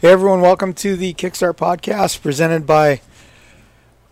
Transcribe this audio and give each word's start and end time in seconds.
Hey 0.00 0.12
everyone, 0.12 0.40
welcome 0.40 0.74
to 0.74 0.94
the 0.94 1.12
Kickstart 1.12 1.54
podcast 1.54 2.22
presented 2.22 2.68
by 2.68 3.00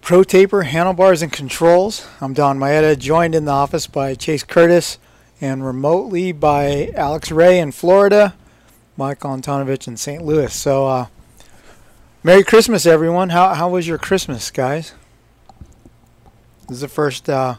Pro 0.00 0.24
Taper 0.24 0.64
Handlebars 0.64 1.22
and 1.22 1.30
Controls. 1.30 2.08
I'm 2.20 2.34
Donn 2.34 2.58
Maeda, 2.58 2.98
joined 2.98 3.36
in 3.36 3.44
the 3.44 3.52
office 3.52 3.86
by 3.86 4.16
Chase 4.16 4.42
Curtis 4.42 4.98
and 5.40 5.64
remotely 5.64 6.32
by 6.32 6.90
Alex 6.96 7.30
Ray 7.30 7.60
in 7.60 7.70
Florida, 7.70 8.34
Michael 8.96 9.30
Antonovich 9.30 9.86
in 9.86 9.96
St. 9.96 10.24
Louis. 10.24 10.52
So, 10.52 10.88
uh, 10.88 11.06
Merry 12.24 12.42
Christmas, 12.42 12.84
everyone. 12.84 13.28
How, 13.28 13.54
how 13.54 13.68
was 13.68 13.86
your 13.86 13.98
Christmas, 13.98 14.50
guys? 14.50 14.92
This 16.62 16.78
is 16.78 16.80
the 16.80 16.88
first 16.88 17.30
uh, 17.30 17.58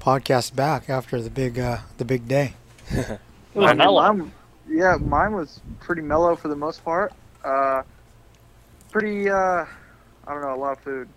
podcast 0.00 0.56
back 0.56 0.88
after 0.88 1.20
the 1.20 1.28
big 1.28 1.58
uh, 1.58 1.80
the 1.98 2.06
big 2.06 2.26
day. 2.26 2.54
mine, 3.54 3.76
mine, 3.76 4.32
yeah, 4.66 4.96
mine 4.96 5.34
was 5.34 5.60
pretty 5.80 6.00
mellow 6.00 6.34
for 6.34 6.48
the 6.48 6.56
most 6.56 6.82
part. 6.82 7.12
Uh, 7.48 7.82
pretty, 8.90 9.30
uh, 9.30 9.64
I 10.26 10.34
don't 10.34 10.42
know, 10.42 10.54
a 10.54 10.56
lot 10.56 10.72
of 10.72 10.80
food. 10.80 11.08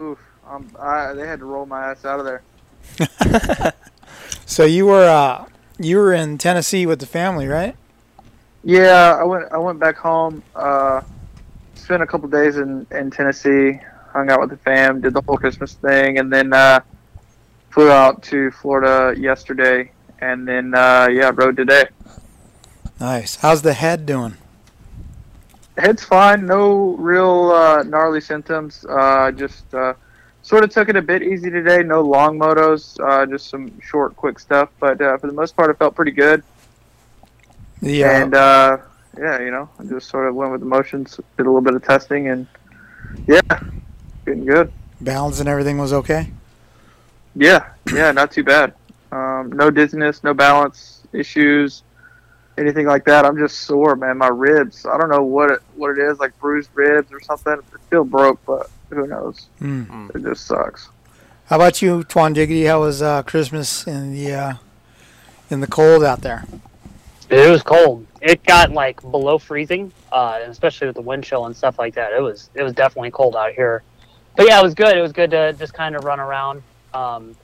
Oof, 0.00 0.18
um, 0.48 0.66
I, 0.80 1.12
they 1.12 1.26
had 1.26 1.40
to 1.40 1.44
roll 1.44 1.66
my 1.66 1.90
ass 1.90 2.06
out 2.06 2.20
of 2.20 2.24
there. 2.24 3.74
so 4.46 4.64
you 4.64 4.86
were 4.86 5.06
uh, 5.06 5.46
you 5.78 5.98
were 5.98 6.14
in 6.14 6.38
Tennessee 6.38 6.86
with 6.86 7.00
the 7.00 7.06
family, 7.06 7.46
right? 7.46 7.76
Yeah, 8.62 9.18
I 9.20 9.24
went 9.24 9.52
I 9.52 9.58
went 9.58 9.78
back 9.78 9.96
home. 9.96 10.42
Uh, 10.56 11.02
spent 11.74 12.02
a 12.02 12.06
couple 12.06 12.28
days 12.28 12.56
in 12.56 12.86
in 12.90 13.10
Tennessee, 13.10 13.78
hung 14.10 14.30
out 14.30 14.40
with 14.40 14.50
the 14.50 14.56
fam, 14.56 15.02
did 15.02 15.12
the 15.12 15.20
whole 15.20 15.36
Christmas 15.36 15.74
thing, 15.74 16.18
and 16.18 16.32
then 16.32 16.54
uh, 16.54 16.80
flew 17.70 17.90
out 17.90 18.22
to 18.24 18.50
Florida 18.52 19.18
yesterday, 19.20 19.90
and 20.20 20.48
then 20.48 20.74
uh, 20.74 21.08
yeah, 21.10 21.30
rode 21.34 21.56
today. 21.56 21.84
Nice. 22.98 23.36
How's 23.36 23.60
the 23.60 23.74
head 23.74 24.06
doing? 24.06 24.38
Head's 25.76 26.04
fine. 26.04 26.46
No 26.46 26.94
real 26.96 27.50
uh, 27.50 27.82
gnarly 27.82 28.20
symptoms. 28.20 28.84
Uh, 28.88 29.30
just 29.32 29.72
uh, 29.74 29.94
sort 30.42 30.64
of 30.64 30.70
took 30.70 30.88
it 30.88 30.96
a 30.96 31.02
bit 31.02 31.22
easy 31.22 31.50
today. 31.50 31.82
No 31.82 32.00
long 32.00 32.38
motos, 32.38 32.98
uh, 33.00 33.26
just 33.26 33.48
some 33.48 33.80
short, 33.80 34.16
quick 34.16 34.38
stuff. 34.38 34.70
But 34.80 35.00
uh, 35.00 35.18
for 35.18 35.26
the 35.26 35.32
most 35.32 35.56
part, 35.56 35.70
it 35.70 35.78
felt 35.78 35.94
pretty 35.94 36.12
good. 36.12 36.42
Yeah. 37.80 38.22
And 38.22 38.34
uh, 38.34 38.78
yeah, 39.18 39.40
you 39.40 39.50
know, 39.50 39.68
I 39.78 39.84
just 39.84 40.08
sort 40.08 40.28
of 40.28 40.34
went 40.34 40.52
with 40.52 40.60
the 40.60 40.66
motions, 40.66 41.16
did 41.36 41.46
a 41.46 41.50
little 41.50 41.60
bit 41.60 41.74
of 41.74 41.84
testing, 41.84 42.28
and 42.28 42.46
yeah, 43.26 43.40
getting 44.24 44.44
good. 44.44 44.72
Balance 45.00 45.40
and 45.40 45.48
everything 45.48 45.78
was 45.78 45.92
okay. 45.92 46.30
Yeah, 47.36 47.68
yeah, 47.92 48.12
not 48.12 48.30
too 48.30 48.44
bad. 48.44 48.74
Um, 49.12 49.52
no 49.52 49.70
dizziness, 49.70 50.24
no 50.24 50.34
balance 50.34 51.02
issues 51.12 51.82
anything 52.58 52.86
like 52.86 53.04
that. 53.04 53.24
I'm 53.24 53.38
just 53.38 53.62
sore, 53.62 53.96
man. 53.96 54.18
My 54.18 54.28
ribs. 54.28 54.86
I 54.86 54.98
don't 54.98 55.10
know 55.10 55.22
what 55.22 55.50
it 55.50 55.60
what 55.76 55.90
it 55.90 55.98
is, 55.98 56.18
like 56.18 56.38
bruised 56.38 56.70
ribs 56.74 57.12
or 57.12 57.20
something. 57.20 57.52
It 57.54 57.80
feel 57.90 58.04
broke, 58.04 58.40
but 58.46 58.70
who 58.90 59.06
knows? 59.06 59.48
Mm. 59.60 60.14
It 60.14 60.22
just 60.22 60.46
sucks. 60.46 60.88
How 61.46 61.56
about 61.56 61.82
you, 61.82 62.04
Twan 62.04 62.32
Diggity? 62.32 62.64
How 62.64 62.80
was 62.80 63.02
uh, 63.02 63.22
Christmas 63.22 63.86
in 63.86 64.14
the 64.14 64.32
uh, 64.32 64.54
in 65.50 65.60
the 65.60 65.66
cold 65.66 66.02
out 66.02 66.22
there? 66.22 66.44
It 67.28 67.50
was 67.50 67.62
cold. 67.62 68.06
It 68.20 68.42
got 68.44 68.72
like 68.72 69.00
below 69.02 69.38
freezing, 69.38 69.92
uh, 70.12 70.40
especially 70.44 70.86
with 70.86 70.96
the 70.96 71.02
wind 71.02 71.24
chill 71.24 71.46
and 71.46 71.56
stuff 71.56 71.78
like 71.78 71.94
that. 71.94 72.12
It 72.12 72.20
was 72.20 72.50
it 72.54 72.62
was 72.62 72.72
definitely 72.72 73.10
cold 73.10 73.36
out 73.36 73.52
here. 73.52 73.82
But 74.36 74.46
yeah, 74.48 74.58
it 74.58 74.62
was 74.62 74.74
good. 74.74 74.96
It 74.96 75.00
was 75.00 75.12
good 75.12 75.30
to 75.30 75.52
just 75.52 75.74
kind 75.74 75.94
of 75.94 76.04
run 76.04 76.18
around, 76.18 76.62
um, 76.92 77.36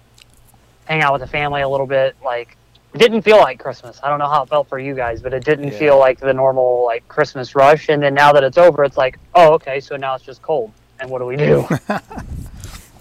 hang 0.87 1.03
out 1.03 1.13
with 1.13 1.21
the 1.21 1.29
family 1.29 1.61
a 1.63 1.69
little 1.69 1.87
bit. 1.87 2.17
Like 2.25 2.57
it 2.93 2.99
didn't 2.99 3.23
feel 3.23 3.39
like 3.39 3.61
Christmas. 3.61 4.01
I 4.03 4.09
don't 4.09 4.19
know 4.19 4.29
how 4.29 4.43
it 4.43 4.49
felt 4.49 4.69
for 4.69 4.79
you 4.79 4.95
guys, 4.95 5.23
but 5.23 5.33
it 5.33 5.45
didn't 5.45 5.73
yeah. 5.73 5.79
feel 5.79 5.99
like 5.99 6.19
the 6.19 6.35
normal 6.35 6.85
like 6.85 7.07
Christmas 7.07 7.55
rush. 7.55 7.89
And 7.89 8.03
then 8.03 8.15
now 8.15 8.33
that 8.33 8.43
it's 8.43 8.59
over, 8.59 8.83
it's 8.83 8.97
like, 8.97 9.19
oh, 9.35 9.53
okay, 9.55 9.79
so 9.79 9.97
now 9.97 10.17
it's 10.17 10.25
just 10.25 10.43
cold. 10.43 10.73
And 10.99 11.09
what 11.09 11.21
do 11.21 11.27
we 11.27 11.37
do? 11.37 11.67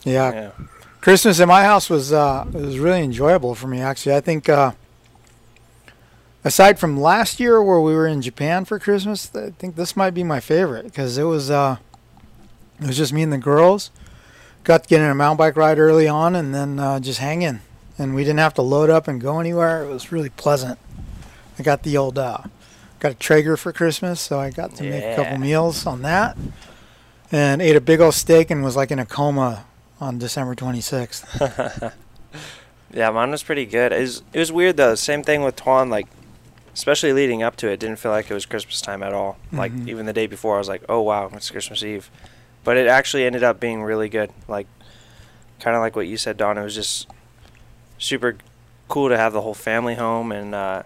yeah. 0.04 0.32
yeah. 0.32 0.52
Christmas 1.02 1.40
in 1.40 1.48
my 1.48 1.64
house 1.64 1.90
was 1.90 2.14
uh, 2.14 2.46
was 2.52 2.78
really 2.78 3.02
enjoyable 3.02 3.56
for 3.56 3.68
me. 3.68 3.82
Actually, 3.82 4.16
I 4.16 4.22
think 4.22 4.48
uh, 4.48 4.74
aside 6.44 6.78
from 6.78 7.00
last 7.00 7.40
year 7.40 7.64
where 7.64 7.80
we 7.80 7.94
were 7.94 8.06
in 8.06 8.22
Japan 8.22 8.66
for 8.66 8.78
Christmas, 8.80 9.34
I 9.36 9.52
think 9.52 9.76
this 9.76 9.96
might 9.96 10.12
be 10.12 10.24
my 10.24 10.40
favorite 10.40 10.86
because 10.86 11.18
it 11.18 11.24
was 11.24 11.50
uh, 11.50 11.78
it 12.80 12.88
was 12.88 12.98
just 12.98 13.12
me 13.12 13.24
and 13.24 13.34
the 13.34 13.38
girls. 13.38 13.92
Got 14.66 14.84
to 14.84 14.90
get 14.90 15.02
in 15.02 15.10
a 15.10 15.16
mountain 15.16 15.38
bike 15.38 15.56
ride 15.56 15.80
early 15.80 16.08
on, 16.08 16.36
and 16.36 16.54
then 16.54 16.80
uh, 16.80 17.00
just 17.00 17.20
hanging 17.20 17.62
and 18.00 18.16
we 18.16 18.24
didn't 18.24 18.40
have 18.40 18.54
to 18.56 18.62
load 18.62 18.90
up 18.90 19.08
and 19.08 19.22
go 19.22 19.40
anywhere. 19.40 19.84
It 19.84 19.90
was 19.90 20.12
really 20.12 20.30
pleasant. 20.30 20.80
I 21.58 21.64
got 21.64 21.84
the 21.84 21.98
old 21.98 22.18
uh, 22.18 22.44
got 23.00 23.12
a 23.12 23.16
Traeger 23.16 23.58
for 23.58 23.74
Christmas, 23.74 24.20
so 24.22 24.40
I 24.40 24.50
got 24.50 24.76
to 24.76 24.86
yeah. 24.86 24.90
make 24.92 25.04
a 25.04 25.16
couple 25.16 25.38
meals 25.38 25.86
on 25.86 26.02
that, 26.04 26.38
and 27.32 27.62
ate 27.62 27.76
a 27.76 27.82
big 27.82 28.00
old 28.00 28.14
steak 28.14 28.50
and 28.50 28.64
was 28.64 28.76
like 28.76 28.92
in 28.92 29.00
a 29.00 29.06
coma 29.06 29.66
on 30.00 30.18
December 30.18 30.56
26th. 30.56 31.94
yeah, 32.94 33.10
mine 33.10 33.32
was 33.32 33.44
pretty 33.44 33.66
good. 33.66 33.92
It 33.92 34.02
was 34.02 34.24
it 34.34 34.40
was 34.40 34.52
weird 34.52 34.78
though. 34.78 34.96
Same 34.96 35.24
thing 35.24 35.44
with 35.44 35.56
Tuan, 35.56 35.90
like 35.90 36.08
especially 36.74 37.12
leading 37.12 37.44
up 37.44 37.58
to 37.58 37.70
it, 37.70 37.80
didn't 37.80 38.00
feel 38.00 38.12
like 38.12 38.32
it 38.32 38.34
was 38.34 38.46
Christmas 38.46 38.82
time 38.82 39.04
at 39.04 39.14
all. 39.14 39.38
Mm-hmm. 39.48 39.58
Like 39.58 39.74
even 39.86 40.06
the 40.06 40.14
day 40.14 40.28
before, 40.28 40.56
I 40.56 40.60
was 40.60 40.70
like, 40.70 40.84
oh 40.88 41.02
wow, 41.02 41.30
it's 41.34 41.52
Christmas 41.52 41.84
Eve, 41.84 42.10
but 42.64 42.78
it 42.78 42.88
actually 42.88 43.26
ended 43.26 43.44
up 43.44 43.60
being 43.60 43.84
really 43.84 44.10
good. 44.10 44.32
Like 44.48 44.68
kind 45.60 45.76
of 45.76 45.82
like 45.82 45.96
what 45.96 46.08
you 46.08 46.18
said, 46.18 46.38
Don. 46.38 46.58
It 46.58 46.64
was 46.64 46.76
just 46.76 47.08
super 48.00 48.38
cool 48.88 49.10
to 49.10 49.18
have 49.18 49.34
the 49.34 49.42
whole 49.42 49.54
family 49.54 49.96
home, 49.96 50.32
and 50.32 50.56
uh, 50.56 50.84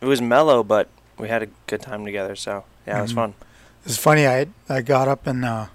it 0.00 0.06
was 0.06 0.20
mellow, 0.20 0.64
but 0.64 0.88
we 1.18 1.28
had 1.28 1.42
a 1.42 1.48
good 1.66 1.80
time 1.80 2.04
together. 2.04 2.34
So 2.34 2.64
yeah, 2.86 2.94
mm-hmm. 2.94 2.98
it 2.98 3.02
was 3.02 3.10
mm-hmm. 3.10 3.20
fun. 3.20 3.34
It's 3.86 3.98
funny. 3.98 4.26
I 4.26 4.48
I 4.68 4.82
got 4.82 5.08
up 5.08 5.26
and 5.26 5.44
uh, 5.44 5.66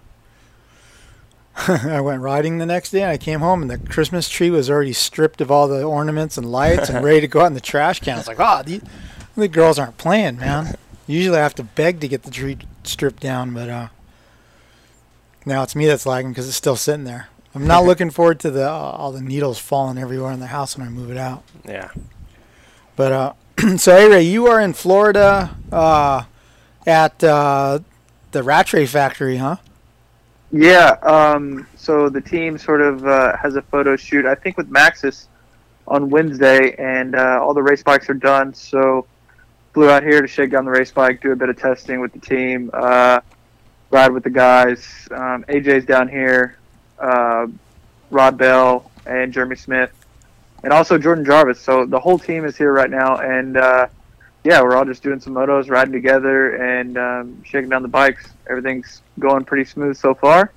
I 1.68 2.02
went 2.02 2.22
riding 2.22 2.58
the 2.58 2.66
next 2.66 2.92
day. 2.92 3.02
and 3.02 3.12
I 3.12 3.18
came 3.18 3.40
home 3.40 3.62
and 3.62 3.70
the 3.70 3.78
Christmas 3.78 4.30
tree 4.30 4.50
was 4.50 4.70
already 4.70 4.94
stripped 4.94 5.42
of 5.42 5.52
all 5.52 5.68
the 5.68 5.84
ornaments 5.84 6.38
and 6.38 6.52
lights 6.52 6.90
and 6.90 7.04
ready 7.04 7.22
to 7.22 7.28
go 7.28 7.42
out 7.42 7.48
in 7.48 7.54
the 7.54 7.62
trash 7.62 8.00
can. 8.00 8.16
I 8.16 8.18
was 8.18 8.28
like, 8.28 8.40
oh, 8.40 8.64
the, 8.64 8.82
the 9.36 9.48
girls 9.48 9.78
aren't 9.78 9.98
playing, 9.98 10.38
man. 10.38 10.76
Usually 11.06 11.38
I 11.38 11.42
have 11.42 11.56
to 11.56 11.64
beg 11.64 12.00
to 12.02 12.08
get 12.08 12.24
the 12.24 12.32
tree 12.32 12.58
stripped 12.84 13.22
down, 13.22 13.54
but 13.54 13.70
uh, 13.70 13.88
now 15.46 15.64
it's 15.64 15.76
me 15.76 15.86
that's 15.86 16.06
lagging 16.06 16.32
because 16.32 16.48
it's 16.48 16.58
still 16.58 16.76
sitting 16.76 17.04
there. 17.04 17.30
I'm 17.56 17.66
not 17.66 17.84
looking 17.84 18.12
forward 18.12 18.40
to 18.42 18.52
the 18.52 18.70
uh, 18.70 18.72
all 18.72 19.12
the 19.12 19.22
needles 19.22 19.58
falling 19.58 19.98
everywhere 19.98 20.32
in 20.32 20.40
the 20.40 20.48
house 20.48 20.78
when 20.78 20.86
I 20.86 20.90
move 20.90 21.10
it 21.10 21.18
out. 21.18 21.44
Yeah. 21.66 21.90
But 22.96 23.12
uh, 23.12 23.34
so 23.78 23.96
hey 23.96 24.08
Ray, 24.08 24.22
you 24.24 24.48
are 24.48 24.60
in 24.62 24.74
Florida 24.74 25.56
uh, 25.72 26.24
at 26.86 27.24
uh, 27.24 27.80
the 28.32 28.44
Rattray 28.44 28.86
factory, 28.86 29.38
huh? 29.38 29.58
Yeah. 30.52 30.92
Um, 31.02 31.68
so 31.76 32.10
the 32.10 32.22
team 32.22 32.58
sort 32.58 32.82
of 32.82 33.06
uh, 33.06 33.36
has 33.38 33.56
a 33.56 33.62
photo 33.64 33.96
shoot, 33.96 34.26
I 34.26 34.36
think, 34.36 34.58
with 34.58 34.70
Maxxis 34.70 35.26
on 35.88 36.10
Wednesday, 36.10 36.76
and 36.78 37.16
uh, 37.16 37.40
all 37.42 37.56
the 37.56 37.64
race 37.64 37.82
bikes 37.82 38.10
are 38.10 38.16
done. 38.16 38.54
So 38.54 39.08
flew 39.74 39.90
out 39.90 40.04
here 40.04 40.22
to 40.22 40.28
shake 40.28 40.52
down 40.52 40.66
the 40.66 40.72
race 40.72 40.92
bike, 40.92 41.22
do 41.22 41.32
a 41.32 41.36
bit 41.36 41.50
of 41.50 41.58
testing 41.58 42.00
with 42.00 42.14
the 42.14 42.20
team, 42.20 42.70
uh, 42.74 43.22
ride 43.90 44.12
with 44.12 44.24
the 44.24 44.30
guys. 44.30 45.08
Um, 45.10 45.44
AJ's 45.50 45.86
down 45.86 46.08
here 46.08 46.59
uh, 47.00 47.48
Rod 48.12 48.38
Bell, 48.38 48.90
and 49.06 49.34
Jeremy 49.34 49.56
Smith, 49.56 49.92
and 50.64 50.74
also 50.74 50.98
Jordan 50.98 51.26
Jarvis. 51.26 51.60
So 51.60 51.86
the 51.86 52.00
whole 52.00 52.20
team 52.20 52.46
is 52.46 52.58
here 52.58 52.72
right 52.72 52.90
now, 52.90 53.18
and 53.18 53.58
uh, 53.58 53.88
yeah, 54.44 54.62
we're 54.62 54.76
all 54.76 54.86
just 54.86 55.04
doing 55.04 55.20
some 55.20 55.34
motos, 55.34 55.70
riding 55.70 55.94
together, 55.94 56.56
and 56.56 56.98
um, 56.98 57.44
shaking 57.44 57.70
down 57.70 57.82
the 57.82 57.88
bikes. 57.88 58.32
Everything's 58.50 59.02
going 59.20 59.46
pretty 59.46 59.66
smooth 59.66 59.98
so 59.98 60.14
far. 60.14 60.52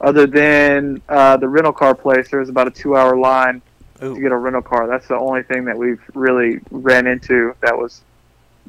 Other 0.00 0.26
than 0.26 1.00
uh, 1.08 1.36
the 1.36 1.48
rental 1.48 1.72
car 1.72 1.94
place, 1.94 2.28
there 2.30 2.40
was 2.40 2.48
about 2.48 2.68
a 2.68 2.70
two-hour 2.70 3.16
line 3.16 3.62
Ooh. 4.02 4.14
to 4.14 4.20
get 4.20 4.32
a 4.32 4.36
rental 4.36 4.62
car. 4.62 4.86
That's 4.86 5.08
the 5.08 5.16
only 5.16 5.42
thing 5.42 5.64
that 5.64 5.76
we've 5.76 6.02
really 6.14 6.60
ran 6.70 7.06
into 7.06 7.54
that 7.60 7.76
was 7.76 8.02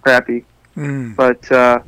crappy. 0.01 0.45
Mm. 0.78 1.16
But 1.16 1.51
uh, 1.51 1.80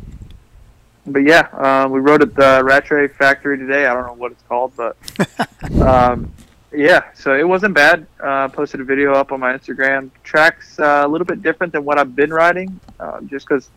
but 1.07 1.23
yeah, 1.23 1.47
uh, 1.53 1.87
we 1.89 1.99
rode 1.99 2.21
at 2.21 2.35
the 2.35 2.61
Rattray 2.63 3.07
factory 3.07 3.57
today. 3.57 3.85
I 3.85 3.93
don't 3.93 4.05
know 4.07 4.13
what 4.13 4.31
it's 4.31 4.43
called, 4.43 4.73
but 4.75 4.95
um, 5.81 6.31
yeah, 6.71 7.05
so 7.13 7.33
it 7.35 7.47
wasn't 7.47 7.73
bad. 7.73 8.05
Uh, 8.21 8.47
posted 8.49 8.81
a 8.81 8.83
video 8.83 9.13
up 9.13 9.31
on 9.31 9.39
my 9.39 9.53
Instagram. 9.57 10.09
Track's 10.23 10.79
uh, 10.79 11.03
a 11.05 11.07
little 11.07 11.25
bit 11.25 11.41
different 11.41 11.73
than 11.73 11.85
what 11.85 11.97
I've 11.97 12.15
been 12.15 12.31
riding, 12.31 12.79
uh, 12.99 13.21
just 13.21 13.47
because 13.47 13.69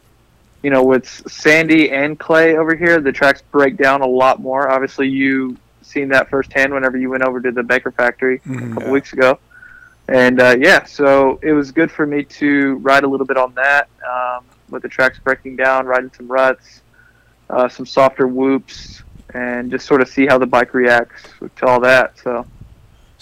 you 0.63 0.69
know, 0.71 0.85
with 0.85 1.07
sandy 1.31 1.91
and 1.91 2.19
clay 2.19 2.57
over 2.57 2.75
here, 2.75 3.01
the 3.01 3.13
tracks 3.13 3.41
break 3.51 3.79
down 3.79 4.03
a 4.03 4.07
lot 4.07 4.41
more. 4.41 4.71
Obviously, 4.71 5.09
you 5.09 5.57
seen 5.81 6.09
that 6.11 6.29
firsthand 6.29 6.73
whenever 6.75 6.99
you 6.99 7.09
went 7.09 7.23
over 7.23 7.41
to 7.41 7.51
the 7.51 7.63
Baker 7.63 7.91
factory 7.91 8.43
a 8.45 8.59
couple 8.69 8.83
Yeah. 8.83 8.91
weeks 8.91 9.13
ago. 9.15 9.39
And 10.09 10.39
uh, 10.41 10.57
yeah, 10.59 10.85
so 10.85 11.39
it 11.43 11.53
was 11.53 11.73
good 11.73 11.91
for 11.91 12.05
me 12.05 12.25
to 12.25 12.75
ride 12.77 13.05
a 13.05 13.09
little 13.09 13.25
bit 13.27 13.37
on 13.39 13.55
that 13.55 13.89
um, 14.07 14.45
with 14.69 14.83
the 14.83 14.89
tracks 14.89 15.19
breaking 15.19 15.57
down, 15.57 15.87
riding 15.87 16.11
some 16.15 16.31
ruts, 16.31 16.83
uh, 17.51 17.69
some 17.69 17.87
softer 17.87 18.27
whoops, 18.27 19.03
and 19.35 19.71
just 19.71 19.87
sort 19.87 20.01
of 20.01 20.09
see 20.09 20.27
how 20.27 20.39
the 20.39 20.47
bike 20.47 20.75
reacts 20.75 21.23
to 21.57 21.67
all 21.67 21.81
that. 21.81 22.19
So 22.19 22.39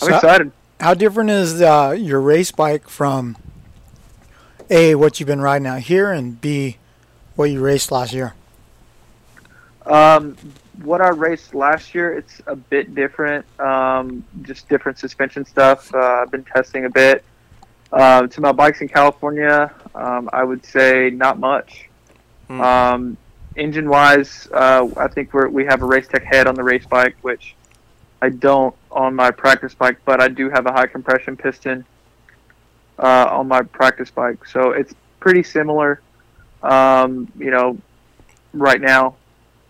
I'm 0.03 0.09
So- 0.09 0.15
excited. 0.15 0.53
How 0.81 0.95
different 0.95 1.31
is 1.31 1.61
uh, 1.61 1.97
your 1.99 2.21
race 2.21 2.53
bike 2.53 2.89
from 2.89 3.37
A, 4.71 4.95
what 4.95 5.19
you've 5.19 5.27
been 5.27 5.41
riding 5.41 5.67
out 5.67 5.81
here, 5.81 6.13
and 6.13 6.41
B, 6.41 6.77
what 7.35 7.47
you 7.51 7.61
raced 7.61 7.91
last 7.91 8.13
year? 8.13 8.35
Um, 9.87 10.37
what 10.83 11.01
I 11.01 11.09
raced 11.09 11.53
last 11.55 11.95
year, 11.97 12.13
it's 12.17 12.41
a 12.47 12.55
bit 12.55 12.95
different. 12.95 13.45
Um, 13.61 14.25
just 14.43 14.69
different 14.69 14.99
suspension 14.99 15.45
stuff. 15.45 15.93
Uh, 15.93 15.99
I've 16.23 16.31
been 16.31 16.45
testing 16.45 16.85
a 16.85 16.91
bit. 16.91 17.25
Uh, 17.93 18.27
to 18.29 18.41
my 18.41 18.53
bikes 18.53 18.81
in 18.81 18.87
California, 18.89 19.73
um, 19.97 20.29
I 20.33 20.45
would 20.45 20.65
say 20.65 21.11
not 21.11 21.41
much. 21.41 21.89
Hmm. 22.47 22.61
Um, 22.61 23.17
engine 23.58 23.88
wise, 23.88 24.49
uh, 24.52 24.88
I 24.96 25.08
think 25.08 25.34
we're, 25.34 25.49
we 25.49 25.64
have 25.66 25.82
a 25.82 25.87
race 25.87 26.06
tech 26.08 26.25
head 26.25 26.46
on 26.46 26.55
the 26.55 26.62
race 26.64 26.87
bike, 26.87 27.16
which 27.22 27.55
I 28.22 28.31
don't 28.31 28.75
on 28.90 29.14
my 29.14 29.31
practice 29.31 29.75
bike, 29.75 29.99
but 30.05 30.20
I 30.20 30.28
do 30.28 30.49
have 30.50 30.66
a 30.66 30.72
high 30.72 30.87
compression 30.87 31.37
piston 31.37 31.84
uh, 32.99 33.26
on 33.31 33.49
my 33.49 33.62
practice 33.62 34.10
bike. 34.10 34.46
So 34.46 34.70
it's 34.70 34.94
pretty 35.20 35.43
similar. 35.43 36.00
Um, 36.62 37.31
you 37.38 37.50
know, 37.50 37.78
right 38.52 38.81
now, 38.81 39.16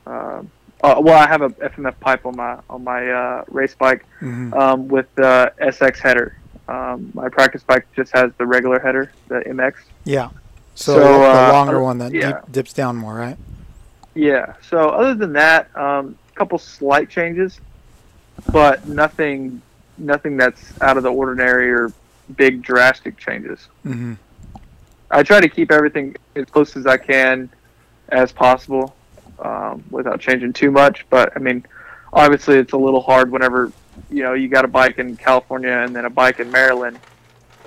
uh, 0.06 0.43
uh, 0.82 0.94
well, 1.00 1.19
I 1.19 1.26
have 1.26 1.43
a 1.43 1.50
FMF 1.50 1.99
pipe 2.00 2.25
on 2.25 2.37
my 2.37 2.58
on 2.70 2.85
my 2.85 3.11
uh, 3.11 3.44
race 3.49 3.75
bike 3.75 4.06
hmm 4.20 4.55
um, 4.55 4.88
with 4.88 5.12
the 5.17 5.52
SX 5.61 5.99
header. 5.99 6.38
Um, 6.69 7.11
my 7.14 7.29
practice 7.29 7.62
bike 7.62 7.87
just 7.96 8.12
has 8.14 8.31
the 8.38 8.46
regular 8.46 8.79
header, 8.79 9.11
the 9.29 9.40
MX. 9.40 9.75
Yeah. 10.05 10.31
So, 10.75 10.94
So, 10.94 11.00
the 11.00 11.49
uh, 11.49 11.52
longer 11.52 11.82
one 11.82 11.99
that 11.99 12.12
yeah. 12.12 12.43
dips 12.50 12.73
down 12.73 12.96
more, 12.96 13.14
right? 13.14 13.37
Yeah. 14.19 14.55
So 14.69 14.88
other 14.88 15.15
than 15.15 15.32
that, 15.35 15.70
a 15.76 15.85
um, 15.85 16.19
couple 16.35 16.59
slight 16.59 17.09
changes, 17.09 17.61
but 18.50 18.87
nothing 18.88 19.62
nothing 19.97 20.37
that's 20.37 20.73
out 20.81 20.97
of 20.97 21.05
the 21.05 21.12
ordinary 21.12 21.70
or 21.70 21.93
big 22.37 22.61
drastic 22.61 23.17
changes. 23.17 23.69
hmm 23.85 24.15
I 25.11 25.23
try 25.23 25.41
to 25.41 25.49
keep 25.49 25.70
everything 25.70 26.17
as 26.37 26.44
close 26.47 26.76
as 26.76 26.87
I 26.87 26.97
can 26.97 27.49
as 28.09 28.31
possible 28.31 28.94
um, 29.38 29.82
without 29.91 30.21
changing 30.21 30.53
too 30.53 30.71
much. 30.73 31.06
But 31.09 31.32
I 31.37 31.38
mean, 31.38 31.64
obviously, 32.12 32.56
it's 32.59 32.73
a 32.73 32.76
little 32.76 33.00
hard 33.00 33.31
whenever 33.31 33.73
you 34.11 34.25
know 34.25 34.35
you 34.35 34.49
got 34.49 34.64
a 34.64 34.69
bike 34.69 34.99
in 34.99 35.17
California 35.17 35.71
and 35.71 35.94
then 35.94 36.06
a 36.06 36.11
bike 36.11 36.41
in 36.41 36.50
Maryland, 36.50 36.99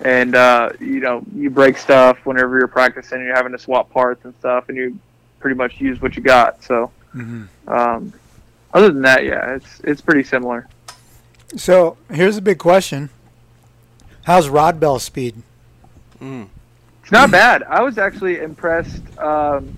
and 0.03 0.35
uh, 0.35 0.71
you 0.81 0.99
know 0.99 1.23
you 1.33 1.49
break 1.49 1.77
stuff 1.77 2.17
whenever 2.25 2.59
you're 2.59 2.67
practicing. 2.67 3.23
You're 3.23 3.37
having 3.37 3.53
to 3.53 3.59
swap 3.59 3.89
parts 3.89 4.25
and 4.25 4.35
stuff, 4.39 4.67
and 4.67 4.77
you 4.77 4.99
pretty 5.41 5.55
much 5.55 5.81
use 5.81 6.01
what 6.01 6.15
you 6.15 6.21
got. 6.21 6.63
So, 6.63 6.91
hmm 7.11 7.43
um, 7.67 8.13
other 8.73 8.87
than 8.87 9.01
that, 9.01 9.25
yeah, 9.25 9.55
it's 9.55 9.81
it's 9.81 10.01
pretty 10.01 10.23
similar. 10.23 10.67
So 11.57 11.97
here's 12.09 12.37
a 12.37 12.41
big 12.41 12.59
question: 12.59 13.09
How's 14.23 14.47
Rod 14.47 14.79
Bell 14.79 14.99
speed? 14.99 15.41
Mm. 16.21 16.47
It's 17.01 17.11
not 17.11 17.31
bad. 17.31 17.63
I 17.63 17.81
was 17.81 17.97
actually 17.97 18.39
impressed 18.39 19.01
um, 19.17 19.75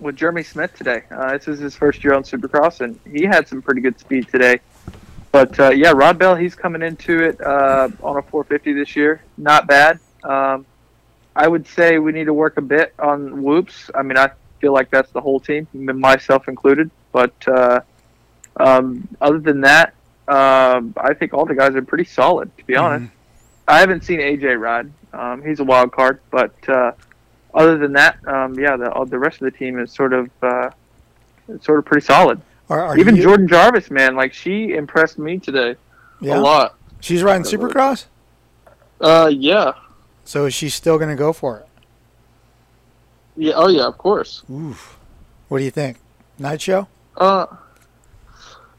with 0.00 0.16
Jeremy 0.16 0.42
Smith 0.42 0.74
today. 0.76 1.04
Uh, 1.10 1.32
this 1.32 1.48
is 1.48 1.60
his 1.60 1.74
first 1.74 2.04
year 2.04 2.14
on 2.14 2.24
Supercross, 2.24 2.80
and 2.80 2.98
he 3.10 3.24
had 3.24 3.48
some 3.48 3.62
pretty 3.62 3.80
good 3.80 3.98
speed 3.98 4.28
today. 4.28 4.60
But 5.32 5.58
uh, 5.58 5.70
yeah, 5.70 5.92
Rod 5.92 6.18
Bell, 6.18 6.34
he's 6.34 6.54
coming 6.54 6.82
into 6.82 7.22
it 7.22 7.40
uh, 7.40 7.88
on 8.02 8.16
a 8.16 8.22
450 8.22 8.72
this 8.72 8.96
year. 8.96 9.22
Not 9.36 9.66
bad. 9.66 10.00
Um, 10.22 10.66
I 11.36 11.46
would 11.46 11.66
say 11.68 11.98
we 11.98 12.12
need 12.12 12.24
to 12.24 12.34
work 12.34 12.56
a 12.56 12.62
bit 12.62 12.92
on 12.98 13.42
whoops. 13.42 13.90
I 13.94 14.02
mean, 14.02 14.18
I 14.18 14.30
feel 14.60 14.72
like 14.72 14.90
that's 14.90 15.10
the 15.12 15.20
whole 15.20 15.40
team, 15.40 15.66
myself 15.72 16.48
included. 16.48 16.90
But 17.12 17.32
uh, 17.48 17.80
um, 18.56 19.08
other 19.20 19.38
than 19.38 19.60
that, 19.62 19.94
um, 20.26 20.94
I 20.96 21.14
think 21.14 21.32
all 21.34 21.46
the 21.46 21.54
guys 21.54 21.74
are 21.74 21.82
pretty 21.82 22.04
solid, 22.04 22.56
to 22.58 22.64
be 22.66 22.76
honest. 22.76 23.10
I 23.66 23.80
haven't 23.80 24.04
seen 24.04 24.20
AJ 24.20 24.58
ride. 24.60 24.90
Um, 25.12 25.42
he's 25.42 25.60
a 25.60 25.64
wild 25.64 25.92
card, 25.92 26.20
but 26.30 26.52
uh, 26.68 26.92
other 27.54 27.78
than 27.78 27.92
that, 27.94 28.18
um, 28.26 28.58
yeah, 28.58 28.76
the 28.76 28.90
uh, 28.92 29.04
the 29.04 29.18
rest 29.18 29.40
of 29.40 29.50
the 29.50 29.56
team 29.58 29.78
is 29.78 29.92
sort 29.92 30.12
of 30.12 30.30
uh, 30.42 30.70
sort 31.60 31.78
of 31.78 31.84
pretty 31.84 32.04
solid. 32.04 32.40
Are, 32.70 32.80
are 32.82 32.98
Even 32.98 33.16
you- 33.16 33.22
Jordan 33.22 33.48
Jarvis, 33.48 33.90
man, 33.90 34.16
like 34.16 34.32
she 34.34 34.72
impressed 34.74 35.18
me 35.18 35.38
today 35.38 35.76
yeah, 36.20 36.38
a 36.38 36.40
lot. 36.40 36.76
she's 37.00 37.22
riding 37.22 37.44
Supercross. 37.44 38.06
Uh, 39.00 39.30
yeah, 39.32 39.72
So 40.24 40.46
is 40.46 40.54
she 40.54 40.68
still 40.68 40.98
going 40.98 41.08
to 41.10 41.16
go 41.16 41.32
for 41.32 41.58
it? 41.60 41.67
Yeah, 43.38 43.54
oh 43.56 43.68
yeah, 43.68 43.86
of 43.86 43.96
course. 43.98 44.42
Oof. 44.50 44.98
What 45.48 45.58
do 45.58 45.64
you 45.64 45.70
think? 45.70 45.96
Night 46.38 46.60
show? 46.60 46.86
Uh, 47.16 47.46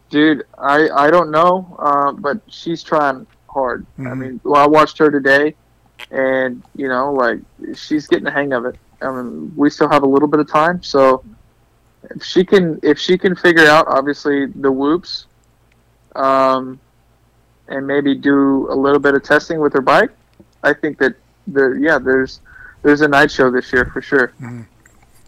dude, 0.09 0.44
I 0.57 0.89
I 0.89 1.09
don't 1.11 1.31
know, 1.31 1.75
uh, 1.79 2.11
but 2.11 2.39
she's 2.47 2.83
trying 2.83 3.25
hard. 3.50 3.85
I 3.97 4.01
Mhm. 4.01 4.17
mean, 4.17 4.39
well, 4.44 4.61
I 4.61 4.67
watched 4.67 4.97
her 5.00 5.09
today, 5.09 5.56
and 6.11 6.61
you 6.75 6.88
know, 6.88 7.11
like 7.13 7.39
she's 7.75 8.07
getting 8.07 8.25
the 8.25 8.31
hang 8.31 8.53
of 8.53 8.65
it. 8.65 8.75
I 9.01 9.09
mean, 9.11 9.51
we 9.56 9.69
still 9.69 9.89
have 9.89 10.03
a 10.03 10.07
little 10.07 10.27
bit 10.27 10.39
of 10.39 10.50
time, 10.50 10.83
so 10.83 11.23
if 12.15 12.23
she 12.23 12.44
can 12.45 12.79
if 12.83 12.97
she 13.00 13.17
can 13.17 13.35
figure 13.35 13.65
out 13.65 13.88
obviously 13.88 14.45
the 14.47 14.71
whoops, 14.71 15.25
um, 16.15 16.79
and 17.67 17.85
maybe 17.88 18.15
do 18.15 18.67
a 18.71 18.75
little 18.75 19.00
bit 19.00 19.15
of 19.15 19.23
testing 19.23 19.59
with 19.59 19.73
her 19.73 19.81
bike, 19.81 20.11
I 20.63 20.73
think 20.73 20.97
that 21.00 21.15
there 21.47 21.75
yeah 21.75 21.97
there's 21.97 22.41
there's 22.81 23.01
a 23.01 23.07
night 23.07 23.31
show 23.31 23.49
this 23.51 23.71
year 23.73 23.85
for 23.85 24.01
sure. 24.01 24.33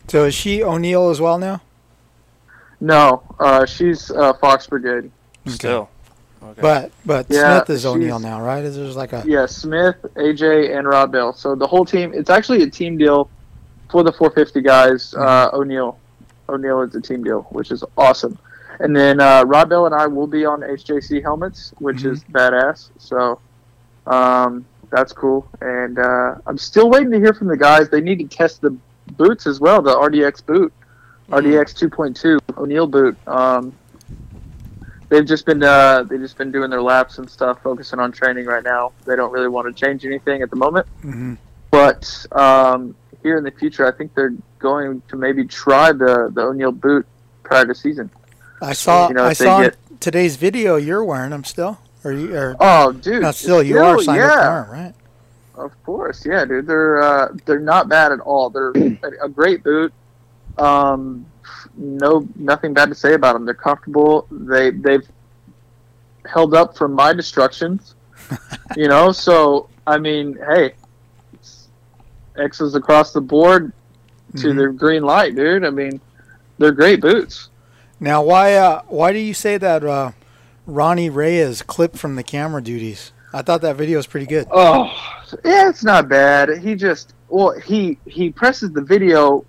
So 0.07 0.25
is 0.25 0.33
she 0.35 0.63
O'Neal 0.63 1.09
as 1.09 1.21
well 1.21 1.37
now? 1.37 1.61
No, 2.79 3.21
uh, 3.39 3.65
she's 3.65 4.09
uh, 4.11 4.33
Fox 4.33 4.67
Brigade. 4.67 5.11
Still. 5.47 5.89
Okay. 6.43 6.61
But 6.61 6.91
but 7.05 7.27
Yeah, 7.29 7.57
Smith 7.63 7.69
is 7.69 7.85
O'Neal 7.85 8.19
now, 8.19 8.41
right? 8.41 8.63
Is 8.63 8.75
there's 8.75 8.95
like 8.95 9.13
a 9.13 9.23
Yeah, 9.27 9.45
Smith, 9.45 9.95
AJ, 10.15 10.75
and 10.75 10.87
Rod 10.87 11.11
Bell. 11.11 11.33
So 11.33 11.53
the 11.55 11.67
whole 11.67 11.85
team. 11.85 12.11
It's 12.13 12.29
actually 12.31 12.63
a 12.63 12.69
team 12.69 12.97
deal 12.97 13.29
for 13.91 14.03
the 14.03 14.11
450 14.11 14.61
guys. 14.61 15.13
Uh, 15.13 15.49
O'Neal, 15.53 15.99
O'Neal 16.49 16.81
is 16.81 16.95
a 16.95 17.01
team 17.01 17.23
deal, 17.23 17.41
which 17.51 17.69
is 17.71 17.83
awesome. 17.97 18.37
And 18.79 18.95
then 18.95 19.19
uh, 19.19 19.43
Rod 19.45 19.69
Bell 19.69 19.85
and 19.85 19.93
I 19.93 20.07
will 20.07 20.25
be 20.27 20.43
on 20.45 20.61
HJC 20.61 21.21
helmets, 21.21 21.73
which 21.77 21.97
Mhm. 21.97 22.11
is 22.13 22.23
badass. 22.23 22.89
So 22.97 23.39
um, 24.07 24.65
that's 24.91 25.13
cool. 25.13 25.47
And 25.61 25.97
uh, 25.97 26.35
I'm 26.45 26.57
still 26.57 26.89
waiting 26.89 27.11
to 27.11 27.17
hear 27.19 27.33
from 27.33 27.47
the 27.47 27.57
guys. 27.57 27.89
They 27.89 28.01
need 28.01 28.19
to 28.19 28.27
test 28.27 28.61
the 28.61 28.75
boots 29.17 29.47
as 29.47 29.59
well. 29.59 29.81
The 29.81 29.95
RDX 29.95 30.45
boot, 30.45 30.71
RDX 31.29 31.89
2.2 31.89 32.57
O'Neal 32.57 32.87
boot. 32.87 33.17
Um, 33.27 33.73
they've 35.09 35.25
just 35.25 35.45
been 35.45 35.63
uh, 35.63 36.03
they've 36.03 36.19
just 36.19 36.37
been 36.37 36.51
doing 36.51 36.69
their 36.69 36.81
laps 36.81 37.17
and 37.17 37.29
stuff, 37.29 37.61
focusing 37.63 37.99
on 37.99 38.11
training 38.11 38.45
right 38.45 38.63
now. 38.63 38.91
They 39.05 39.15
don't 39.15 39.31
really 39.31 39.47
want 39.49 39.75
to 39.75 39.85
change 39.85 40.05
anything 40.05 40.41
at 40.41 40.49
the 40.49 40.55
moment. 40.55 40.87
Mhm. 41.03 41.37
But 41.71 42.25
um, 42.33 42.95
here 43.23 43.37
in 43.37 43.43
the 43.43 43.51
future, 43.51 43.87
I 43.87 43.91
think 43.91 44.13
they're 44.13 44.33
going 44.59 45.01
to 45.07 45.15
maybe 45.15 45.45
try 45.45 45.91
the 45.93 46.29
the 46.33 46.41
O'Neal 46.41 46.71
boot 46.71 47.05
prior 47.43 47.65
to 47.65 47.73
season. 47.75 48.09
I 48.61 48.73
saw 48.73 49.07
you 49.07 49.15
know, 49.15 49.23
I 49.25 49.33
saw 49.33 49.61
get- 49.63 49.77
today's 49.99 50.35
video 50.35 50.75
you're 50.75 51.03
wearing 51.03 51.31
them 51.31 51.43
still. 51.43 51.79
Or 52.03 52.11
you 52.11 52.35
or 52.35 52.55
Oh, 52.59 52.91
dude! 52.91 53.21
not 53.21 53.35
still 53.35 53.61
you 53.61 53.77
are 53.79 54.01
signed 54.01 54.17
yeah. 54.17 54.27
up 54.27 54.67
for 54.67 54.73
'em, 54.75 54.81
right? 54.83 54.93
Of 55.55 55.83
course, 55.83 56.25
yeah, 56.25 56.45
dude. 56.45 56.65
They're 56.65 57.01
uh, 57.01 57.29
they're 57.45 57.59
not 57.59 57.87
bad 57.89 58.11
at 58.11 58.19
all. 58.21 58.49
They're 58.49 58.71
a, 59.21 59.29
great 59.29 59.63
boot. 59.63 59.93
Um, 60.57 61.25
no, 61.77 62.27
nothing 62.35 62.73
bad 62.73 62.89
to 62.89 62.95
say 62.95 63.13
about 63.13 63.33
them. 63.33 63.45
They're 63.45 63.53
comfortable. 63.53 64.25
They 64.31 64.71
they've 64.71 65.07
held 66.25 66.55
up 66.55 66.75
from 66.77 66.93
my 66.93 67.13
destructions. 67.13 67.95
you 68.77 68.87
know, 68.87 69.11
so 69.11 69.69
I 69.85 69.97
mean, 69.99 70.37
hey, 70.47 70.73
X's 72.37 72.75
across 72.75 73.11
the 73.13 73.21
board 73.21 73.71
to 74.37 74.47
Mhm. 74.47 74.55
the 74.57 74.67
green 74.69 75.03
light, 75.03 75.35
dude. 75.35 75.65
I 75.65 75.69
mean, 75.69 75.99
they're 76.57 76.71
great 76.71 77.01
boots. 77.01 77.49
Now 77.99 78.23
why 78.23 78.55
uh 78.55 78.81
why 78.87 79.11
do 79.13 79.19
you 79.19 79.33
say 79.33 79.57
that 79.57 79.83
uh 79.83 80.11
Ronnie 80.65 81.09
Ray's 81.09 81.61
clip 81.61 81.95
from 81.95 82.15
the 82.15 82.23
camera 82.23 82.61
duties? 82.61 83.11
I 83.33 83.41
thought 83.41 83.61
that 83.61 83.75
video 83.75 83.97
was 83.97 84.07
pretty 84.07 84.25
good. 84.25 84.47
Oh, 84.51 84.85
yeah, 85.45 85.69
it's 85.69 85.83
not 85.83 86.09
bad. 86.09 86.57
He 86.59 86.75
just 86.75 87.13
well, 87.29 87.57
he 87.59 87.97
he 88.05 88.29
presses 88.29 88.71
the 88.71 88.81
video 88.81 89.45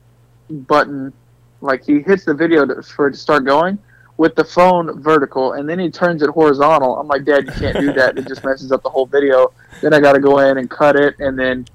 button, 0.48 1.12
like 1.60 1.84
he 1.84 2.00
hits 2.00 2.24
the 2.24 2.34
video 2.34 2.64
to, 2.64 2.82
for 2.82 3.08
it 3.08 3.12
to 3.12 3.18
start 3.18 3.44
going 3.44 3.78
with 4.18 4.36
the 4.36 4.44
phone 4.44 5.02
vertical, 5.02 5.54
and 5.54 5.68
then 5.68 5.78
he 5.78 5.90
turns 5.90 6.22
it 6.22 6.30
horizontal. 6.30 6.98
I'm 6.98 7.08
like, 7.08 7.24
Dad, 7.24 7.46
you 7.46 7.52
can't 7.52 7.78
do 7.78 7.92
that. 7.94 8.16
It 8.16 8.28
just 8.28 8.44
messes 8.44 8.70
up 8.70 8.82
the 8.82 8.90
whole 8.90 9.06
video. 9.06 9.52
Then 9.80 9.92
I 9.92 10.00
got 10.00 10.12
to 10.12 10.20
go 10.20 10.38
in 10.38 10.58
and 10.58 10.70
cut 10.70 10.96
it, 10.96 11.18
and 11.18 11.38
then 11.38 11.66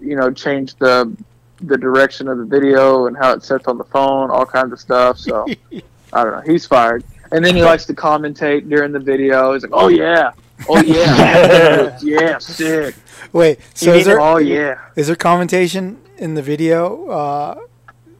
you 0.00 0.16
know 0.16 0.30
change 0.30 0.74
the 0.76 1.14
the 1.62 1.76
direction 1.76 2.28
of 2.28 2.38
the 2.38 2.44
video 2.44 3.06
and 3.06 3.16
how 3.16 3.32
it 3.32 3.42
sets 3.42 3.66
on 3.66 3.78
the 3.78 3.84
phone, 3.84 4.30
all 4.30 4.46
kinds 4.46 4.72
of 4.72 4.80
stuff. 4.80 5.18
So 5.18 5.46
I 6.12 6.24
don't 6.24 6.32
know. 6.32 6.42
He's 6.50 6.66
fired, 6.66 7.04
and 7.36 7.44
then 7.44 7.54
he 7.54 7.62
likes 7.62 7.84
to 7.86 7.94
commentate 7.94 8.68
during 8.68 8.92
the 8.92 8.98
video. 8.98 9.52
He's 9.52 9.62
like, 9.62 9.72
"Oh 9.74 9.88
yeah, 9.88 10.32
oh 10.68 10.80
yeah, 10.82 11.98
yeah, 12.02 12.38
sick. 12.38 12.94
Wait, 13.32 13.60
so 13.74 13.92
is 13.92 14.06
there 14.06 14.20
Oh 14.20 14.38
yeah." 14.38 14.78
is 14.96 15.06
there 15.08 15.16
commentation 15.16 16.00
in 16.16 16.34
the 16.34 16.42
video 16.42 17.06
uh, 17.08 17.60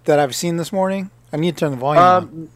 that 0.04 0.18
I've 0.18 0.34
seen 0.36 0.56
this 0.56 0.72
morning? 0.72 1.10
I 1.32 1.38
need 1.38 1.56
to 1.56 1.60
turn 1.60 1.70
the 1.72 1.76
volume. 1.78 2.04
Um, 2.04 2.48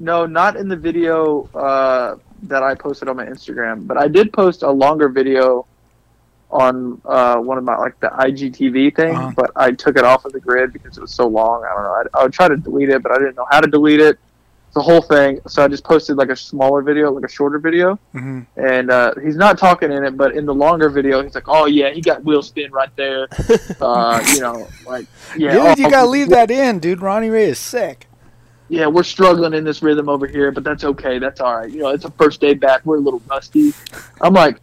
no, 0.00 0.24
not 0.26 0.56
in 0.56 0.68
the 0.68 0.76
video 0.76 1.48
uh, 1.54 2.16
that 2.44 2.62
I 2.62 2.74
posted 2.76 3.08
on 3.08 3.16
my 3.16 3.26
Instagram, 3.26 3.86
but 3.86 3.96
I 3.98 4.06
did 4.08 4.32
post 4.32 4.62
a 4.62 4.70
longer 4.70 5.08
video 5.08 5.66
on 6.50 7.00
uh, 7.04 7.36
one 7.36 7.58
of 7.58 7.64
my 7.64 7.76
like 7.76 7.98
the 8.00 8.06
IGTV 8.08 8.94
thing, 8.96 9.14
Uh-huh. 9.16 9.32
but 9.36 9.50
I 9.56 9.72
took 9.72 9.96
it 9.98 10.04
off 10.04 10.24
of 10.24 10.32
the 10.32 10.40
grid 10.40 10.72
because 10.72 10.96
it 10.96 11.00
was 11.00 11.12
so 11.12 11.26
long. 11.26 11.64
I 11.64 11.74
don't 11.74 11.84
know. 11.84 11.92
I, 12.14 12.20
I 12.20 12.22
would 12.22 12.32
try 12.32 12.48
to 12.48 12.56
delete 12.56 12.88
it, 12.88 13.02
but 13.02 13.12
I 13.12 13.18
didn't 13.18 13.36
know 13.36 13.46
how 13.50 13.60
to 13.60 13.68
delete 13.68 14.00
it. 14.00 14.18
The 14.78 14.84
whole 14.84 15.02
thing. 15.02 15.40
So 15.48 15.64
I 15.64 15.66
just 15.66 15.82
posted 15.82 16.16
like 16.18 16.28
a 16.28 16.36
smaller 16.36 16.82
video, 16.82 17.10
like 17.10 17.24
a 17.24 17.28
shorter 17.28 17.58
video, 17.58 17.98
hmm 18.12 18.42
and 18.56 18.92
uh, 18.92 19.12
he's 19.20 19.34
not 19.34 19.58
talking 19.58 19.90
in 19.90 20.04
it, 20.04 20.16
but 20.16 20.36
in 20.36 20.46
the 20.46 20.54
longer 20.54 20.88
video, 20.88 21.20
he's 21.20 21.34
like, 21.34 21.48
"Oh 21.48 21.66
yeah, 21.66 21.90
he 21.90 22.00
got 22.00 22.22
wheel 22.22 22.42
spin 22.42 22.70
right 22.70 22.94
there." 22.94 23.26
Uh, 23.80 24.22
you 24.34 24.40
know, 24.40 24.68
like 24.86 25.06
yeah, 25.36 25.52
Dude, 25.52 25.78
you 25.80 25.86
oh, 25.86 25.90
gotta 25.90 26.06
leave 26.08 26.28
that 26.28 26.48
in, 26.52 26.78
dude. 26.78 27.02
Ronnie 27.02 27.28
Ray 27.28 27.46
is 27.46 27.58
sick. 27.58 28.06
yeah, 28.68 28.86
we're 28.86 29.02
struggling 29.02 29.52
in 29.54 29.64
this 29.64 29.82
rhythm 29.82 30.08
over 30.08 30.28
here, 30.28 30.52
but 30.52 30.62
that's 30.62 30.84
okay. 30.84 31.18
That's 31.18 31.40
all 31.40 31.56
right. 31.56 31.70
You 31.70 31.80
know, 31.80 31.88
it's 31.88 32.04
a 32.04 32.10
first 32.12 32.40
day 32.40 32.54
back. 32.54 32.86
We're 32.86 32.98
a 32.98 33.00
little 33.00 33.22
rusty. 33.28 33.72
I'm 34.20 34.32
like, 34.34 34.58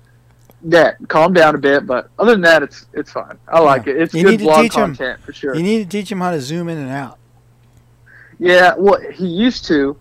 Dad, 0.69 0.95
calm 1.09 1.33
down 1.33 1.55
a 1.55 1.57
bit. 1.57 1.85
But 1.85 2.09
other 2.17 2.31
than 2.31 2.41
that, 2.41 2.63
it's 2.63 2.85
it's 2.93 3.11
fine. 3.11 3.37
I 3.49 3.59
like 3.59 3.87
it. 3.87 3.97
It's 3.97 4.13
You 4.13 4.23
good 4.23 4.39
vlog 4.39 4.69
content 4.69 5.19
for 5.25 5.33
sure. 5.33 5.55
You 5.55 5.63
need 5.63 5.83
to 5.83 5.89
teach 5.89 6.09
him 6.09 6.21
how 6.21 6.31
to 6.31 6.39
zoom 6.39 6.69
in 6.69 6.77
and 6.77 6.89
out. 6.89 7.17
yeah, 8.39 8.75
well, 8.77 8.99
he 9.11 9.27
used 9.27 9.65
to. 9.65 9.97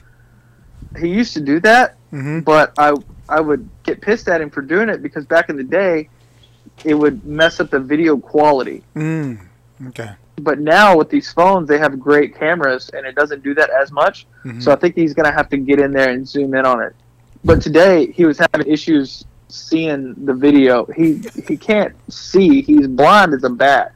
He 0.99 1.09
used 1.09 1.35
to 1.35 1.41
do 1.41 1.61
that, 1.61 1.97
hmm 2.11 2.41
but 2.41 2.73
I 2.79 2.95
I 3.29 3.41
would 3.41 3.69
get 3.83 4.01
pissed 4.01 4.29
at 4.29 4.41
him 4.41 4.51
for 4.51 4.63
doing 4.63 4.89
it 4.89 5.03
because 5.03 5.25
back 5.25 5.49
in 5.49 5.57
the 5.57 5.65
day, 5.65 6.09
it 6.85 6.95
would 6.95 7.25
mess 7.25 7.61
up 7.61 7.71
the 7.71 7.81
video 7.81 8.17
quality. 8.17 8.83
Mm. 8.95 9.39
Okay. 9.89 10.11
But 10.41 10.59
now 10.59 10.97
with 10.97 11.11
these 11.11 11.33
phones, 11.33 11.69
they 11.69 11.79
have 11.79 11.99
great 11.99 12.37
cameras, 12.37 12.91
and 12.93 13.07
it 13.07 13.15
doesn't 13.15 13.43
do 13.43 13.55
that 13.55 13.71
as 13.71 13.93
much. 13.93 14.27
Mhm. 14.45 14.63
So 14.63 14.73
I 14.73 14.77
think 14.77 14.95
he's 14.95 15.15
going 15.15 15.27
to 15.27 15.33
have 15.33 15.49
to 15.51 15.57
get 15.57 15.79
in 15.79 15.93
there 15.93 16.11
and 16.11 16.29
zoom 16.29 16.55
in 16.55 16.67
on 16.67 16.83
it. 16.83 16.95
But 17.45 17.63
today 17.63 18.11
he 18.11 18.25
was 18.25 18.39
having 18.39 18.67
issues 18.67 19.25
seeing 19.49 20.15
the 20.25 20.35
video. 20.35 20.87
He 20.87 21.23
he 21.47 21.57
can't 21.57 21.95
see. 22.13 22.63
He's 22.63 22.87
blind 22.89 23.35
as 23.35 23.45
a 23.45 23.51
bat, 23.51 23.93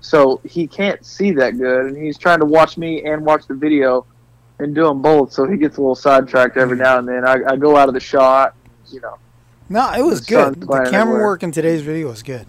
so 0.00 0.40
he 0.44 0.66
can't 0.66 1.04
see 1.04 1.30
that 1.32 1.58
good. 1.58 1.86
And 1.86 1.96
he's 1.96 2.18
trying 2.18 2.40
to 2.40 2.46
watch 2.46 2.76
me 2.76 3.04
and 3.04 3.24
watch 3.24 3.46
the 3.46 3.54
video, 3.54 4.06
and 4.58 4.74
do 4.74 4.84
them 4.84 5.02
both. 5.02 5.32
So 5.32 5.46
he 5.46 5.56
gets 5.56 5.76
a 5.76 5.80
little 5.80 5.94
sidetracked 5.94 6.56
every 6.56 6.76
now 6.76 6.98
and 6.98 7.08
then. 7.08 7.26
I, 7.26 7.38
I 7.52 7.56
go 7.56 7.76
out 7.76 7.88
of 7.88 7.94
the 7.94 8.00
shot. 8.00 8.54
You 8.90 9.00
know, 9.00 9.18
No, 9.68 9.92
it 9.92 10.02
was 10.02 10.24
The 10.26 10.34
good. 10.34 10.60
The 10.60 10.66
camera 10.66 10.94
everywhere. 10.94 11.22
work 11.24 11.42
in 11.42 11.52
today's 11.52 11.82
video 11.82 12.08
was 12.08 12.22
good. 12.22 12.46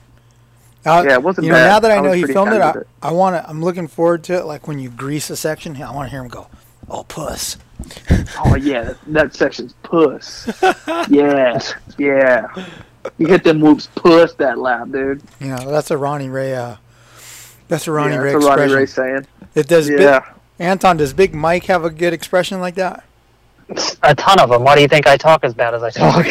Uh, 0.86 1.04
yeah, 1.06 1.14
it 1.16 1.24
wasn't 1.24 1.46
you 1.46 1.52
know, 1.52 1.58
bad. 1.58 1.68
now 1.68 1.80
that 1.82 1.92
I 1.92 1.98
I 1.98 2.00
know 2.02 2.12
he 2.14 2.24
filmed 2.26 2.54
it, 2.54 2.62
I, 2.62 2.72
it. 2.72 2.88
I 3.02 3.12
want 3.12 3.36
to. 3.36 3.50
I'm 3.50 3.62
looking 3.62 3.88
forward 3.88 4.24
to 4.26 4.36
it. 4.38 4.46
Like 4.46 4.68
when 4.68 4.80
you 4.80 4.90
grease 4.90 5.30
a 5.30 5.36
section, 5.36 5.76
I 5.82 5.92
want 5.94 6.06
to 6.08 6.12
hear 6.12 6.22
him 6.22 6.30
go, 6.30 6.48
"Oh, 6.90 7.04
puss." 7.04 7.58
Oh 8.40 8.56
yeah, 8.56 8.84
that, 8.84 8.98
that 9.08 9.36
section's 9.36 9.74
puss. 9.84 10.48
yeah, 11.10 11.60
yeah. 11.98 12.48
You 13.18 13.28
hit 13.28 13.44
them 13.44 13.60
whoops, 13.60 13.90
puss 13.96 14.34
that 14.36 14.60
lap, 14.60 14.90
dude. 14.92 15.22
You 15.42 15.48
know, 15.48 15.70
that's 15.72 15.92
a 15.92 15.98
Ronnie 15.98 16.30
Ray. 16.30 16.56
Uh, 16.56 16.78
that's 17.68 17.88
a 17.88 17.92
Ronnie 17.92 18.14
yeah, 18.14 18.20
Ray 18.22 18.32
that's 18.34 18.46
what 18.46 18.60
expression. 18.60 18.74
Ronnie 18.74 18.82
Ray 18.82 18.86
saying. 18.86 19.28
It 19.56 19.68
does. 19.68 19.90
Yeah. 19.90 20.20
Big, 20.20 20.30
Anton, 20.60 20.98
does 20.98 21.14
Big 21.14 21.34
Mike 21.36 21.66
have 21.66 21.84
a 21.86 21.90
good 21.90 22.14
expression 22.14 22.60
like 22.60 22.76
that? 22.76 23.04
A 24.04 24.16
ton 24.16 24.40
of 24.40 24.50
them. 24.50 24.64
Why 24.64 24.76
do 24.76 24.82
you 24.82 24.88
think 24.88 25.08
I 25.08 25.18
talk 25.18 25.44
as 25.44 25.54
bad 25.54 25.74
as 25.76 25.84
I 25.84 25.90
talk? 25.90 26.26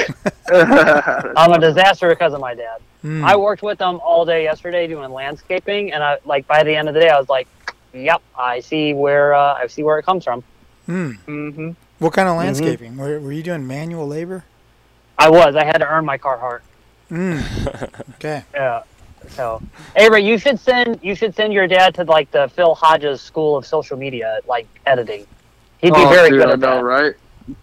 I'm 1.37 1.53
a 1.53 1.59
disaster 1.61 2.09
because 2.09 2.33
of 2.33 2.41
my 2.41 2.55
dad. 2.55 2.81
Mm. 3.05 3.23
I 3.25 3.37
worked 3.37 3.63
with 3.63 3.79
them 3.79 4.01
all 4.03 4.25
day 4.25 4.43
yesterday 4.45 4.87
doing 4.87 5.13
landscaping, 5.13 5.93
and 5.93 6.03
I 6.03 6.19
like 6.25 6.47
by 6.47 6.63
the 6.65 6.75
end 6.75 6.89
of 6.89 6.95
the 6.95 7.01
day, 7.01 7.09
I 7.11 7.19
was 7.19 7.29
like, 7.29 7.47
"Yep, 7.93 8.23
I 8.37 8.61
see 8.61 8.95
where 8.95 9.35
uh, 9.35 9.55
I 9.55 9.67
see 9.67 9.83
where 9.83 9.99
it 9.99 10.05
comes 10.05 10.25
from." 10.25 10.43
Mm. 10.89 11.17
hmm 11.19 11.71
What 11.99 12.15
kind 12.15 12.27
Mm-hmm. 12.27 12.39
of 12.39 12.45
landscaping? 12.45 12.97
Were, 12.97 13.21
were 13.21 13.33
you 13.33 13.43
doing 13.43 13.67
manual 13.67 14.09
labor? 14.09 14.45
I 15.19 15.29
was. 15.29 15.55
I 15.57 15.65
had 15.65 15.79
to 15.79 15.87
earn 15.87 16.05
my 16.07 16.17
Carhartt. 16.19 16.61
Mm. 17.11 18.01
okay. 18.15 18.45
Yeah. 18.55 18.83
So, 19.31 19.63
Avery, 19.97 20.25
you 20.25 20.39
should 20.39 20.59
send 20.59 20.99
you 21.03 21.15
should 21.15 21.35
send 21.35 21.53
your 21.53 21.67
dad 21.67 21.95
to 21.97 22.05
like 22.05 22.31
the 22.31 22.49
Phil 22.49 22.75
Hodges 22.75 23.21
School 23.21 23.57
of 23.57 23.67
Social 23.67 23.97
Media, 23.97 24.41
like 24.47 24.67
editing. 24.87 25.27
He'd 25.79 25.93
be 25.95 26.01
oh, 26.01 26.09
very 26.09 26.31
dude, 26.31 26.41
good 26.41 26.49
I 26.49 26.53
at 26.55 26.59
know, 26.61 26.77
that. 26.77 26.85
right? 26.85 27.15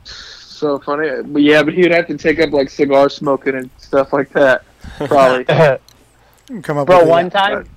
So 0.03 0.79
funny. 0.79 1.23
But 1.23 1.41
yeah, 1.41 1.63
but 1.63 1.73
he'd 1.73 1.91
have 1.91 2.07
to 2.07 2.17
take 2.17 2.39
up 2.39 2.51
like 2.51 2.69
cigar 2.69 3.09
smoking 3.09 3.55
and 3.55 3.69
stuff 3.77 4.13
like 4.13 4.29
that. 4.33 4.63
Probably. 4.97 5.45
Come 6.61 6.77
up 6.77 6.87
Bro, 6.87 6.99
with 6.99 7.07
a- 7.07 7.09
one 7.09 7.29
time, 7.29 7.69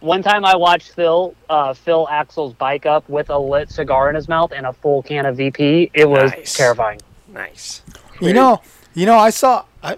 one 0.00 0.22
time 0.22 0.44
I 0.44 0.56
watched 0.56 0.92
Phil 0.92 1.34
uh, 1.48 1.72
Phil 1.74 2.06
Axell's 2.10 2.54
bike 2.54 2.86
up 2.86 3.08
with 3.08 3.30
a 3.30 3.38
lit 3.38 3.70
cigar 3.70 4.08
in 4.10 4.16
his 4.16 4.28
mouth 4.28 4.52
and 4.52 4.66
a 4.66 4.72
full 4.72 5.02
can 5.02 5.26
of 5.26 5.36
VP. 5.36 5.90
It 5.94 6.08
was 6.08 6.30
Nice. 6.32 6.54
terrifying. 6.54 7.00
Nice. 7.28 7.82
You 8.20 8.32
know, 8.32 8.60
you 8.94 9.06
know, 9.06 9.16
I 9.16 9.30
saw. 9.30 9.64
I, 9.82 9.96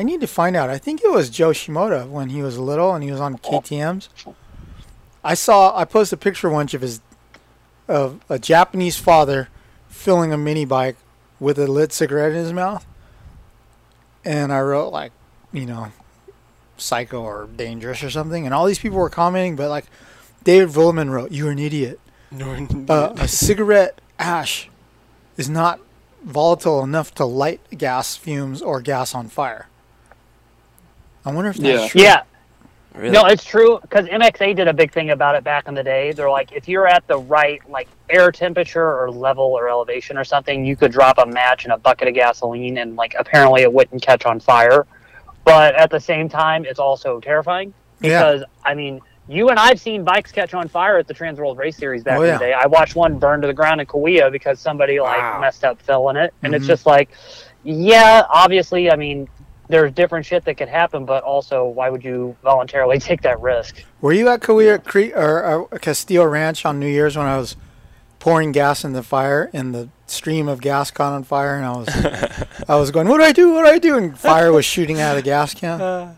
I 0.00 0.02
need 0.02 0.22
to 0.22 0.26
find 0.26 0.56
out. 0.56 0.70
I 0.70 0.78
think 0.78 1.02
it 1.04 1.10
was 1.10 1.28
Joe 1.28 1.50
Shimoda 1.50 2.08
when 2.08 2.30
he 2.30 2.40
was 2.42 2.56
little 2.56 2.94
and 2.94 3.04
he 3.04 3.10
was 3.10 3.20
on 3.20 3.36
KTM's. 3.36 4.08
I 5.22 5.34
saw. 5.34 5.78
I 5.78 5.84
posted 5.84 6.18
a 6.18 6.22
picture 6.22 6.48
once 6.48 6.72
of 6.72 6.80
his, 6.80 7.02
of 7.86 8.18
a 8.30 8.38
Japanese 8.38 8.96
father, 8.96 9.50
filling 9.90 10.32
a 10.32 10.38
mini 10.38 10.64
bike 10.64 10.96
with 11.38 11.58
a 11.58 11.66
lit 11.66 11.92
cigarette 11.92 12.32
in 12.32 12.38
his 12.38 12.52
mouth, 12.54 12.86
and 14.24 14.50
I 14.54 14.62
wrote 14.62 14.88
like, 14.88 15.12
you 15.52 15.66
know, 15.66 15.92
psycho 16.78 17.20
or 17.20 17.50
dangerous 17.54 18.02
or 18.02 18.08
something, 18.08 18.46
and 18.46 18.54
all 18.54 18.64
these 18.64 18.78
people 18.78 18.96
were 18.96 19.10
commenting, 19.10 19.54
but 19.54 19.68
like, 19.68 19.84
David 20.44 20.70
Vuillemin 20.70 21.10
wrote, 21.10 21.30
"You're 21.30 21.50
an 21.50 21.58
idiot." 21.58 22.00
uh, 22.88 23.12
a 23.18 23.28
cigarette 23.28 24.00
ash 24.18 24.70
is 25.36 25.50
not 25.50 25.78
volatile 26.24 26.82
enough 26.82 27.12
to 27.16 27.26
light 27.26 27.60
gas 27.76 28.16
fumes 28.16 28.62
or 28.62 28.80
gas 28.80 29.14
on 29.14 29.28
fire. 29.28 29.66
I 31.24 31.32
wonder 31.32 31.50
if 31.50 31.56
that's 31.56 31.82
Yeah. 31.82 31.88
true. 31.88 32.02
Yeah, 32.02 32.22
Really? 32.94 33.10
no, 33.10 33.26
it's 33.26 33.44
true 33.44 33.78
because 33.82 34.06
MXA 34.06 34.54
did 34.54 34.68
a 34.68 34.72
big 34.72 34.92
thing 34.92 35.10
about 35.10 35.34
it 35.34 35.44
back 35.44 35.68
in 35.68 35.74
the 35.74 35.82
day. 35.82 36.12
They're 36.12 36.30
like, 36.30 36.52
if 36.52 36.68
you're 36.68 36.86
at 36.86 37.06
the 37.06 37.18
right 37.18 37.60
like 37.68 37.88
air 38.08 38.32
temperature 38.32 38.98
or 39.00 39.10
level 39.10 39.44
or 39.44 39.68
elevation 39.68 40.16
or 40.18 40.24
something, 40.24 40.64
you 40.64 40.76
could 40.76 40.92
drop 40.92 41.18
a 41.18 41.26
match 41.26 41.64
in 41.66 41.70
a 41.72 41.78
bucket 41.78 42.08
of 42.08 42.14
gasoline 42.14 42.78
and 42.78 42.96
like 42.96 43.14
apparently 43.18 43.62
it 43.62 43.72
wouldn't 43.72 44.02
catch 44.02 44.24
on 44.26 44.40
fire. 44.40 44.86
But 45.44 45.74
at 45.74 45.90
the 45.90 46.00
same 46.00 46.28
time, 46.28 46.64
it's 46.64 46.80
also 46.80 47.20
terrifying 47.20 47.72
Yeah. 48.00 48.08
because 48.18 48.44
I 48.64 48.74
mean, 48.74 49.00
you 49.28 49.48
and 49.50 49.58
I've 49.60 49.78
seen 49.80 50.02
bikes 50.02 50.32
catch 50.32 50.54
on 50.54 50.66
fire 50.68 50.98
at 50.98 51.06
the 51.06 51.14
Trans 51.14 51.38
World 51.38 51.58
Race 51.58 51.76
Series 51.76 52.02
back 52.02 52.18
Oh, 52.18 52.22
in 52.22 52.32
the 52.32 52.38
day. 52.38 52.52
I 52.52 52.66
watched 52.66 52.96
one 52.96 53.18
burn 53.18 53.40
to 53.42 53.46
the 53.46 53.52
ground 53.54 53.80
in 53.80 53.86
Cahuilla 53.86 54.30
because 54.32 54.58
somebody 54.58 54.98
like 55.00 55.18
Wow. 55.18 55.40
messed 55.40 55.64
up 55.64 55.80
filling 55.82 56.16
it, 56.16 56.34
and 56.42 56.52
it's 56.54 56.64
Mhm. 56.64 56.68
just 56.68 56.86
like, 56.86 57.10
yeah, 57.62 58.24
obviously, 58.28 58.90
I 58.90 58.96
mean, 58.96 59.28
there's 59.70 59.92
different 59.92 60.26
shit 60.26 60.44
that 60.44 60.56
could 60.56 60.68
happen, 60.68 61.04
but 61.04 61.22
also, 61.24 61.64
why 61.66 61.88
would 61.88 62.04
you 62.04 62.36
voluntarily 62.42 62.98
take 63.08 63.22
that 63.22 63.40
risk? 63.40 63.82
Were 64.00 64.12
you 64.12 64.28
at 64.28 64.40
Cahuilla 64.40 64.78
Creek 64.84 65.16
or 65.16 65.68
uh, 65.72 65.78
Castillo 65.78 66.24
Ranch 66.24 66.64
on 66.66 66.78
New 66.78 66.88
Year's 66.88 67.16
when 67.16 67.26
I 67.26 67.36
was 67.38 67.56
pouring 68.18 68.52
gas 68.52 68.84
in 68.84 68.92
the 68.92 69.02
fire 69.02 69.48
and 69.52 69.74
the 69.74 69.88
stream 70.06 70.48
of 70.48 70.60
gas 70.60 70.90
caught 70.90 71.12
on 71.12 71.22
fire 71.24 71.56
and 71.56 71.64
I 71.64 71.72
was 71.76 71.88
I 72.68 72.76
was 72.76 72.90
going, 72.90 73.08
what 73.08 73.18
do 73.18 73.24
I 73.24 73.32
do? 73.32 73.52
What 73.52 73.64
do 73.64 73.70
I 73.70 73.78
do? 73.78 73.96
And 73.96 74.18
fire 74.18 74.52
was 74.52 74.64
shooting 74.64 75.00
out 75.00 75.16
of 75.16 75.16
the 75.16 75.22
gas 75.22 75.54
can. 75.54 75.80
Uh, 75.80 76.14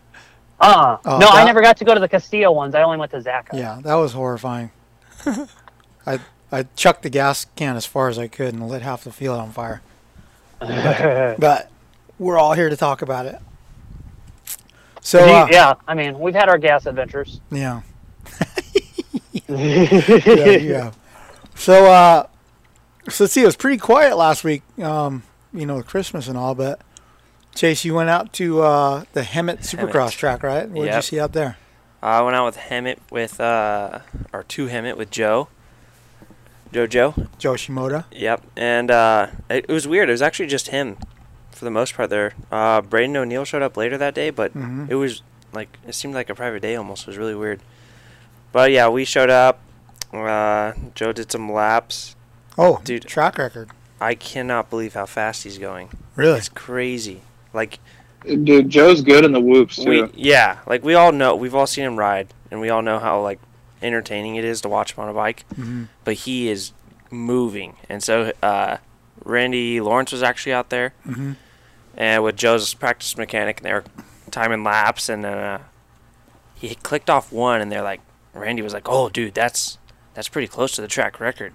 Oh, 0.65 0.97
no, 1.19 1.27
I 1.27 1.43
never 1.43 1.61
got 1.61 1.75
to 1.77 1.83
go 1.85 1.93
to 1.93 1.99
the 1.99 2.07
Castillo 2.07 2.53
ones. 2.53 2.73
I 2.73 2.83
only 2.83 2.97
went 2.97 3.11
to 3.11 3.19
Zaca. 3.19 3.49
Yeah, 3.53 3.79
that 3.83 3.95
was 3.95 4.13
horrifying. 4.13 4.71
I 6.05 6.19
I 6.53 6.63
chucked 6.77 7.03
the 7.03 7.09
gas 7.09 7.45
can 7.57 7.75
as 7.75 7.85
far 7.85 8.07
as 8.07 8.17
I 8.17 8.27
could 8.29 8.53
and 8.53 8.65
lit 8.69 8.81
half 8.81 9.03
the 9.03 9.11
field 9.11 9.39
on 9.41 9.51
fire. 9.51 9.81
But 10.59 11.69
we're 12.19 12.37
all 12.37 12.53
here 12.53 12.69
to 12.69 12.77
talk 12.77 13.01
about 13.01 13.25
it. 13.25 13.39
So 15.01 15.19
uh, 15.19 15.47
yeah, 15.51 15.73
I 15.87 15.93
mean, 15.93 16.19
we've 16.19 16.35
had 16.35 16.49
our 16.49 16.57
gas 16.57 16.85
adventures. 16.85 17.41
yeah. 17.51 17.81
yeah, 19.49 20.57
yeah. 20.57 20.91
So, 21.55 21.85
uh, 21.85 22.27
so 23.09 23.25
let's 23.25 23.33
see. 23.33 23.41
It 23.41 23.45
was 23.45 23.57
pretty 23.57 23.77
quiet 23.77 24.15
last 24.15 24.43
week. 24.43 24.63
Um, 24.79 25.23
you 25.53 25.65
know, 25.65 25.83
Christmas 25.83 26.27
and 26.27 26.37
all. 26.37 26.55
But 26.55 26.81
Chase, 27.53 27.83
you 27.83 27.93
went 27.93 28.09
out 28.09 28.31
to 28.33 28.61
uh, 28.61 29.03
the 29.13 29.21
Hemet 29.21 29.59
Supercross 29.59 30.11
track, 30.11 30.43
right? 30.43 30.69
What 30.69 30.85
did 30.85 30.95
you 30.95 31.01
see 31.01 31.19
out 31.19 31.33
there? 31.33 31.57
I 32.03 32.21
went 32.21 32.35
out 32.35 32.45
with 32.45 32.57
Hemet 32.57 32.97
with 33.11 33.39
uh 33.39 33.99
or 34.33 34.43
to 34.43 34.67
Hemet 34.67 34.97
with 34.97 35.09
Joe. 35.09 35.47
Joe 36.73 36.85
Joe. 36.85 37.13
Joe 37.37 37.53
Shimoda. 37.53 38.03
Yep. 38.11 38.43
And 38.57 38.91
uh 38.91 39.27
it, 39.49 39.65
it 39.69 39.71
was 39.71 39.87
weird. 39.87 40.09
It 40.09 40.11
was 40.11 40.21
actually 40.21 40.47
just 40.47 40.67
him 40.67 40.97
for 41.53 41.65
the 41.65 41.71
most 41.71 41.95
part 41.95 42.09
there. 42.09 42.33
Uh 42.51 42.81
Braden 42.81 43.15
O'Neill 43.15 43.45
showed 43.45 43.61
up 43.61 43.77
later 43.77 43.97
that 43.97 44.13
day, 44.13 44.29
but 44.29 44.53
Mhm. 44.53 44.89
it 44.89 44.95
was 44.95 45.21
like 45.53 45.77
it 45.87 45.93
seemed 45.95 46.13
like 46.13 46.29
a 46.29 46.35
private 46.35 46.61
day 46.61 46.75
almost. 46.75 47.03
It 47.03 47.07
was 47.07 47.17
really 47.17 47.35
weird. 47.35 47.59
But 48.51 48.71
yeah, 48.71 48.87
we 48.89 49.05
showed 49.05 49.29
up. 49.29 49.59
Uh, 50.11 50.73
Joe 50.93 51.11
did 51.11 51.31
some 51.31 51.51
laps. 51.51 52.15
Oh, 52.57 52.79
Dude. 52.83 53.05
track 53.05 53.37
record. 53.39 53.69
I 53.99 54.13
cannot 54.13 54.69
believe 54.69 54.93
how 54.93 55.05
fast 55.07 55.43
he's 55.43 55.57
going. 55.57 55.89
Really? 56.15 56.37
It's 56.37 56.49
crazy. 56.49 57.21
Like 57.53 57.79
Dude, 58.25 58.69
Joe's 58.69 59.01
good 59.01 59.25
in 59.25 59.31
the 59.31 59.39
whoops 59.39 59.77
too. 59.77 59.89
we, 59.89 60.09
yeah, 60.13 60.59
like 60.67 60.83
we 60.83 60.93
all 60.93 61.11
know, 61.11 61.35
we've 61.35 61.55
all 61.55 61.67
seen 61.67 61.83
him 61.83 61.97
ride, 61.97 62.27
and 62.51 62.61
we 62.61 62.69
all 62.69 62.81
know 62.81 62.99
how 62.99 63.21
like 63.21 63.39
entertaining 63.81 64.35
it 64.35 64.45
is 64.45 64.61
to 64.61 64.69
watch 64.69 64.93
him 64.93 65.03
on 65.03 65.09
a 65.09 65.13
bike. 65.13 65.43
Mhm. 65.59 65.87
But 66.03 66.13
he 66.13 66.47
is 66.47 66.71
moving, 67.11 67.75
and 67.89 68.01
so 68.03 68.31
uh, 68.43 68.77
Randy 69.25 69.81
Lawrence 69.81 70.11
was 70.11 70.23
actually 70.23 70.53
out 70.53 70.69
there, 70.69 70.93
Mhm. 71.07 71.35
And 71.95 72.23
with 72.23 72.35
Joe's 72.35 72.73
practice 72.73 73.17
mechanic, 73.17 73.57
and 73.57 73.65
they 73.65 73.73
were 73.73 73.83
timing 74.31 74.63
laps, 74.63 75.09
and 75.09 75.23
then 75.23 75.37
uh, 75.37 75.59
he 76.55 76.75
clicked 76.75 77.09
off 77.09 77.31
one, 77.31 77.61
and 77.61 77.71
they're 77.71 77.81
like, 77.83 78.01
Randy 78.33 78.61
was 78.61 78.73
like, 78.73 78.87
"Oh, 78.89 79.09
dude, 79.09 79.33
that's 79.33 79.77
that's 80.13 80.29
pretty 80.29 80.47
close 80.47 80.71
to 80.73 80.81
the 80.81 80.87
track 80.87 81.19
record," 81.19 81.53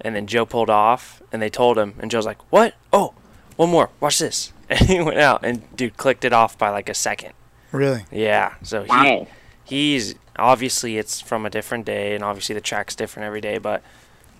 and 0.00 0.14
then 0.14 0.26
Joe 0.26 0.46
pulled 0.46 0.70
off, 0.70 1.22
and 1.32 1.42
they 1.42 1.50
told 1.50 1.76
him, 1.76 1.94
and 1.98 2.10
Joe's 2.10 2.26
like, 2.26 2.40
"What? 2.52 2.74
Oh, 2.92 3.14
one 3.56 3.70
more. 3.70 3.90
Watch 4.00 4.18
this." 4.18 4.52
And 4.66 4.88
he 4.88 4.98
went 4.98 5.18
out, 5.18 5.44
and 5.44 5.76
dude 5.76 5.98
clicked 5.98 6.24
it 6.24 6.32
off 6.32 6.56
by 6.56 6.70
like 6.70 6.88
a 6.88 6.94
second. 6.94 7.34
Really? 7.70 8.06
Yeah, 8.10 8.54
so 8.62 8.84
he, 8.84 8.88
wow. 8.88 9.26
he's 9.62 10.14
obviously 10.36 10.96
it's 10.96 11.20
from 11.20 11.44
a 11.44 11.50
different 11.50 11.84
day, 11.84 12.14
and 12.14 12.24
obviously 12.24 12.54
the 12.54 12.62
track's 12.62 12.94
different 12.94 13.26
every 13.26 13.42
day. 13.42 13.58
But 13.58 13.82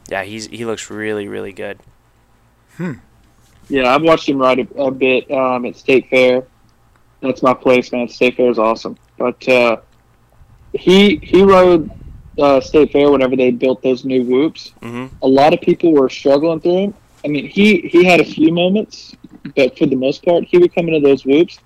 yeah, 0.08 0.22
he's 0.24 0.46
he 0.46 0.64
looks 0.64 0.88
really 0.88 1.28
really 1.28 1.52
good. 1.52 1.78
Yeah, 3.68 3.94
I've 3.94 4.02
watched 4.02 4.28
him 4.28 4.38
ride 4.38 4.59
a, 4.61 4.75
a 4.80 4.90
bit 4.90 5.30
um, 5.30 5.64
at 5.66 5.76
State 5.76 6.09
Fair. 6.11 6.47
That's 7.23 7.42
my 7.42 7.54
place, 7.54 7.90
man. 7.92 8.09
State 8.09 8.37
Fair 8.37 8.50
is 8.50 8.59
awesome. 8.59 8.97
But 9.18 9.47
uh, 9.49 9.78
he 10.73 11.16
he 11.23 11.42
rode 11.42 11.90
uh, 12.38 12.61
State 12.61 12.92
Fair 12.92 13.11
whenever 13.11 13.37
they 13.37 13.50
built 13.50 13.83
those 13.83 14.04
new 14.04 14.25
whoops. 14.25 14.73
hmm 14.83 15.06
A 15.23 15.28
lot 15.28 15.54
of 15.54 15.61
people 15.61 15.92
were 15.92 16.09
struggling 16.09 16.61
through 16.61 16.76
him. 16.78 16.94
I 17.25 17.28
mean, 17.28 17.49
he 17.49 17.80
he 17.80 18.04
had 18.04 18.21
a 18.21 18.25
few 18.25 18.52
moments, 18.52 19.14
but 19.56 19.78
for 19.78 19.87
the 19.87 19.97
most 19.97 20.25
part, 20.25 20.44
he 20.44 20.59
would 20.59 20.75
come 20.75 20.88
into 20.88 21.00
those 21.00 21.25
whoops, 21.25 21.59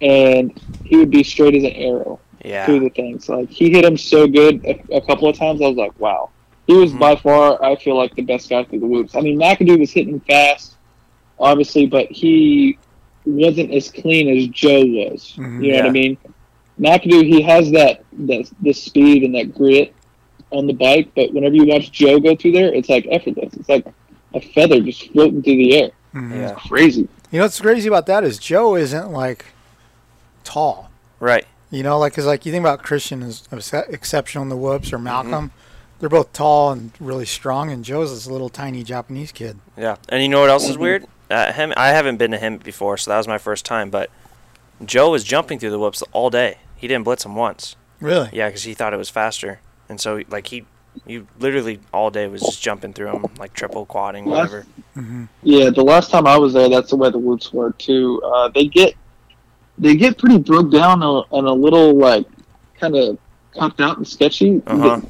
and 0.00 0.58
he 0.84 0.96
would 0.96 1.10
be 1.10 1.24
straight 1.24 1.54
as 1.56 1.64
an 1.64 1.72
arrow 1.72 2.20
Yeah, 2.44 2.66
through 2.66 2.80
the 2.80 2.90
things. 2.90 3.28
Like 3.28 3.50
he 3.50 3.70
hit 3.70 3.84
him 3.84 3.96
so 3.96 4.28
good 4.28 4.64
a, 4.64 4.96
a 4.96 5.00
couple 5.00 5.28
of 5.28 5.36
times. 5.36 5.60
I 5.62 5.66
was 5.68 5.76
like, 5.76 5.98
wow. 5.98 6.30
He 6.66 6.74
was 6.74 6.92
Mhm. 6.94 6.98
by 7.00 7.16
far, 7.16 7.62
I 7.62 7.76
feel 7.76 7.96
like, 7.96 8.14
the 8.14 8.22
best 8.22 8.48
guy 8.48 8.64
through 8.64 8.80
the 8.80 8.86
whoops. 8.86 9.14
I 9.16 9.20
mean, 9.20 9.38
McAdoo 9.38 9.78
was 9.80 9.90
hitting 9.90 10.20
fast, 10.20 10.73
obviously, 11.38 11.86
but 11.86 12.10
he 12.10 12.78
wasn't 13.26 13.72
as 13.72 13.90
clean 13.90 14.28
as 14.36 14.46
Joe 14.48 14.80
was. 14.84 15.34
Mhm. 15.36 15.64
You 15.64 15.72
know 15.72 15.78
what 15.78 15.86
I 15.86 15.90
mean? 15.90 16.16
McAdoo, 16.80 17.24
he 17.24 17.40
has 17.42 17.70
that 17.72 18.02
that 18.26 18.50
the 18.62 18.72
speed 18.72 19.22
and 19.22 19.34
that 19.34 19.54
grit 19.54 19.94
on 20.50 20.66
the 20.66 20.72
bike, 20.72 21.08
but 21.16 21.32
whenever 21.32 21.54
you 21.54 21.64
watch 21.66 21.90
Joe 21.92 22.18
go 22.20 22.34
through 22.36 22.52
there, 22.52 22.72
it's 22.72 22.88
like 22.88 23.06
effortless. 23.10 23.54
It's 23.54 23.68
like 23.68 23.86
a 24.34 24.40
feather 24.40 24.80
just 24.80 25.10
floating 25.12 25.42
through 25.42 25.56
the 25.56 25.76
air. 25.82 25.90
Mhm. 26.14 26.34
yeah, 26.34 26.54
Crazy. 26.54 27.08
You 27.30 27.38
know 27.38 27.44
what's 27.44 27.60
crazy 27.60 27.88
about 27.88 28.06
that 28.06 28.22
is 28.24 28.38
Joe 28.38 28.76
isn't 28.76 29.10
like 29.12 29.46
tall. 30.44 30.90
right. 31.20 31.46
You 31.70 31.82
know, 31.82 31.98
like 31.98 32.12
because 32.12 32.26
like 32.26 32.46
you 32.46 32.52
think 32.52 32.62
about 32.62 32.82
Christian 32.84 33.22
is 33.22 33.48
exceptional 33.88 34.42
in 34.42 34.48
the 34.48 34.56
whoops 34.56 34.88
Mm-hmm. 34.88 34.96
or 34.96 34.98
Malcolm, 35.00 35.50
they're 35.98 36.08
both 36.08 36.32
tall 36.32 36.70
and 36.70 36.92
really 37.00 37.24
strong, 37.24 37.70
and 37.72 37.84
Joe's 37.84 38.12
this 38.12 38.26
little 38.28 38.48
tiny 38.48 38.84
Japanese 38.84 39.32
kid. 39.32 39.58
Yeah, 39.76 39.96
and 40.08 40.22
you 40.22 40.28
know 40.28 40.40
what 40.40 40.50
else 40.50 40.68
is 40.68 40.78
weird? 40.78 41.04
Uh, 41.30 41.52
him, 41.52 41.72
I 41.76 41.88
haven't 41.88 42.16
been 42.18 42.30
to 42.32 42.38
him 42.38 42.58
before, 42.58 42.96
so 42.96 43.10
that 43.10 43.16
was 43.18 43.28
my 43.28 43.38
first 43.38 43.64
time. 43.64 43.90
But 43.90 44.10
Joe 44.84 45.10
was 45.10 45.24
jumping 45.24 45.58
through 45.58 45.70
the 45.70 45.78
whoops 45.78 46.02
all 46.12 46.30
day. 46.30 46.58
He 46.76 46.86
didn't 46.86 47.04
blitz 47.04 47.24
him 47.24 47.34
once. 47.34 47.76
Really? 48.00 48.28
Yeah, 48.32 48.48
because 48.48 48.64
he 48.64 48.74
thought 48.74 48.92
it 48.92 48.98
was 48.98 49.08
faster, 49.08 49.60
and 49.88 50.00
so 50.00 50.22
like 50.28 50.48
he, 50.48 50.64
he 51.06 51.22
literally 51.38 51.80
all 51.92 52.10
day 52.10 52.26
was 52.26 52.42
just 52.42 52.62
jumping 52.62 52.92
through 52.92 53.06
them, 53.06 53.30
like 53.38 53.54
triple 53.54 53.86
quadding, 53.86 54.26
Well, 54.26 54.36
whatever. 54.40 54.66
hmm 54.94 55.24
Yeah, 55.42 55.70
the 55.70 55.82
last 55.84 56.10
time 56.10 56.26
I 56.26 56.36
was 56.36 56.52
there, 56.52 56.68
that's 56.68 56.90
the 56.90 56.96
way 56.96 57.10
the 57.10 57.18
whoops 57.18 57.52
were 57.52 57.72
too. 57.72 58.20
Uh, 58.22 58.48
they 58.48 58.66
get 58.66 58.94
they 59.78 59.96
get 59.96 60.18
pretty 60.18 60.38
broke 60.38 60.70
down 60.70 61.02
and 61.02 61.46
a, 61.48 61.52
little 61.52 61.94
like 61.96 62.26
kind 62.78 62.94
of 62.96 63.18
cocked 63.56 63.80
out 63.80 63.96
and 63.96 64.06
sketchy 64.06 64.62
Uh-huh. 64.66 65.00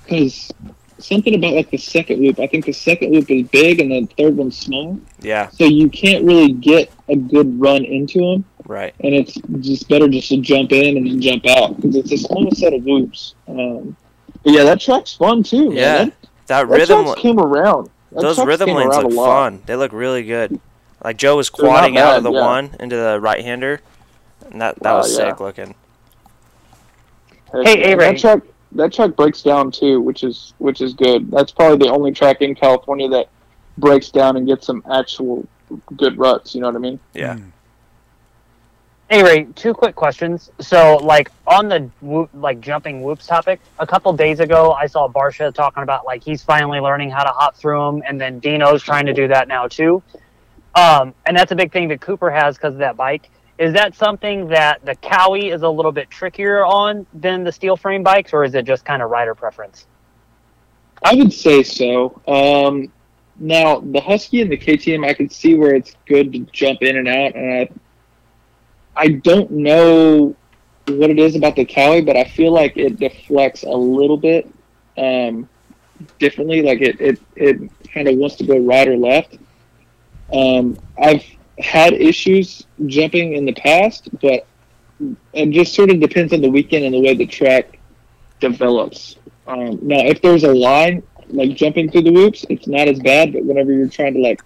Because 1.05 1.25
something 1.25 1.35
about 1.35 1.55
like 1.55 1.71
the 1.71 1.77
second 1.79 2.21
loop. 2.23 2.39
I 2.39 2.47
think 2.47 2.65
the 2.67 2.73
second 2.73 3.13
loop 3.13 3.31
is 3.31 3.47
big 3.49 3.81
and 3.81 3.91
the 3.91 4.07
third 4.17 4.37
one's 4.37 4.57
small, 4.59 4.99
Yeah, 5.21 5.49
so 5.51 5.65
you 5.65 5.89
can't 5.89 6.25
really 6.25 6.53
get 6.53 6.91
a 7.09 7.17
good 7.17 7.59
run 7.61 7.85
into 7.85 8.19
them. 8.21 8.45
right. 8.67 8.95
And 9.01 9.15
it's 9.15 9.35
just 9.61 9.89
better 9.89 10.09
just 10.09 10.29
to 10.31 10.39
jump 10.41 10.73
in 10.73 10.97
and 10.97 11.07
then 11.07 11.21
jump 11.21 11.47
out 11.47 11.77
because 11.77 11.97
it's 11.97 12.13
a 12.13 12.19
small 12.19 12.51
set 12.53 12.73
of 12.73 12.85
loops. 12.85 13.35
Um, 13.49 13.97
but 14.43 14.53
yeah, 14.53 14.65
that 14.65 14.81
track's 14.81 15.15
fun 15.15 15.43
too. 15.43 15.73
Yeah, 15.73 16.05
That, 16.05 16.13
That 16.47 16.47
that 16.47 16.69
rhythm, 16.69 17.05
track's 17.05 17.21
came 17.21 17.39
around. 17.39 17.91
That 18.13 18.23
those 18.23 18.39
rhythm 18.45 18.69
came 18.69 18.77
lanes 18.77 18.97
look 18.97 19.13
fun. 19.13 19.63
They 19.67 19.77
look 19.77 19.93
really 19.93 20.23
good. 20.25 20.61
Like 21.03 21.17
Joe 21.17 21.37
was 21.37 21.51
They're 21.51 21.67
quadding 21.69 21.99
out 21.99 22.17
of 22.17 22.23
the 22.23 22.33
yeah. 22.33 22.41
one 22.41 22.77
into 22.81 22.97
the 22.97 23.21
right 23.21 23.45
hander, 23.45 23.81
and 24.51 24.61
that 24.61 24.77
that 24.83 24.93
Wow, 24.93 24.99
was 24.99 25.19
yeah. 25.19 25.31
sick 25.31 25.41
looking. 25.41 25.75
Hey, 27.53 27.77
that 27.83 27.87
A-Ray. 27.93 28.17
track 28.19 28.41
that 28.75 28.93
track 28.93 29.17
breaks 29.17 29.43
down 29.43 29.71
too, 29.71 30.01
which 30.01 30.25
is 30.25 30.55
which 30.59 30.81
is 30.81 30.95
good. 30.95 31.31
That's 31.31 31.53
probably 31.53 31.87
the 31.87 31.93
only 31.93 32.13
track 32.13 32.43
in 32.43 32.55
California 32.55 33.09
that 33.09 33.29
breaks 33.79 34.11
down 34.11 34.37
and 34.37 34.47
gets 34.47 34.67
some 34.67 34.83
actual 34.91 35.47
good 35.97 36.19
ruts. 36.19 36.55
You 36.55 36.61
know 36.61 36.69
what 36.69 36.77
I 36.77 36.81
mean? 36.81 37.01
Yeah. 37.13 37.39
Anyway, 39.11 39.47
two 39.55 39.75
quick 39.75 39.95
questions. 39.95 40.51
So, 40.61 40.97
like 40.97 41.31
on 41.47 41.69
the 41.69 41.91
whoop, 42.01 42.31
like 42.33 42.61
jumping 42.61 43.03
whoops 43.03 43.27
topic, 43.27 43.61
a 43.79 43.87
couple 43.87 44.13
days 44.15 44.41
ago, 44.41 44.73
I 44.73 44.87
saw 44.87 45.09
Barcia 45.09 45.55
talking 45.55 45.83
about 45.83 46.07
like 46.07 46.25
he's 46.25 46.43
finally 46.43 46.81
learning 46.81 47.11
how 47.11 47.23
to 47.23 47.31
hop 47.31 47.55
through 47.57 47.79
them, 47.79 48.03
and 48.07 48.21
then 48.21 48.41
Dino's 48.41 48.83
trying 48.83 49.07
to 49.07 49.13
do 49.13 49.29
that 49.29 49.47
now 49.47 49.69
too. 49.69 50.03
Um, 50.75 51.15
and 51.27 51.37
that's 51.37 51.53
a 51.53 51.57
big 51.57 51.71
thing 51.71 51.89
that 51.89 52.01
Cooper 52.01 52.31
has 52.31 52.57
because 52.57 52.73
of 52.75 52.81
that 52.81 52.97
bike. 52.97 53.31
Is 53.59 53.73
that 53.75 53.95
something 53.95 54.49
that 54.49 54.85
the 54.85 54.97
Kawi 54.97 55.53
is 55.53 55.63
a 55.63 55.69
little 55.69 55.93
bit 55.93 56.11
trickier 56.11 56.65
on 56.65 57.07
than 57.15 57.45
the 57.45 57.53
steel 57.53 57.77
frame 57.77 58.03
bikes, 58.03 58.33
or 58.33 58.45
is 58.45 58.55
it 58.55 58.65
just 58.65 58.85
kind 58.85 59.01
of 59.01 59.11
rider 59.11 59.35
preference? 59.35 59.87
I 61.03 61.15
would 61.15 61.33
say 61.33 61.63
so. 61.63 62.21
Um, 62.27 62.91
now 63.39 63.81
the 63.81 64.01
Husky 64.01 64.41
and 64.41 64.51
the 64.51 64.57
KTM, 64.57 65.07
I 65.07 65.15
can 65.15 65.29
see 65.29 65.55
where 65.55 65.75
it's 65.75 65.97
good 66.07 66.33
to 66.33 66.41
jump 66.53 66.83
in 66.83 66.97
and 66.97 67.09
out, 67.09 67.35
and 67.37 67.53
I 67.53 67.69
I 68.97 69.09
don't 69.09 69.51
know 69.51 70.35
what 70.87 71.11
it 71.11 71.19
is 71.19 71.37
about 71.37 71.57
the 71.57 71.65
Kawi, 71.65 72.05
but 72.05 72.17
I 72.17 72.25
feel 72.25 72.53
like 72.53 72.77
it 72.77 72.99
deflects 72.99 73.63
a 73.63 73.71
little 73.71 74.17
bit 74.17 74.53
um, 74.97 75.49
differently. 76.19 76.63
Like 76.63 76.81
it 76.81 77.01
it, 77.01 77.21
it 77.37 77.71
kind 77.93 78.09
of 78.09 78.17
wants 78.17 78.37
to 78.37 78.47
go 78.47 78.59
right 78.59 78.89
or 78.89 78.97
left. 78.97 79.39
Um, 80.33 80.79
I've 81.01 81.25
had 81.59 81.93
issues 81.93 82.67
jumping 82.87 83.35
in 83.35 83.45
the 83.45 83.53
past, 83.53 84.09
but 84.21 84.47
it 85.33 85.51
just 85.51 85.75
sort 85.75 85.91
of 85.91 86.01
depends 86.01 86.33
on 86.33 86.41
the 86.41 86.51
weekend 86.51 86.85
and 86.85 86.95
the 86.95 87.01
way 87.01 87.15
the 87.15 87.27
track 87.27 87.79
develops. 88.41 89.17
Um, 89.47 89.79
now, 89.83 89.99
if 89.99 90.23
there's 90.23 90.45
a 90.45 90.53
line 90.53 91.03
like 91.29 91.55
jumping 91.55 91.91
through 91.91 92.03
the 92.03 92.13
whoops, 92.13 92.45
it's 92.49 92.67
not 92.67 92.89
as 92.89 93.01
bad. 93.01 93.33
But 93.33 93.45
whenever 93.45 93.73
you're 93.73 93.89
trying 93.89 94.15
to 94.15 94.21
like 94.21 94.43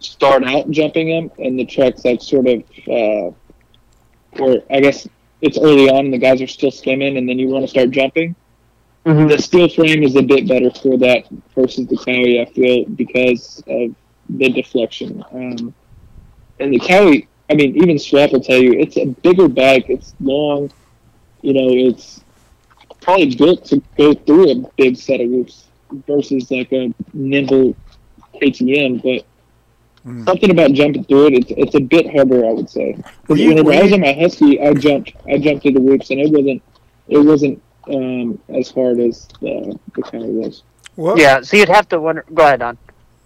start 0.00 0.44
out 0.44 0.70
jumping 0.70 1.08
them, 1.08 1.30
and 1.38 1.58
the 1.58 1.64
track's 1.64 2.04
like 2.04 2.20
sort 2.20 2.46
of, 2.46 2.62
uh, 2.88 3.30
or 4.42 4.62
I 4.70 4.80
guess 4.80 5.08
it's 5.40 5.58
early 5.58 5.88
on, 5.90 6.06
and 6.06 6.14
the 6.14 6.18
guys 6.18 6.40
are 6.40 6.46
still 6.46 6.70
skimming, 6.70 7.16
and 7.16 7.28
then 7.28 7.38
you 7.38 7.48
want 7.48 7.64
to 7.64 7.68
start 7.68 7.90
jumping. 7.90 8.34
The 9.04 9.38
steel 9.38 9.68
frame 9.68 10.04
is 10.04 10.14
a 10.14 10.22
bit 10.22 10.46
better 10.46 10.70
for 10.70 10.96
that 10.98 11.24
versus 11.56 11.88
the 11.88 11.96
Kawi. 11.96 12.40
I 12.40 12.44
feel 12.52 12.84
because 12.86 13.62
of 13.66 13.94
the 14.28 14.48
deflection. 14.50 15.24
Um, 15.32 15.74
and 16.62 16.72
the 16.72 16.78
Kawi, 16.78 17.26
I 17.50 17.54
mean, 17.54 17.76
even 17.82 17.98
Swap 17.98 18.32
will 18.32 18.40
tell 18.40 18.58
you 18.58 18.72
it's 18.72 18.96
a 18.96 19.06
bigger 19.06 19.48
bike. 19.48 19.86
It's 19.88 20.14
long. 20.20 20.70
You 21.42 21.52
know, 21.54 21.68
it's 21.70 22.22
probably 23.00 23.34
built 23.34 23.64
to 23.66 23.82
go 23.98 24.14
through 24.14 24.50
a 24.50 24.54
big 24.76 24.96
set 24.96 25.20
of 25.20 25.28
whoops 25.28 25.64
versus 26.06 26.50
like 26.50 26.72
a 26.72 26.94
nimble 27.12 27.74
KTM. 28.40 29.02
But 29.02 29.26
Mm. 30.06 30.24
something 30.24 30.50
about 30.50 30.72
jumping 30.72 31.04
through 31.04 31.28
it, 31.28 31.34
it's 31.34 31.50
it's 31.56 31.74
a 31.76 31.80
bit 31.80 32.10
harder, 32.12 32.44
I 32.44 32.52
would 32.52 32.68
say. 32.68 32.96
Were 33.28 33.36
you- 33.36 33.50
Whenever 33.50 33.68
were 33.68 33.74
I 33.74 33.82
was 33.82 33.90
you- 33.90 33.94
on 33.94 34.00
my 34.00 34.12
Husky, 34.12 34.60
I 34.60 34.74
jumped 34.74 35.12
I 35.28 35.38
jumped 35.38 35.62
through 35.62 35.72
the 35.74 35.80
whoops, 35.80 36.10
and 36.10 36.18
it 36.20 36.28
wasn't 36.32 36.60
it 37.08 37.18
wasn't 37.18 37.62
um, 37.88 38.38
as 38.52 38.68
hard 38.70 38.98
as 38.98 39.28
the 39.40 39.78
the 39.94 40.02
Kawi 40.02 40.26
was. 40.42 40.62
What? 40.96 41.18
Yeah, 41.18 41.40
so 41.42 41.56
you'd 41.56 41.68
have 41.68 41.88
to 41.90 42.00
wonder. 42.00 42.24
Go 42.34 42.42
ahead, 42.42 42.58
Don. 42.60 42.78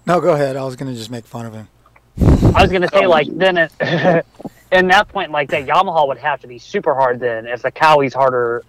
No, 0.07 0.20
go 0.20 0.35
ahead. 0.35 0.55
I 0.57 0.64
was 0.64 0.77
gonna 0.77 0.92
just 0.94 1.11
make 1.11 1.25
fun 1.25 1.46
of 1.46 1.55
him. 1.55 1.68
I 2.21 2.63
was 2.63 2.71
gonna 2.73 2.89
say 2.89 3.05
Oh. 3.05 3.09
like 3.11 3.29
then 3.37 3.57
it, 3.59 3.73
in 4.73 4.89
that 4.89 5.09
point 5.09 5.31
like 5.31 5.51
that 5.51 5.67
Yamaha 5.67 6.07
would 6.09 6.19
have 6.19 6.41
to 6.41 6.47
be 6.47 6.59
super 6.59 6.95
hard 6.95 7.21
then 7.21 7.47
if 7.47 7.63
the 7.63 7.71
Kawi's 7.71 8.15
harder 8.15 8.65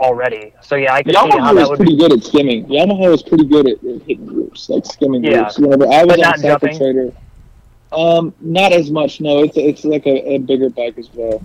already. 0.00 0.52
So 0.62 0.76
yeah, 0.76 0.94
I 0.94 1.02
could 1.02 1.12
see 1.14 1.18
how 1.18 1.26
Yamaha 1.28 1.54
that 1.54 1.54
was 1.54 1.68
would 1.70 1.76
pretty 1.78 1.96
be. 1.96 1.98
good 1.98 2.12
at 2.12 2.22
skimming. 2.24 2.66
Yamaha 2.66 3.10
was 3.10 3.22
pretty 3.22 3.44
good 3.44 3.68
at, 3.68 3.84
at 3.84 4.02
hitting 4.02 4.26
groups, 4.26 4.68
like 4.68 4.86
skimming 4.86 5.24
Yeah. 5.24 5.42
whoops. 5.42 5.58
Whenever 5.58 5.84
I 5.86 6.04
was 6.04 6.16
But 6.16 6.24
on 6.24 6.30
not 6.30 6.38
Cycle 6.38 6.68
jumping? 6.68 6.78
Trader, 6.78 7.12
um, 7.92 8.34
not 8.40 8.72
as 8.72 8.90
much. 8.90 9.20
No, 9.20 9.42
it's 9.42 9.56
it's 9.56 9.84
like 9.84 10.06
a, 10.06 10.34
a 10.34 10.38
bigger 10.38 10.70
bike 10.70 10.96
as 10.98 11.10
well. 11.12 11.42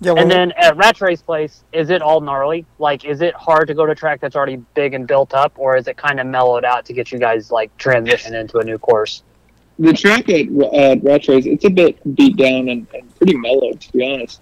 Yeah, 0.00 0.12
well, 0.12 0.18
and 0.22 0.30
then 0.30 0.52
at 0.52 0.76
Rattray 0.76 1.16
Place, 1.16 1.62
is 1.72 1.88
it 1.88 2.02
all 2.02 2.20
gnarly? 2.20 2.66
Like, 2.78 3.04
is 3.04 3.22
it 3.22 3.32
hard 3.34 3.68
to 3.68 3.74
go 3.74 3.86
to 3.86 3.92
a 3.92 3.94
track 3.94 4.20
that's 4.20 4.34
already 4.36 4.56
big 4.74 4.92
and 4.92 5.06
built 5.06 5.32
up, 5.32 5.52
or 5.56 5.76
is 5.76 5.86
it 5.88 5.96
kind 5.96 6.20
of 6.20 6.26
mellowed 6.26 6.64
out 6.64 6.84
to 6.86 6.92
get 6.92 7.10
you 7.12 7.18
guys 7.18 7.50
like 7.50 7.74
transition 7.78 8.34
into 8.34 8.58
a 8.58 8.64
new 8.64 8.76
course? 8.76 9.22
The 9.78 9.92
track 9.92 10.28
at 10.28 10.46
uh, 10.46 10.96
Rattrays, 11.02 11.46
it's 11.46 11.64
a 11.64 11.70
bit 11.70 11.98
beat 12.14 12.36
down 12.36 12.68
and, 12.68 12.86
and 12.94 13.14
pretty 13.16 13.36
mellow, 13.36 13.72
to 13.72 13.92
be 13.92 14.04
honest. 14.04 14.40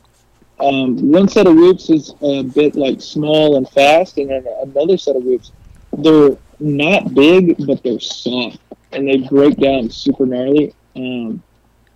Um, 0.60 1.10
one 1.10 1.28
set 1.28 1.46
of 1.46 1.54
whoops 1.54 1.90
is 1.90 2.14
a 2.20 2.42
bit 2.42 2.76
like 2.76 3.00
small 3.00 3.56
and 3.56 3.68
fast, 3.68 4.18
and 4.18 4.30
then 4.30 4.46
another 4.62 4.96
set 4.96 5.16
of 5.16 5.24
whoops, 5.24 5.52
they're 5.98 6.36
not 6.60 7.14
big, 7.14 7.66
but 7.66 7.82
they're 7.82 7.98
soft, 7.98 8.58
and 8.92 9.08
they 9.08 9.18
break 9.28 9.56
down 9.56 9.90
super 9.90 10.26
gnarly 10.26 10.74
um, 10.94 11.42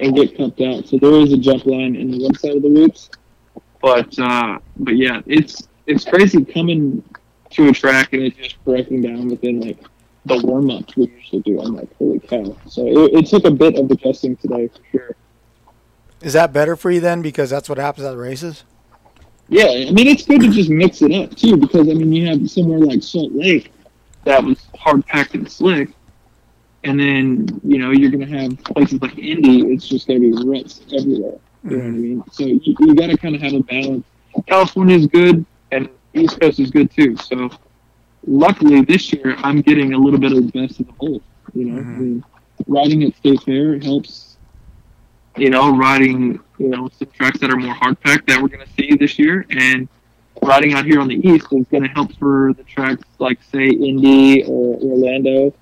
and 0.01 0.17
get 0.17 0.37
cupped 0.37 0.61
out. 0.63 0.87
So 0.87 0.99
there 0.99 1.13
is 1.21 1.33
a 1.33 1.37
jump 1.37 1.67
line 1.67 1.95
in 1.95 2.11
the 2.11 2.25
one 2.25 2.35
side 2.35 2.57
of 2.57 2.63
the 2.63 2.69
whoops, 2.69 3.11
but 3.81 4.19
uh, 4.19 4.59
but 4.79 4.97
yeah, 4.97 5.21
it's 5.27 5.69
it's 5.87 6.05
crazy 6.05 6.45
coming 6.45 7.05
to 7.51 7.69
a 7.69 7.73
track 7.73 8.13
and 8.13 8.23
it's 8.23 8.37
just 8.37 8.65
breaking 8.65 9.03
down 9.03 9.29
within 9.29 9.61
like 9.61 9.79
the 10.27 10.39
warm 10.45 10.71
ups 10.71 10.97
we 10.97 11.09
usually 11.09 11.43
do. 11.43 11.61
I'm 11.61 11.75
like, 11.77 11.95
holy 11.97 12.21
cow! 12.21 12.57
So 12.69 12.87
it, 12.87 13.15
it 13.15 13.27
took 13.27 13.45
a 13.45 13.51
bit 13.51 13.77
of 13.77 13.91
adjusting 13.91 14.37
today 14.37 14.69
for 14.69 14.81
sure. 14.91 15.17
is 16.21 16.33
that 16.35 16.53
better 16.53 16.77
for 16.77 16.91
you 16.91 17.01
then? 17.01 17.23
Because 17.23 17.51
that's 17.51 17.69
what 17.69 17.79
happens 17.79 18.07
at 18.07 18.11
the 18.11 18.17
races. 18.17 18.65
Yeah, 19.49 19.67
I 19.67 19.93
mean 19.93 20.09
it's 20.09 20.25
good 20.25 20.41
to 20.41 20.51
just 20.51 20.71
mix 20.71 21.03
it 21.03 21.13
up 21.13 21.37
too, 21.37 21.57
because 21.57 21.89
I 21.89 21.95
mean 21.95 22.13
you 22.13 22.27
have 22.27 22.51
somewhere 22.51 22.81
like 22.81 23.03
Salt 23.03 23.33
Lake 23.33 23.73
that 24.25 24.43
was 24.43 24.67
hard 24.77 25.07
packed 25.07 25.35
and 25.35 25.51
slick, 25.51 25.91
and 26.85 26.99
then 26.99 27.61
you 27.63 27.79
know 27.79 27.93
you're 27.93 28.11
gonna 28.11 28.27
have 28.27 28.59
places 28.65 29.01
like 29.01 29.17
Indy. 29.19 29.73
It's 29.73 29.87
just 29.87 30.09
gonna 30.09 30.21
be 30.21 30.33
ruts 30.33 30.81
everywhere. 30.93 31.39
You 31.69 31.77
know 31.77 31.77
what 31.79 31.85
I 31.85 31.89
mm-hmm. 31.89 32.03
mean? 32.03 32.25
So 32.31 32.45
you, 32.45 32.61
you 32.65 32.95
got 32.95 33.09
to 33.09 33.17
kind 33.17 33.35
of 33.35 33.43
have 33.43 33.53
a 33.55 33.61
balance. 33.61 34.05
California 34.47 34.97
is 34.97 35.07
good, 35.07 35.45
and 35.73 35.89
East 36.15 36.41
Coast 36.41 36.61
is 36.61 36.71
good 36.71 36.91
too. 36.91 37.17
So 37.17 37.51
luckily 38.27 38.83
this 38.83 39.13
year 39.13 39.37
I'm 39.39 39.61
getting 39.61 39.95
a 39.95 39.99
little 39.99 40.21
bit 40.21 40.33
of 40.33 40.39
the 40.39 40.61
best 40.61 40.81
of 40.81 40.87
the 40.87 40.93
both. 40.93 41.23
You 41.55 41.65
know, 41.65 41.81
mm-hmm. 41.81 41.95
I 41.95 41.99
mean, 41.99 42.25
riding 42.67 43.03
at 43.05 43.17
State 43.17 43.43
Fair 43.43 43.79
helps. 43.79 44.37
You 45.37 45.51
know, 45.51 45.77
riding 45.77 46.41
you 46.59 46.69
know 46.69 46.89
some 46.99 47.09
tracks 47.11 47.39
that 47.41 47.51
are 47.51 47.57
more 47.57 47.75
hard 47.75 48.01
packed 48.01 48.27
that 48.29 48.41
we're 48.41 48.49
going 48.49 48.67
to 48.67 48.73
see 48.73 48.97
this 48.97 49.19
year, 49.19 49.45
and 49.51 49.87
riding 50.43 50.73
out 50.73 50.87
here 50.87 51.01
on 51.01 51.09
the 51.09 51.17
east 51.17 51.47
is 51.53 51.67
going 51.67 51.83
to 51.83 51.89
help 51.91 52.17
for 52.17 52.53
the 52.55 52.65
tracks 52.65 53.03
like 53.19 53.39
say 53.43 53.69
Indy 53.69 54.45
or 54.45 54.77
Orlando 54.77 55.53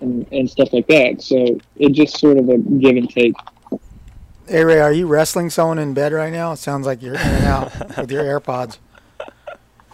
and, 0.00 0.26
and 0.32 0.48
stuff 0.48 0.72
like 0.72 0.86
that. 0.86 1.22
So 1.22 1.58
it's 1.76 1.96
just 1.96 2.18
sort 2.18 2.38
of 2.38 2.48
a 2.48 2.58
give 2.58 2.96
and 2.96 3.10
take. 3.10 3.34
Hey 4.48 4.64
Ray, 4.64 4.80
are 4.80 4.92
you 4.92 5.06
wrestling 5.06 5.50
someone 5.50 5.78
in 5.78 5.94
bed 5.94 6.12
right 6.12 6.32
now? 6.32 6.52
It 6.52 6.56
sounds 6.56 6.86
like 6.86 7.02
you're 7.02 7.14
in 7.14 7.20
and 7.20 7.44
out 7.44 7.96
with 7.98 8.10
your 8.10 8.24
AirPods. 8.24 8.78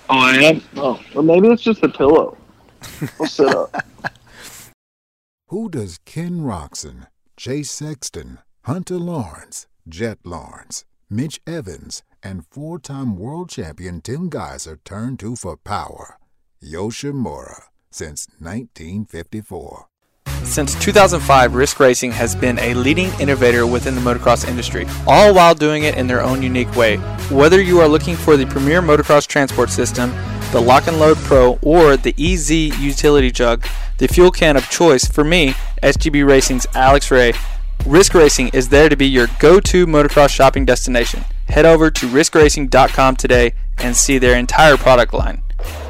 Oh, 0.09 0.19
I 0.19 0.35
am. 0.37 0.63
Oh, 0.77 1.01
well, 1.15 1.25
maybe 1.25 1.49
it's 1.49 1.63
just 1.63 1.83
a 1.83 1.89
pillow. 1.89 2.37
I'll 3.19 3.27
sit 3.27 3.49
up. 3.55 3.75
Who 5.49 5.69
does 5.69 5.99
Ken 6.05 6.41
Roczen, 6.41 7.07
Jay 7.37 7.63
Sexton, 7.63 8.39
Hunter 8.65 8.99
Lawrence, 8.99 9.67
Jett 9.89 10.19
Lawrence, 10.25 10.85
Mitch 11.11 11.41
Evans, 11.47 12.03
and 12.23 12.47
four 12.47 12.79
time 12.79 13.17
world 13.17 13.51
champion 13.51 14.01
Tim 14.01 14.31
Gajser 14.31 14.79
turn 14.85 15.17
to 15.19 15.35
for 15.37 15.57
power? 15.57 16.19
Yoshimura, 16.63 17.65
since 17.91 18.29
1954. 18.39 19.87
Since 20.47 20.75
2005, 20.83 21.55
Risk 21.55 21.81
Racing 21.81 22.13
has 22.13 22.35
been 22.35 22.59
a 22.61 22.73
leading 22.73 23.11
innovator 23.21 23.67
within 23.67 23.95
the 23.95 24.01
motocross 24.01 24.49
industry, 24.49 24.87
all 25.07 25.35
while 25.35 25.55
doing 25.55 25.83
it 25.83 25.97
in 25.97 26.07
their 26.07 26.23
own 26.23 26.43
unique 26.43 26.75
way. 26.75 26.97
Whether 27.31 27.61
you 27.61 27.81
are 27.81 27.89
looking 27.89 28.17
for 28.17 28.39
the 28.39 28.47
premier 28.47 28.81
motocross 28.81 29.27
transport 29.27 29.69
system, 29.69 30.15
the 30.53 30.61
Lock 30.61 30.87
and 30.87 30.99
Load 30.99 31.19
Pro, 31.19 31.59
or 31.61 31.99
the 31.99 32.15
EZ 32.19 32.51
utility 32.51 33.31
jug, 33.31 33.67
the 33.99 34.09
fuel 34.09 34.31
can 34.31 34.57
of 34.57 34.71
choice 34.71 35.05
for 35.05 35.25
me, 35.25 35.55
SGB 35.83 36.27
Racing's 36.27 36.67
Alex 36.75 37.11
Ray, 37.11 37.35
Risk 37.85 38.15
Racing 38.15 38.49
is 38.49 38.71
there 38.71 38.89
to 38.89 38.97
be 38.97 39.07
your 39.07 39.27
go 39.39 39.61
to 39.61 39.87
motocross 39.87 40.31
shopping 40.31 40.65
destination. 40.65 41.25
Head 41.49 41.67
over 41.67 41.91
to 41.91 42.09
riskracing.com 42.09 43.17
today 43.17 43.53
and 43.79 43.95
see 43.95 44.17
their 44.19 44.37
entire 44.37 44.77
product 44.77 45.13
line. 45.13 45.43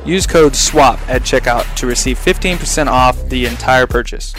Use 0.07 0.25
code 0.25 0.55
SWAP 0.55 1.01
at 1.09 1.23
checkout 1.23 1.75
to 1.75 1.87
receive 1.87 2.16
15% 2.16 2.87
off 2.87 3.29
the 3.29 3.45
entire 3.45 3.88
purchase. 3.88 4.33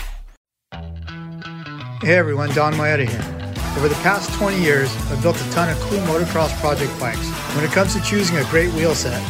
Hey 0.71 2.15
everyone, 2.15 2.53
Donn 2.53 2.73
Maeda 2.75 3.05
here. 3.05 3.77
Over 3.77 3.89
the 3.89 3.99
past 4.01 4.31
20 4.35 4.61
years, 4.61 4.95
I've 5.11 5.21
built 5.21 5.35
a 5.35 5.51
ton 5.51 5.67
of 5.69 5.77
cool 5.79 5.99
motocross 5.99 6.57
project 6.61 6.97
bikes. 7.01 7.27
When 7.53 7.65
it 7.65 7.71
comes 7.71 7.93
to 7.95 8.01
choosing 8.01 8.37
a 8.37 8.45
great 8.45 8.71
wheel 8.75 8.95
set, 8.95 9.21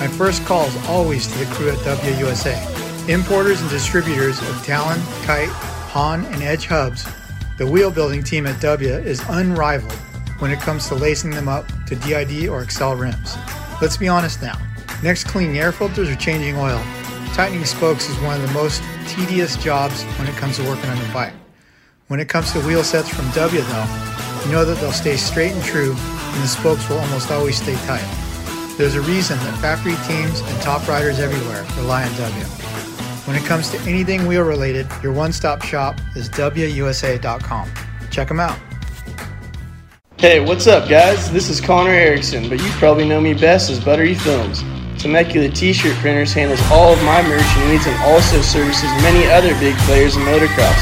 my 0.00 0.08
first 0.08 0.44
call 0.44 0.66
is 0.66 0.76
always 0.88 1.28
to 1.28 1.38
the 1.38 1.44
crew 1.54 1.70
at 1.70 1.78
WUSA. 1.78 3.08
Importers 3.08 3.60
and 3.60 3.70
distributors 3.70 4.40
of 4.40 4.64
Talon, 4.64 5.00
Kite, 5.22 5.48
Haan, 5.48 6.24
and 6.24 6.42
Edge 6.42 6.66
hubs, 6.66 7.06
the 7.56 7.66
wheel 7.66 7.92
building 7.92 8.24
team 8.24 8.48
at 8.48 8.60
W 8.60 8.90
is 8.90 9.22
unrivaled 9.28 9.92
when 10.40 10.50
it 10.50 10.58
comes 10.58 10.88
to 10.88 10.96
lacing 10.96 11.30
them 11.30 11.46
up 11.46 11.68
to 11.86 11.94
DID 11.94 12.48
or 12.48 12.62
Excel 12.64 12.96
rims. 12.96 13.36
Let's 13.80 13.96
be 13.96 14.08
honest 14.08 14.42
now. 14.42 14.58
Next, 15.04 15.24
cleaning 15.24 15.58
air 15.58 15.70
filters 15.70 16.08
or 16.08 16.16
changing 16.16 16.56
oil. 16.56 16.82
Tightening 17.34 17.66
spokes 17.66 18.08
is 18.08 18.18
one 18.20 18.40
of 18.40 18.48
the 18.48 18.54
most 18.54 18.82
tedious 19.06 19.54
jobs 19.58 20.02
when 20.18 20.26
it 20.26 20.34
comes 20.36 20.56
to 20.56 20.62
working 20.64 20.88
on 20.88 20.96
your 20.96 21.12
bike. 21.12 21.34
When 22.08 22.20
it 22.20 22.30
comes 22.30 22.50
to 22.52 22.60
wheel 22.60 22.82
sets 22.82 23.10
from 23.10 23.30
W 23.32 23.60
though, 23.60 23.86
you 24.46 24.50
know 24.50 24.64
that 24.64 24.78
they'll 24.80 24.92
stay 24.92 25.16
straight 25.16 25.52
and 25.52 25.62
true 25.62 25.94
and 25.94 26.42
the 26.42 26.48
spokes 26.48 26.88
will 26.88 26.96
almost 26.96 27.30
always 27.30 27.60
stay 27.60 27.74
tight. 27.84 28.08
There's 28.78 28.94
a 28.94 29.02
reason 29.02 29.36
that 29.40 29.58
factory 29.58 29.94
teams 30.08 30.40
and 30.40 30.62
top 30.62 30.88
riders 30.88 31.20
everywhere 31.20 31.66
rely 31.76 32.04
on 32.04 32.16
W. 32.16 32.44
When 33.26 33.36
it 33.36 33.44
comes 33.44 33.68
to 33.72 33.78
anything 33.80 34.26
wheel 34.26 34.44
related, 34.44 34.86
your 35.02 35.12
one 35.12 35.34
stop 35.34 35.60
shop 35.60 36.00
is 36.16 36.30
WUSA.com. 36.30 37.70
Check 38.10 38.28
them 38.28 38.40
out. 38.40 38.58
Hey, 40.16 40.40
what's 40.40 40.66
up, 40.66 40.88
guys? 40.88 41.30
This 41.30 41.50
is 41.50 41.60
Connor 41.60 41.90
Erickson, 41.90 42.48
but 42.48 42.58
you 42.58 42.70
probably 42.78 43.06
know 43.06 43.20
me 43.20 43.34
best 43.34 43.68
as 43.68 43.84
Buttery 43.84 44.14
Films. 44.14 44.64
Temecula 45.04 45.50
T-shirt 45.50 45.94
printers 45.98 46.32
handles 46.32 46.62
all 46.70 46.90
of 46.90 46.98
my 47.04 47.20
merch 47.20 47.44
needs 47.68 47.86
and 47.86 47.94
also 48.04 48.40
services 48.40 48.88
many 49.02 49.30
other 49.30 49.52
big 49.60 49.76
players 49.84 50.16
in 50.16 50.22
motocross. 50.22 50.80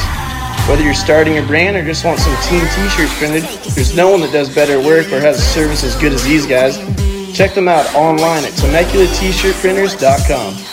Whether 0.69 0.81
you're 0.81 0.93
starting 0.93 1.39
a 1.39 1.41
brand 1.41 1.75
or 1.75 1.83
just 1.83 2.05
want 2.05 2.19
some 2.19 2.33
team 2.43 2.61
T-shirts 2.73 3.13
printed, 3.17 3.43
there's 3.75 3.93
no 3.93 4.09
one 4.09 4.21
that 4.21 4.31
does 4.31 4.47
better 4.55 4.79
work 4.79 5.11
or 5.11 5.19
has 5.19 5.39
a 5.39 5.41
service 5.41 5.83
as 5.83 5.97
good 5.97 6.13
as 6.13 6.23
these 6.23 6.45
guys. 6.45 6.77
Check 7.35 7.53
them 7.53 7.67
out 7.67 7.93
online 7.95 8.45
at 8.45 8.53
TemeculaT-shirtprinters.com. 8.53 10.72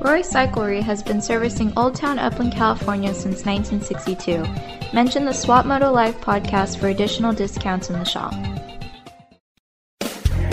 Roy 0.00 0.22
Cyclery 0.22 0.80
has 0.80 1.02
been 1.02 1.20
servicing 1.20 1.74
Old 1.76 1.94
Town 1.94 2.18
Upland, 2.18 2.54
California 2.54 3.12
since 3.12 3.44
1962. 3.44 4.42
Mention 4.94 5.26
the 5.26 5.34
Swap 5.34 5.66
Moto 5.66 5.92
Live 5.92 6.18
podcast 6.22 6.78
for 6.78 6.88
additional 6.88 7.34
discounts 7.34 7.90
in 7.90 7.98
the 7.98 8.04
shop. 8.04 8.32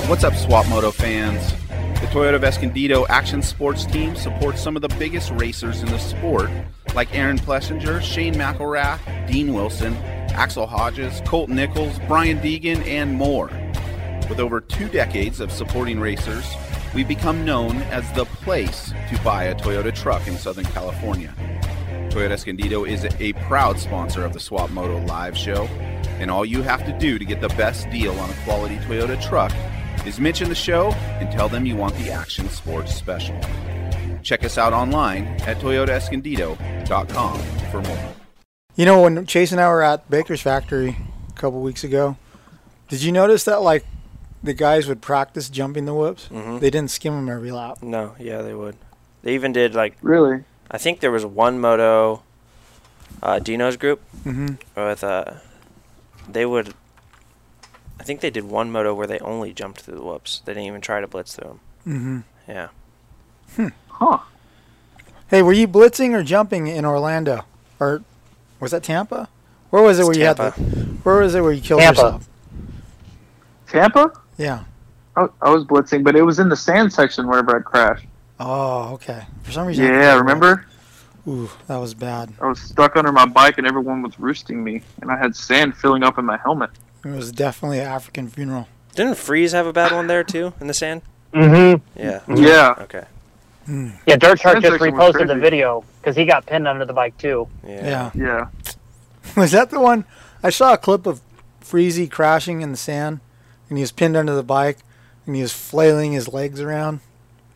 What's 0.10 0.26
up, 0.26 0.34
Swap 0.36 0.68
Moto 0.68 0.92
fans? 0.92 1.54
The 2.02 2.08
Toyota 2.08 2.44
Escondido 2.44 3.08
Action 3.08 3.42
Sports 3.42 3.86
team 3.86 4.18
supports 4.18 4.62
some 4.62 4.76
of 4.76 4.82
the 4.82 4.94
biggest 5.00 5.32
racers 5.32 5.82
in 5.82 5.88
the 5.88 5.98
sport, 5.98 6.50
like 6.94 7.16
Aaron 7.16 7.40
Plessinger, 7.40 8.02
Shane 8.02 8.34
McElrath, 8.34 9.00
Dean 9.28 9.54
Wilson, 9.54 9.96
Axell 10.34 10.68
Hodges, 10.68 11.22
Colt 11.26 11.50
Nichols, 11.50 11.98
Brian 12.06 12.40
Deegan, 12.40 12.86
and 12.86 13.14
more. 13.14 13.50
With 14.28 14.42
over 14.42 14.60
two 14.60 14.90
decades 14.90 15.40
of 15.40 15.54
supporting 15.54 16.02
racers, 16.02 16.46
we've 16.94 17.08
become 17.08 17.46
known 17.46 17.78
as 17.84 18.12
the 18.14 18.26
place 18.26 18.94
to 19.10 19.20
buy 19.24 19.46
a 19.46 19.56
Toyota 19.56 19.94
truck 19.94 20.28
in 20.28 20.38
Southern 20.38 20.66
California. 20.66 21.34
Toyota 22.10 22.32
Escondido 22.32 22.84
is 22.84 23.06
a 23.20 23.34
proud 23.34 23.80
sponsor 23.80 24.24
of 24.26 24.34
the 24.34 24.40
Swap 24.40 24.70
Moto 24.72 25.00
Live 25.06 25.38
Show, 25.38 25.66
and 26.20 26.32
all 26.32 26.46
you 26.46 26.62
have 26.62 26.86
to 26.86 26.98
do 26.98 27.20
to 27.20 27.26
get 27.26 27.42
the 27.42 27.50
best 27.50 27.90
deal 27.90 28.18
on 28.20 28.30
a 28.30 28.34
quality 28.44 28.78
Toyota 28.78 29.22
truck 29.22 29.52
is 30.06 30.20
mention 30.20 30.50
the 30.50 30.56
show 30.56 30.92
and 31.20 31.32
tell 31.32 31.50
them 31.50 31.66
you 31.66 31.76
want 31.76 31.96
the 31.96 32.10
Action 32.10 32.50
Sports 32.50 32.96
Special. 32.96 33.40
Check 34.24 34.44
us 34.44 34.58
out 34.58 34.74
online 34.74 35.26
at 35.42 35.58
toyotaescondido.com 35.58 37.40
for 37.72 37.82
more. 37.82 38.14
You 38.76 38.86
know, 38.86 39.02
when 39.02 39.26
Chase 39.26 39.52
and 39.52 39.62
I 39.62 39.70
were 39.70 39.82
at 39.82 40.10
Baker's 40.10 40.42
factory 40.42 40.98
a 41.30 41.34
couple 41.34 41.62
weeks 41.62 41.84
ago, 41.84 42.18
did 42.90 43.02
you 43.02 43.12
notice 43.12 43.44
that 43.46 43.62
like 43.62 43.86
the 44.48 44.54
guys 44.56 44.88
would 44.88 45.02
practice 45.02 45.50
jumping 45.50 45.86
the 45.86 45.94
whoops? 45.94 46.28
Mhm. 46.32 46.60
They 46.60 46.70
didn't 46.72 46.90
skim 46.90 47.14
them 47.14 47.30
every 47.30 47.52
lap. 47.52 47.78
No, 47.84 48.16
yeah, 48.18 48.42
they 48.42 48.54
would. 48.56 48.76
They 49.22 49.34
even 49.36 49.52
did 49.54 49.76
like 49.76 49.96
Really? 50.02 50.44
I 50.72 50.78
think 50.80 51.00
there 51.02 51.12
was 51.12 51.26
one 51.26 51.60
moto, 51.60 52.24
uh, 53.22 53.40
Dino's 53.40 53.78
group 53.78 54.02
Mhm. 54.26 54.58
with 54.76 55.04
uh, 55.04 55.36
they 56.28 56.46
would. 56.46 56.74
I 58.00 58.04
think 58.04 58.22
they 58.22 58.30
did 58.30 58.44
one 58.46 58.72
moto 58.72 58.94
where 58.94 59.08
they 59.08 59.20
only 59.20 59.54
jumped 59.54 59.82
through 59.82 59.96
the 59.96 60.02
whoops. 60.04 60.42
They 60.46 60.54
didn't 60.54 60.68
even 60.68 60.82
try 60.82 61.02
to 61.02 61.08
blitz 61.08 61.36
through 61.36 61.60
them. 61.86 62.26
Mm-hmm. 62.48 62.52
Yeah. 62.52 63.70
Huh. 63.90 64.20
Hey, 65.30 65.42
were 65.42 65.54
you 65.54 65.68
blitzing 65.68 66.14
or 66.14 66.24
jumping 66.24 66.68
in 66.68 66.86
Orlando, 66.86 67.44
or 67.80 68.04
was 68.60 68.72
that 68.72 68.84
Tampa? 68.84 69.28
Where 69.72 69.82
was 69.82 69.98
it 69.98 70.02
It's 70.04 70.08
where 70.10 70.18
you 70.18 70.26
had 70.26 70.38
the? 70.38 70.52
Where 71.04 71.18
was 71.20 71.34
it 71.36 71.42
where 71.42 71.52
you 71.52 71.62
killed 71.62 71.82
Tampa. 71.82 72.02
yourself? 72.02 72.30
Tampa? 73.68 74.12
Yeah. 74.38 74.64
I, 75.16 75.28
I 75.42 75.50
was 75.50 75.66
blitzing, 75.66 76.04
but 76.04 76.16
it 76.16 76.22
was 76.22 76.40
in 76.40 76.50
the 76.50 76.56
sand 76.56 76.94
section 76.94 77.28
whenever 77.28 77.58
I 77.58 77.62
crashed. 77.62 78.06
Oh, 78.40 78.94
okay. 78.94 79.24
For 79.44 79.52
some 79.52 79.68
reason. 79.68 79.86
Yeah, 79.86 79.90
thought 79.90 80.02
it 80.02 80.14
was. 80.14 80.20
remember? 80.22 80.66
Ooh, 81.28 81.50
that 81.68 81.78
was 81.78 81.94
bad. 81.94 82.32
I 82.40 82.48
was 82.48 82.60
stuck 82.60 82.96
under 82.96 83.12
my 83.12 83.26
bike 83.26 83.58
and 83.58 83.68
everyone 83.68 84.02
was 84.02 84.20
roosting 84.20 84.64
me, 84.64 84.82
and 85.02 85.12
I 85.12 85.18
had 85.18 85.36
sand 85.36 85.76
filling 85.76 86.04
up 86.04 86.18
in 86.18 86.26
my 86.26 86.38
helmet. 86.38 86.70
It 87.04 87.10
was 87.10 87.32
definitely 87.32 87.80
an 87.80 87.88
African 87.88 88.30
funeral. 88.30 88.68
Didn't 88.96 89.16
Freeze 89.18 89.52
have 89.52 89.68
a 89.68 89.74
bad 89.74 89.92
one 89.92 90.08
there 90.08 90.24
too 90.24 90.54
in 90.60 90.68
the 90.68 90.74
sand? 90.74 91.02
Mm-hmm. 91.34 92.00
Yeah. 92.00 92.22
Yeah. 92.36 92.76
Okay. 92.80 93.04
Yeah, 93.68 94.16
Dirt 94.16 94.40
Shark 94.40 94.62
just 94.62 94.68
Sand 94.68 94.80
section 94.80 94.96
was 94.96 95.16
reposted 95.16 95.28
the 95.28 95.36
video 95.36 95.84
because 96.00 96.16
he 96.16 96.26
got 96.26 96.46
pinned 96.46 96.68
under 96.68 96.86
the 96.86 96.94
bike 96.94 97.18
too. 97.18 97.48
Yeah. 97.66 98.12
Yeah. 98.16 98.48
Was 99.36 99.52
that 99.52 99.70
the 99.70 99.80
one? 99.80 100.06
I 100.42 100.50
saw 100.50 100.74
a 100.74 100.78
clip 100.78 101.06
of 101.06 101.22
Freezy 101.62 102.10
crashing 102.10 102.62
in 102.62 102.72
the 102.72 102.78
sand, 102.78 103.20
and 103.70 103.78
he 103.78 103.82
was 103.82 103.92
pinned 103.92 104.16
under 104.18 104.36
the 104.36 104.44
bike, 104.44 104.78
and 105.26 105.36
he 105.36 105.42
was 105.42 105.54
flailing 105.54 106.14
his 106.14 106.28
legs 106.28 106.60
around. 106.62 107.00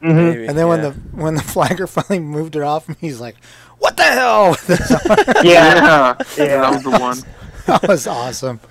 Mhm. 0.02 0.16
Maybe, 0.16 0.46
And 0.48 0.58
then 0.58 0.68
when 0.68 0.82
the 0.82 0.92
when 1.14 1.36
the 1.36 1.44
flagger 1.54 1.88
finally 1.88 2.20
moved 2.20 2.56
it 2.56 2.62
off 2.64 2.88
him, 2.88 2.96
he's 3.00 3.20
like, 3.20 3.36
"What 3.80 3.98
the 3.98 4.04
hell?" 4.04 4.52
with 4.52 4.68
his 4.68 4.92
arm?" 4.92 5.18
Yeah. 5.44 6.16
Yeah. 6.38 6.48
That 6.48 6.74
was 6.74 6.84
the 6.84 6.90
one. 6.92 7.18
that 7.68 7.88
was 7.88 8.08
awesome. 8.08 8.60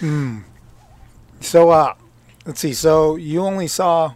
Hmm. 0.00 0.38
So, 1.40 1.68
uh, 1.68 1.92
let's 2.46 2.58
see. 2.60 2.72
So 2.72 3.16
you 3.16 3.42
only 3.42 3.66
saw 3.66 4.14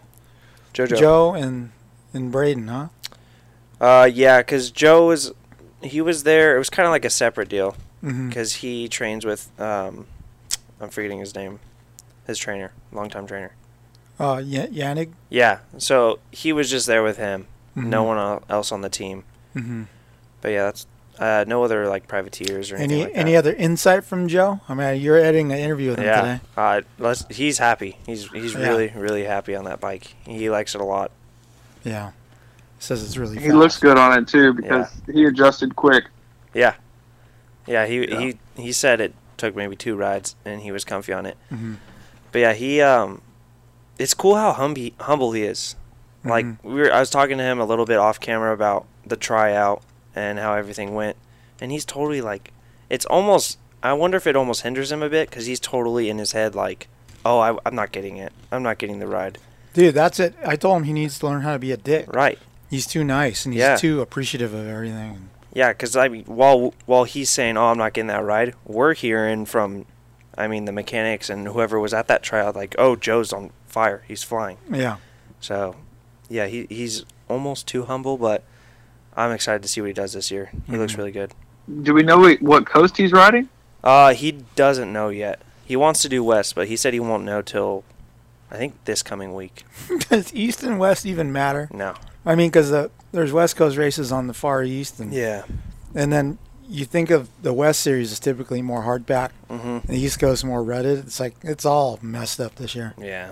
Jojo. 0.73 0.97
Joe 0.97 1.33
and 1.35 1.69
and 2.11 2.31
Braden, 2.31 2.67
huh? 2.67 2.87
Uh, 3.79 4.09
yeah, 4.11 4.39
because 4.39 4.71
Joe 4.71 5.07
was 5.09 5.31
he 5.83 6.01
was 6.01 6.23
there. 6.23 6.55
It 6.55 6.57
was 6.57 6.71
kind 6.71 6.87
of 6.87 6.91
like 6.91 7.05
a 7.05 7.09
separate 7.11 7.49
deal 7.49 7.75
because 8.01 8.53
he 8.55 8.87
trains 8.87 9.25
with 9.25 9.51
um, 9.61 10.07
I'm 10.81 10.89
forgetting 10.89 11.19
his 11.19 11.35
name, 11.35 11.59
his 12.27 12.37
trainer, 12.39 12.71
longtime 12.91 13.27
trainer. 13.27 13.51
Uh, 14.19 14.41
y- 14.45 14.69
Yannick. 14.71 15.09
Yeah, 15.29 15.59
so 15.77 16.19
he 16.31 16.53
was 16.53 16.69
just 16.69 16.87
there 16.87 17.03
with 17.03 17.17
him. 17.17 17.47
No 17.75 18.03
Mhm. 18.03 18.07
one 18.07 18.43
else 18.49 18.71
on 18.71 18.81
the 18.81 18.89
team. 18.89 19.23
Mm-hmm. 19.55 19.83
But 20.41 20.49
yeah, 20.51 20.63
that's 20.65 20.87
uh, 21.19 21.43
no 21.47 21.63
other 21.63 21.87
like 21.87 22.07
privateers 22.07 22.71
or 22.71 22.75
anything 22.75 22.91
Any 23.01 23.03
like 23.05 23.15
any 23.17 23.31
that. 23.33 23.37
other 23.39 23.53
insight 23.53 24.03
from 24.03 24.27
Joe? 24.27 24.59
I 24.69 24.73
mean, 24.73 25.01
you're 25.01 25.17
editing 25.17 25.51
an 25.51 25.59
interview 25.59 25.89
with 25.91 25.99
him 25.99 26.05
yeah, 26.05 26.21
today. 26.21 26.39
uh, 26.57 26.81
let's, 26.99 27.25
he's 27.29 27.57
happy. 27.57 27.97
He's 28.05 28.27
he's 28.31 28.53
Yeah. 28.53 28.59
really 28.69 28.93
really 28.95 29.23
happy 29.25 29.55
on 29.55 29.65
that 29.65 29.79
bike. 29.79 30.13
He 30.25 30.49
likes 30.49 30.75
it 30.75 30.81
a 30.81 30.85
lot. 30.85 31.11
Yeah, 31.83 32.11
says 32.79 33.03
it's 33.03 33.17
really. 33.17 33.37
He 33.37 33.45
fast. 33.47 33.55
looks 33.55 33.77
good 33.79 33.97
on 33.97 34.17
it 34.17 34.27
too 34.27 34.53
because 34.53 34.89
he 35.11 35.25
adjusted 35.25 35.75
quick. 35.75 36.05
Yeah, 36.53 36.75
yeah. 37.67 37.85
He 37.85 38.07
Yeah. 38.09 38.19
he 38.19 38.37
he 38.57 38.71
said 38.71 38.99
it 39.01 39.13
took 39.37 39.55
maybe 39.55 39.75
two 39.75 39.95
rides 39.97 40.35
and 40.45 40.61
he 40.61 40.71
was 40.71 40.83
comfy 40.85 41.11
on 41.13 41.25
it. 41.25 41.37
Mhm. 41.51 41.75
But 42.35 42.41
yeah, 42.41 42.51
he 42.53 42.81
um, 42.81 43.21
it's 43.97 44.13
cool 44.13 44.35
how 44.35 44.51
humby, 44.51 44.91
humble 44.99 45.31
he 45.31 45.43
is. 45.43 45.77
Like 46.25 46.45
Mhm. 46.45 46.57
we 46.63 46.73
were, 46.81 46.91
I 46.91 46.99
was 46.99 47.09
talking 47.09 47.37
to 47.37 47.43
him 47.45 47.61
a 47.61 47.65
little 47.65 47.85
bit 47.85 47.95
off 47.95 48.19
camera 48.19 48.51
about 48.53 48.85
the 49.07 49.15
tryout 49.15 49.81
and 50.13 50.37
how 50.37 50.53
everything 50.53 50.93
went, 50.93 51.15
and 51.61 51.71
he's 51.71 51.85
totally 51.85 52.19
like, 52.19 52.51
it's 52.89 53.05
almost. 53.05 53.57
I 53.81 53.93
wonder 53.93 54.17
if 54.17 54.27
it 54.27 54.35
almost 54.35 54.63
hinders 54.63 54.91
him 54.91 55.01
a 55.01 55.07
bit 55.09 55.29
because 55.29 55.45
he's 55.45 55.61
totally 55.61 56.09
in 56.09 56.17
his 56.17 56.33
head 56.33 56.55
like, 56.55 56.89
oh, 57.23 57.39
I, 57.39 57.57
I'm 57.65 57.73
not 57.73 57.93
getting 57.93 58.17
it. 58.17 58.33
I'm 58.51 58.63
not 58.63 58.79
getting 58.79 58.99
the 58.99 59.07
ride. 59.07 59.37
Dude, 59.73 59.95
that's 59.95 60.19
it. 60.19 60.35
I 60.45 60.57
told 60.57 60.75
him 60.75 60.83
he 60.83 60.91
needs 60.91 61.17
to 61.19 61.27
learn 61.27 61.43
how 61.43 61.53
to 61.53 61.59
be 61.59 61.71
a 61.71 61.77
dick. 61.77 62.13
Right. 62.13 62.37
He's 62.69 62.85
too 62.85 63.05
nice 63.05 63.45
and 63.45 63.53
he's 63.53 63.61
Yeah. 63.61 63.77
too 63.77 64.01
appreciative 64.01 64.53
of 64.53 64.67
everything. 64.67 65.29
Yeah, 65.53 65.69
because 65.69 65.95
I 65.95 66.09
mean, 66.09 66.25
while 66.25 66.73
while 66.85 67.05
he's 67.05 67.29
saying, 67.29 67.55
"Oh, 67.55 67.67
I'm 67.67 67.77
not 67.77 67.93
getting 67.93 68.07
that 68.07 68.25
ride," 68.25 68.55
we're 68.65 68.93
hearing 68.93 69.45
from, 69.45 69.85
I 70.37 70.47
mean, 70.47 70.65
the 70.65 70.71
mechanics 70.71 71.29
and 71.29 71.47
whoever 71.47 71.79
was 71.79 71.93
at 71.93 72.07
that 72.07 72.23
trial, 72.23 72.51
like, 72.53 72.75
"Oh, 72.77 72.95
Joe's 72.95 73.31
on 73.33 73.51
fire. 73.67 74.03
He's 74.07 74.23
flying." 74.23 74.57
Yeah. 74.71 74.97
So, 75.39 75.75
yeah, 76.29 76.47
he 76.47 76.65
he's 76.69 77.05
almost 77.29 77.67
too 77.67 77.85
humble, 77.85 78.17
but 78.17 78.43
I'm 79.15 79.31
excited 79.31 79.61
to 79.61 79.67
see 79.67 79.81
what 79.81 79.87
he 79.87 79.93
does 79.93 80.13
this 80.13 80.29
year. 80.31 80.51
He 80.67 80.77
looks 80.77 80.93
Mhm. 80.93 80.97
really 80.97 81.11
good. 81.11 81.33
Do 81.83 81.93
we 81.93 82.03
know 82.03 82.19
what- 82.19 82.41
what 82.41 82.65
coast 82.65 82.97
he's 82.97 83.11
riding? 83.11 83.49
Uh, 83.83 84.13
he 84.13 84.43
doesn't 84.55 84.91
know 84.91 85.09
yet. 85.09 85.41
He 85.65 85.75
wants 85.75 86.01
to 86.01 86.09
do 86.09 86.23
West, 86.23 86.53
but 86.55 86.67
he 86.67 86.75
said 86.75 86.93
he 86.93 86.99
won't 86.99 87.23
know 87.23 87.41
till, 87.41 87.83
I 88.51 88.57
think 88.57 88.73
this 88.85 89.01
coming 89.01 89.33
week. 89.33 89.63
Does 90.09 90.33
East 90.33 90.63
and 90.63 90.77
West 90.79 91.05
even 91.05 91.31
matter? 91.31 91.69
No. 91.73 91.93
I 92.25 92.35
mean, 92.35 92.49
because 92.49 92.69
the, 92.71 92.91
there's 93.11 93.31
West 93.33 93.55
Coast 93.55 93.77
races 93.77 94.11
on 94.11 94.27
the 94.27 94.33
far 94.33 94.63
east, 94.63 94.99
and 94.99 95.13
Yeah. 95.13 95.43
and 95.95 96.11
then 96.11 96.37
you 96.67 96.85
think 96.85 97.09
of 97.11 97.29
the 97.41 97.53
West 97.53 97.81
Series 97.81 98.11
is 98.11 98.19
typically 98.19 98.61
more 98.61 98.81
hardback, 98.83 99.29
Mhm. 99.49 99.81
and 99.81 99.83
the 99.83 99.99
East 99.99 100.19
Coast 100.19 100.43
more 100.45 100.63
rutted. 100.63 100.99
It's 100.99 101.19
like 101.19 101.35
it's 101.43 101.65
all 101.65 101.99
messed 102.01 102.39
up 102.39 102.55
this 102.55 102.75
year. 102.75 102.93
Yeah. 102.97 103.31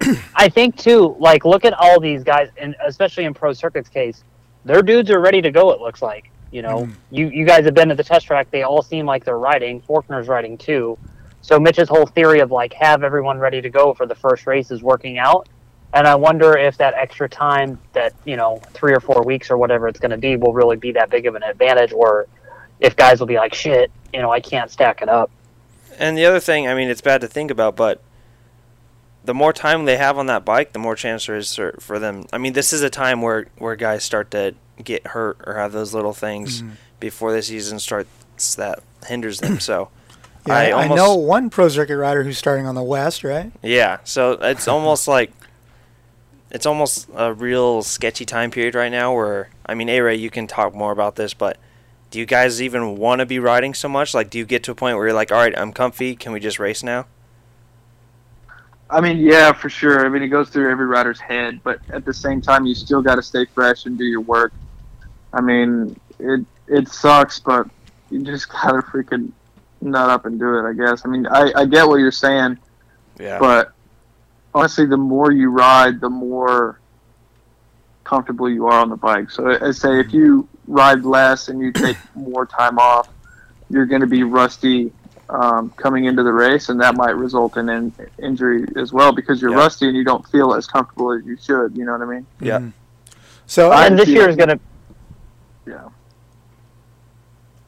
I 0.34 0.48
think 0.48 0.76
too, 0.76 1.16
like 1.18 1.44
look 1.44 1.64
at 1.64 1.72
all 1.74 2.00
these 2.00 2.22
guys, 2.22 2.48
and 2.58 2.76
especially 2.86 3.24
in 3.24 3.34
Pro 3.34 3.52
Circuit's 3.52 3.88
case, 3.88 4.22
their 4.64 4.82
dudes 4.82 5.10
are 5.10 5.20
ready 5.20 5.40
to 5.42 5.50
go. 5.50 5.70
It 5.72 5.80
looks 5.80 6.02
like 6.02 6.30
you 6.52 6.62
know, 6.62 6.82
Mhm. 6.84 6.92
you 7.10 7.28
you 7.28 7.44
guys 7.44 7.64
have 7.64 7.74
been 7.74 7.88
to 7.88 7.94
the 7.94 8.04
test 8.04 8.26
track. 8.26 8.50
They 8.50 8.62
all 8.62 8.80
seem 8.82 9.04
like 9.04 9.24
they're 9.24 9.38
riding. 9.38 9.80
Forkner's 9.80 10.28
riding 10.28 10.56
too. 10.56 10.96
So 11.42 11.58
Mitch's 11.58 11.88
whole 11.88 12.06
theory 12.06 12.40
of 12.40 12.50
like 12.52 12.72
have 12.74 13.02
everyone 13.02 13.38
ready 13.38 13.60
to 13.60 13.68
go 13.68 13.94
for 13.94 14.06
the 14.06 14.14
first 14.14 14.46
race 14.46 14.70
is 14.70 14.82
working 14.82 15.18
out. 15.18 15.48
And 15.94 16.06
I 16.06 16.14
wonder 16.14 16.56
if 16.56 16.76
that 16.78 16.94
extra 16.94 17.28
time, 17.28 17.78
that 17.92 18.12
you 18.24 18.36
know, 18.36 18.60
three 18.72 18.92
or 18.92 19.00
four 19.00 19.22
weeks 19.22 19.50
or 19.50 19.56
whatever 19.56 19.88
it's 19.88 19.98
going 20.00 20.10
to 20.10 20.18
be, 20.18 20.36
will 20.36 20.52
really 20.52 20.76
be 20.76 20.92
that 20.92 21.10
big 21.10 21.26
of 21.26 21.34
an 21.34 21.42
advantage, 21.42 21.92
or 21.92 22.26
if 22.80 22.94
guys 22.96 23.18
will 23.20 23.26
be 23.26 23.36
like, 23.36 23.54
shit, 23.54 23.90
you 24.12 24.20
know, 24.20 24.30
I 24.30 24.40
can't 24.40 24.70
stack 24.70 25.00
it 25.00 25.08
up. 25.08 25.30
And 25.98 26.18
the 26.18 26.26
other 26.26 26.40
thing, 26.40 26.68
I 26.68 26.74
mean, 26.74 26.88
it's 26.90 27.00
bad 27.00 27.22
to 27.22 27.28
think 27.28 27.50
about, 27.50 27.76
but 27.76 28.02
the 29.24 29.32
more 29.34 29.52
time 29.52 29.86
they 29.86 29.96
have 29.96 30.18
on 30.18 30.26
that 30.26 30.44
bike, 30.44 30.72
the 30.72 30.78
more 30.78 30.94
chance 30.94 31.26
there 31.26 31.36
is 31.36 31.54
for 31.54 31.72
for 31.80 31.98
them. 31.98 32.26
I 32.32 32.38
mean, 32.38 32.52
this 32.52 32.72
is 32.72 32.82
a 32.82 32.90
time 32.90 33.22
where 33.22 33.46
where 33.58 33.74
guys 33.76 34.04
start 34.04 34.30
to 34.32 34.54
get 34.84 35.06
hurt 35.08 35.38
or 35.46 35.54
have 35.54 35.72
those 35.72 35.94
little 35.94 36.12
things 36.12 36.62
Mhm. 36.62 36.72
before 37.00 37.32
the 37.32 37.42
season 37.42 37.78
starts 37.78 38.54
that 38.56 38.80
hinders 39.06 39.40
them. 39.40 39.58
So, 39.60 39.88
Yeah, 40.46 40.54
I 40.54 40.64
I, 40.66 40.72
almost 40.82 40.96
know 40.96 41.14
one 41.16 41.48
pro 41.48 41.68
circuit 41.68 41.96
rider 41.96 42.22
who's 42.22 42.36
starting 42.38 42.66
on 42.66 42.74
the 42.74 42.82
West, 42.82 43.24
right? 43.24 43.50
yeah. 43.62 43.98
So 44.04 44.32
it's 44.32 44.68
almost 44.68 45.08
like 45.08 45.32
it's 46.56 46.66
almost 46.66 47.08
a 47.14 47.32
real 47.32 47.82
sketchy 47.82 48.24
time 48.24 48.50
period 48.50 48.74
right 48.74 48.90
now. 48.90 49.14
Where 49.14 49.50
I 49.64 49.74
mean, 49.74 49.88
A 49.88 50.00
Ray, 50.00 50.16
you 50.16 50.30
can 50.30 50.46
talk 50.48 50.74
more 50.74 50.90
about 50.92 51.14
this, 51.16 51.32
but. 51.34 51.58
Do 52.08 52.20
you 52.20 52.24
guys 52.26 52.62
even 52.62 52.96
want 52.96 53.18
to 53.18 53.26
be 53.26 53.40
riding 53.40 53.74
so 53.74 53.88
much? 53.88 54.14
Like, 54.14 54.30
do 54.30 54.38
you 54.38 54.44
get 54.46 54.62
to 54.62 54.70
a 54.70 54.74
point 54.76 54.96
where 54.96 55.08
you're 55.08 55.14
like, 55.14 55.32
all 55.32 55.38
right, 55.38 55.58
I'm 55.58 55.72
comfy. 55.72 56.14
Can 56.14 56.30
we 56.30 56.38
just 56.38 56.60
race 56.60 56.84
now? 56.84 57.06
I 58.88 59.00
mean, 59.00 59.18
yeah, 59.18 59.52
for 59.52 59.68
sure. 59.68 60.06
I 60.06 60.08
mean, 60.08 60.22
it 60.22 60.28
goes 60.28 60.48
through 60.48 60.70
every 60.70 60.86
rider's 60.86 61.18
head, 61.18 61.60
but 61.64 61.80
at 61.90 62.04
the 62.04 62.14
same 62.14 62.40
time, 62.40 62.64
you 62.64 62.76
still 62.76 63.02
got 63.02 63.16
to 63.16 63.22
stay 63.22 63.44
fresh 63.46 63.86
and 63.86 63.98
do 63.98 64.04
your 64.04 64.20
work. 64.20 64.52
I 65.32 65.40
mean, 65.40 65.98
it 66.20 66.46
it 66.68 66.88
sucks, 66.88 67.40
but 67.40 67.68
you 68.10 68.22
just 68.22 68.48
gotta 68.52 68.78
freaking 68.82 69.32
nut 69.80 70.08
up 70.08 70.26
and 70.26 70.38
do 70.38 70.58
it. 70.58 70.62
I 70.68 70.72
guess. 70.74 71.02
I 71.04 71.08
mean, 71.08 71.26
I 71.26 71.52
I 71.56 71.66
get 71.66 71.88
what 71.88 71.96
you're 71.96 72.12
saying, 72.12 72.56
Yeah. 73.18 73.40
but 73.40 73.72
honestly, 74.56 74.86
the 74.86 74.96
more 74.96 75.30
you 75.32 75.50
ride, 75.50 76.00
the 76.00 76.08
more 76.08 76.80
comfortable 78.04 78.48
you 78.48 78.66
are 78.66 78.80
on 78.80 78.88
the 78.88 78.96
bike. 78.96 79.30
So 79.30 79.50
I 79.50 79.68
I 79.68 79.70
say 79.72 80.00
if 80.00 80.12
you 80.14 80.48
ride 80.66 81.04
less 81.04 81.48
and 81.48 81.60
you 81.60 81.72
take 81.72 81.96
more 82.14 82.46
time 82.46 82.78
off, 82.78 83.08
you're 83.68 83.86
going 83.86 84.00
to 84.00 84.06
be 84.06 84.22
rusty 84.22 84.92
um, 85.28 85.70
coming 85.76 86.04
into 86.06 86.22
the 86.22 86.32
race, 86.32 86.68
and 86.70 86.80
that 86.80 86.94
might 86.96 87.16
result 87.16 87.56
in 87.56 87.68
an 87.68 87.92
injury 88.22 88.64
as 88.76 88.92
well 88.92 89.12
because 89.12 89.42
you're 89.42 89.50
Yeah. 89.50 89.56
rusty 89.58 89.88
and 89.88 89.96
you 89.96 90.04
don't 90.04 90.26
feel 90.28 90.54
as 90.54 90.66
comfortable 90.66 91.12
as 91.12 91.24
you 91.26 91.36
should. 91.36 91.76
You 91.76 91.84
know 91.84 91.92
what 91.92 92.02
I 92.02 92.06
mean? 92.06 92.26
Yeah. 92.40 92.58
Mhm. 92.60 92.72
So 93.46 93.70
I 93.70 93.86
and 93.86 93.98
this 93.98 94.06
feel- 94.06 94.14
year 94.14 94.28
is 94.28 94.36
gonna. 94.36 94.58
Yeah. 95.66 95.88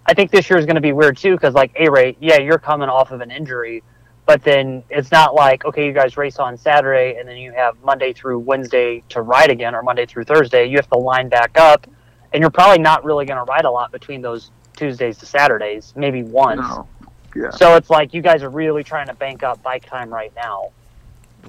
I 0.06 0.14
think 0.14 0.30
this 0.30 0.48
year 0.48 0.58
is 0.58 0.64
going 0.64 0.76
to 0.76 0.80
be 0.80 0.92
weird 0.92 1.18
too 1.18 1.32
because 1.34 1.52
like 1.54 1.72
A 1.78 1.90
Ray, 1.90 2.16
yeah, 2.20 2.38
you're 2.38 2.58
coming 2.58 2.88
off 2.88 3.10
of 3.10 3.20
an 3.20 3.30
injury, 3.30 3.82
but 4.28 4.44
then 4.44 4.84
it's 4.90 5.10
not 5.10 5.34
like 5.34 5.64
okay, 5.64 5.86
you 5.86 5.92
guys 5.94 6.18
race 6.18 6.38
on 6.38 6.58
Saturday 6.58 7.16
and 7.18 7.26
then 7.26 7.38
you 7.38 7.50
have 7.52 7.82
Monday 7.82 8.12
through 8.12 8.38
Wednesday 8.38 9.02
to 9.08 9.22
ride 9.22 9.50
again 9.50 9.74
or 9.74 9.82
Monday 9.82 10.04
through 10.04 10.24
Thursday. 10.24 10.66
You 10.66 10.76
have 10.76 10.90
to 10.90 10.98
line 10.98 11.30
back 11.30 11.58
up, 11.58 11.86
and 12.34 12.42
you're 12.42 12.50
probably 12.50 12.78
not 12.78 13.04
really 13.04 13.24
going 13.24 13.38
to 13.38 13.50
ride 13.50 13.64
a 13.64 13.70
lot 13.70 13.90
between 13.90 14.20
those 14.20 14.50
Tuesdays 14.76 15.16
to 15.18 15.26
Saturdays, 15.26 15.94
maybe 15.96 16.22
once. 16.22 16.60
No. 16.60 16.86
Yeah. 17.34 17.50
So 17.50 17.74
it's 17.76 17.88
like 17.88 18.12
you 18.12 18.20
guys 18.20 18.42
are 18.42 18.50
really 18.50 18.84
trying 18.84 19.06
to 19.06 19.14
bank 19.14 19.42
up 19.42 19.62
bike 19.62 19.86
time 19.86 20.12
right 20.12 20.32
now. 20.36 20.72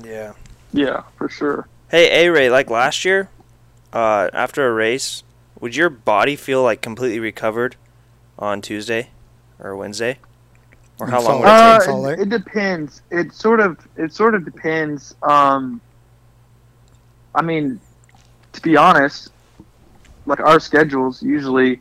Yeah. 0.01 0.31
Yeah, 0.71 1.03
for 1.17 1.27
sure. 1.27 1.67
Hey, 1.91 2.25
A 2.25 2.31
Ray, 2.31 2.49
like 2.49 2.69
last 2.69 3.03
year, 3.03 3.29
uh, 3.91 4.29
after 4.31 4.65
a 4.65 4.71
race, 4.71 5.23
would 5.59 5.75
your 5.75 5.89
body 5.89 6.37
feel 6.37 6.63
like 6.63 6.81
completely 6.81 7.19
recovered 7.19 7.75
on 8.37 8.61
Tuesday 8.61 9.09
or 9.59 9.75
Wednesday? 9.75 10.19
Or 10.99 11.07
how 11.07 11.21
long 11.21 11.39
would 11.39 11.47
it 11.47 11.49
take? 11.49 11.57
Uh, 11.57 11.79
Salt 11.79 12.03
Lake? 12.03 12.19
it, 12.19 12.21
it 12.21 12.29
depends. 12.29 13.01
It 13.09 13.33
sort 13.33 13.59
of 13.59 13.88
it 13.95 14.13
sort 14.13 14.35
of 14.35 14.43
depends. 14.45 15.15
Um, 15.23 15.79
I 17.33 17.41
mean, 17.41 17.79
to 18.53 18.62
be 18.62 18.75
honest, 18.75 19.29
like 20.25 20.39
our 20.39 20.59
schedules 20.59 21.23
usually, 21.23 21.79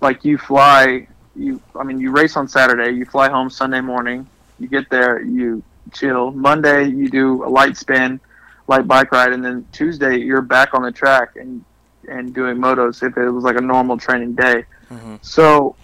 like 0.00 0.24
you 0.24 0.38
fly, 0.38 1.06
you 1.36 1.60
I 1.78 1.82
mean 1.84 2.00
you 2.00 2.10
race 2.12 2.36
on 2.36 2.48
Saturday, 2.48 2.92
you 2.92 3.04
fly 3.04 3.28
home 3.28 3.50
Sunday 3.50 3.80
morning, 3.80 4.26
you 4.58 4.68
get 4.68 4.88
there, 4.88 5.20
you 5.22 5.62
chill. 5.92 6.30
Monday 6.30 6.88
you 6.88 7.10
do 7.10 7.44
a 7.44 7.48
light 7.48 7.76
spin, 7.76 8.20
light 8.68 8.88
bike 8.88 9.12
ride, 9.12 9.32
and 9.32 9.44
then 9.44 9.66
Tuesday 9.72 10.16
you're 10.16 10.40
back 10.42 10.72
on 10.72 10.82
the 10.82 10.92
track 10.92 11.36
and 11.36 11.62
and 12.08 12.34
doing 12.34 12.56
motos 12.56 13.06
if 13.06 13.16
it 13.16 13.30
was 13.30 13.44
like 13.44 13.56
a 13.56 13.60
normal 13.60 13.96
training 13.98 14.34
day. 14.34 14.64
Mhm. 14.90 15.24
So 15.24 15.76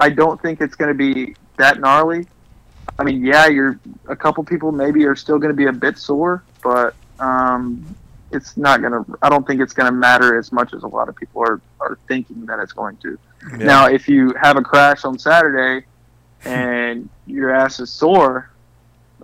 I 0.00 0.10
don't 0.10 0.40
think 0.42 0.60
it's 0.60 0.74
going 0.74 0.88
to 0.88 0.94
be 0.94 1.34
that 1.56 1.80
gnarly. 1.80 2.26
I 2.98 3.02
mean, 3.04 3.24
yeah, 3.24 3.46
you're 3.48 3.78
a 4.08 4.14
couple 4.16 4.44
people 4.44 4.70
maybe 4.72 5.04
are 5.06 5.16
still 5.16 5.38
going 5.38 5.50
to 5.52 5.56
be 5.56 5.66
a 5.66 5.72
bit 5.72 5.98
sore, 5.98 6.42
but 6.62 6.94
um, 7.18 7.84
it's 8.30 8.56
not 8.56 8.80
going 8.82 8.92
to. 8.92 9.18
I 9.22 9.28
don't 9.28 9.46
think 9.46 9.60
it's 9.60 9.72
going 9.72 9.86
to 9.86 9.92
matter 9.92 10.38
as 10.38 10.52
much 10.52 10.72
as 10.74 10.82
a 10.82 10.86
lot 10.86 11.08
of 11.08 11.16
people 11.16 11.42
are 11.42 11.60
are 11.80 11.98
thinking 12.08 12.46
that 12.46 12.58
it's 12.60 12.72
going 12.72 12.96
to. 12.98 13.18
Yeah. 13.50 13.56
Now, 13.66 13.86
if 13.88 14.08
you 14.08 14.32
have 14.40 14.56
a 14.56 14.62
crash 14.62 15.04
on 15.04 15.18
Saturday 15.18 15.86
and 16.44 17.08
your 17.26 17.50
ass 17.54 17.80
is 17.80 17.90
sore, 17.90 18.50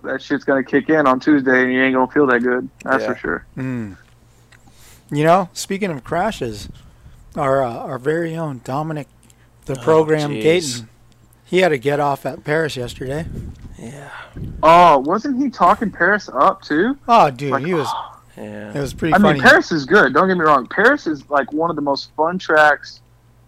that 0.03 0.21
shit's 0.21 0.43
going 0.43 0.63
to 0.63 0.69
kick 0.69 0.89
in 0.89 1.07
on 1.07 1.19
Tuesday, 1.19 1.63
and 1.63 1.71
you 1.73 1.81
ain't 1.83 1.93
going 1.93 2.07
to 2.07 2.13
feel 2.13 2.25
that 2.27 2.39
good. 2.41 2.67
That's 2.83 3.03
Yeah. 3.03 3.13
for 3.13 3.19
sure. 3.19 3.45
Mm. 3.57 3.97
You 5.11 5.23
know, 5.23 5.49
speaking 5.53 5.91
of 5.91 6.03
crashes, 6.03 6.69
our 7.35 7.63
uh, 7.63 7.71
our 7.73 7.99
very 7.99 8.35
own 8.35 8.61
Dominic, 8.63 9.07
the 9.65 9.77
Oh, 9.79 9.83
program 9.83 10.31
jeez. 10.31 10.41
Gayton, 10.41 10.89
he 11.51 11.59
had 11.59 11.69
to 11.69 11.77
get 11.77 11.99
off 11.99 12.25
at 12.25 12.43
Paris 12.43 12.75
yesterday. 12.75 13.25
Yeah. 13.77 14.09
Oh, 14.63 14.97
wasn't 14.99 15.37
he 15.43 15.49
talking 15.49 15.91
Paris 15.91 16.29
up 16.33 16.61
too? 16.63 16.97
Oh, 17.07 17.29
dude, 17.29 17.51
Like, 17.51 17.65
he 17.65 17.73
was. 17.75 17.87
Yeah. 18.37 18.71
It 18.75 18.79
was 18.79 18.93
pretty 18.93 19.13
I 19.13 19.17
funny. 19.19 19.33
mean, 19.39 19.43
Paris 19.43 19.73
is 19.73 19.85
good. 19.85 20.13
Don't 20.13 20.27
get 20.29 20.35
me 20.37 20.45
wrong. 20.45 20.65
Paris 20.65 21.05
is 21.05 21.29
like 21.29 21.51
one 21.51 21.69
of 21.69 21.75
the 21.75 21.81
most 21.81 22.11
fun 22.15 22.39
tracks 22.39 23.01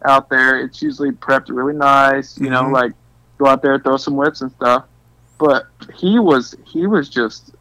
out 0.03 0.29
there. 0.29 0.59
It's 0.59 0.81
usually 0.81 1.11
prepped 1.11 1.45
really 1.47 1.73
nice. 1.73 2.37
You 2.37 2.49
know, 2.49 2.63
Mhm. 2.63 2.73
like 2.73 2.91
go 3.37 3.47
out 3.47 3.61
there, 3.61 3.79
throw 3.79 3.95
some 3.95 4.17
whips 4.17 4.41
and 4.41 4.51
stuff. 4.51 4.83
But 5.39 5.67
he 5.95 6.19
was 6.19 6.53
he 6.65 6.85
was 6.85 7.07
just. 7.07 7.51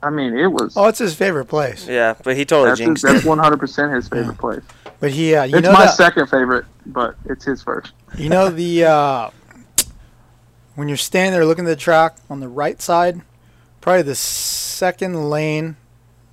I 0.00 0.10
mean, 0.10 0.38
it 0.38 0.46
was. 0.46 0.74
oh, 0.76 0.86
it's 0.86 1.00
his 1.00 1.12
favorite 1.14 1.46
place. 1.46 1.86
Yeah, 1.88 2.14
but 2.22 2.36
he 2.36 2.44
totally 2.44 2.70
that's 2.70 2.78
jinxed 2.80 3.02
that's 3.02 3.24
one 3.24 3.38
hundred 3.38 3.58
percent 3.58 3.92
his 3.92 4.06
favorite 4.14 4.38
place. 4.38 4.62
But 5.00 5.10
he, 5.10 5.34
uh, 5.34 5.42
you 5.44 5.56
it's 5.58 5.64
know 5.66 5.72
my 5.72 5.86
that, 5.86 5.94
second 5.96 6.28
favorite, 6.28 6.66
but 6.86 7.16
it's 7.24 7.44
his 7.44 7.62
first. 7.64 7.92
You 8.16 8.28
know 8.28 8.48
the 8.48 8.84
uh, 8.84 9.30
when 10.80 10.88
you're 10.88 10.96
standing 10.96 11.32
there 11.32 11.44
looking 11.44 11.66
at 11.66 11.68
the 11.68 11.76
track 11.76 12.16
on 12.30 12.40
the 12.40 12.48
right 12.48 12.80
side, 12.80 13.20
probably 13.82 14.00
the 14.00 14.14
second 14.14 15.28
lane, 15.28 15.76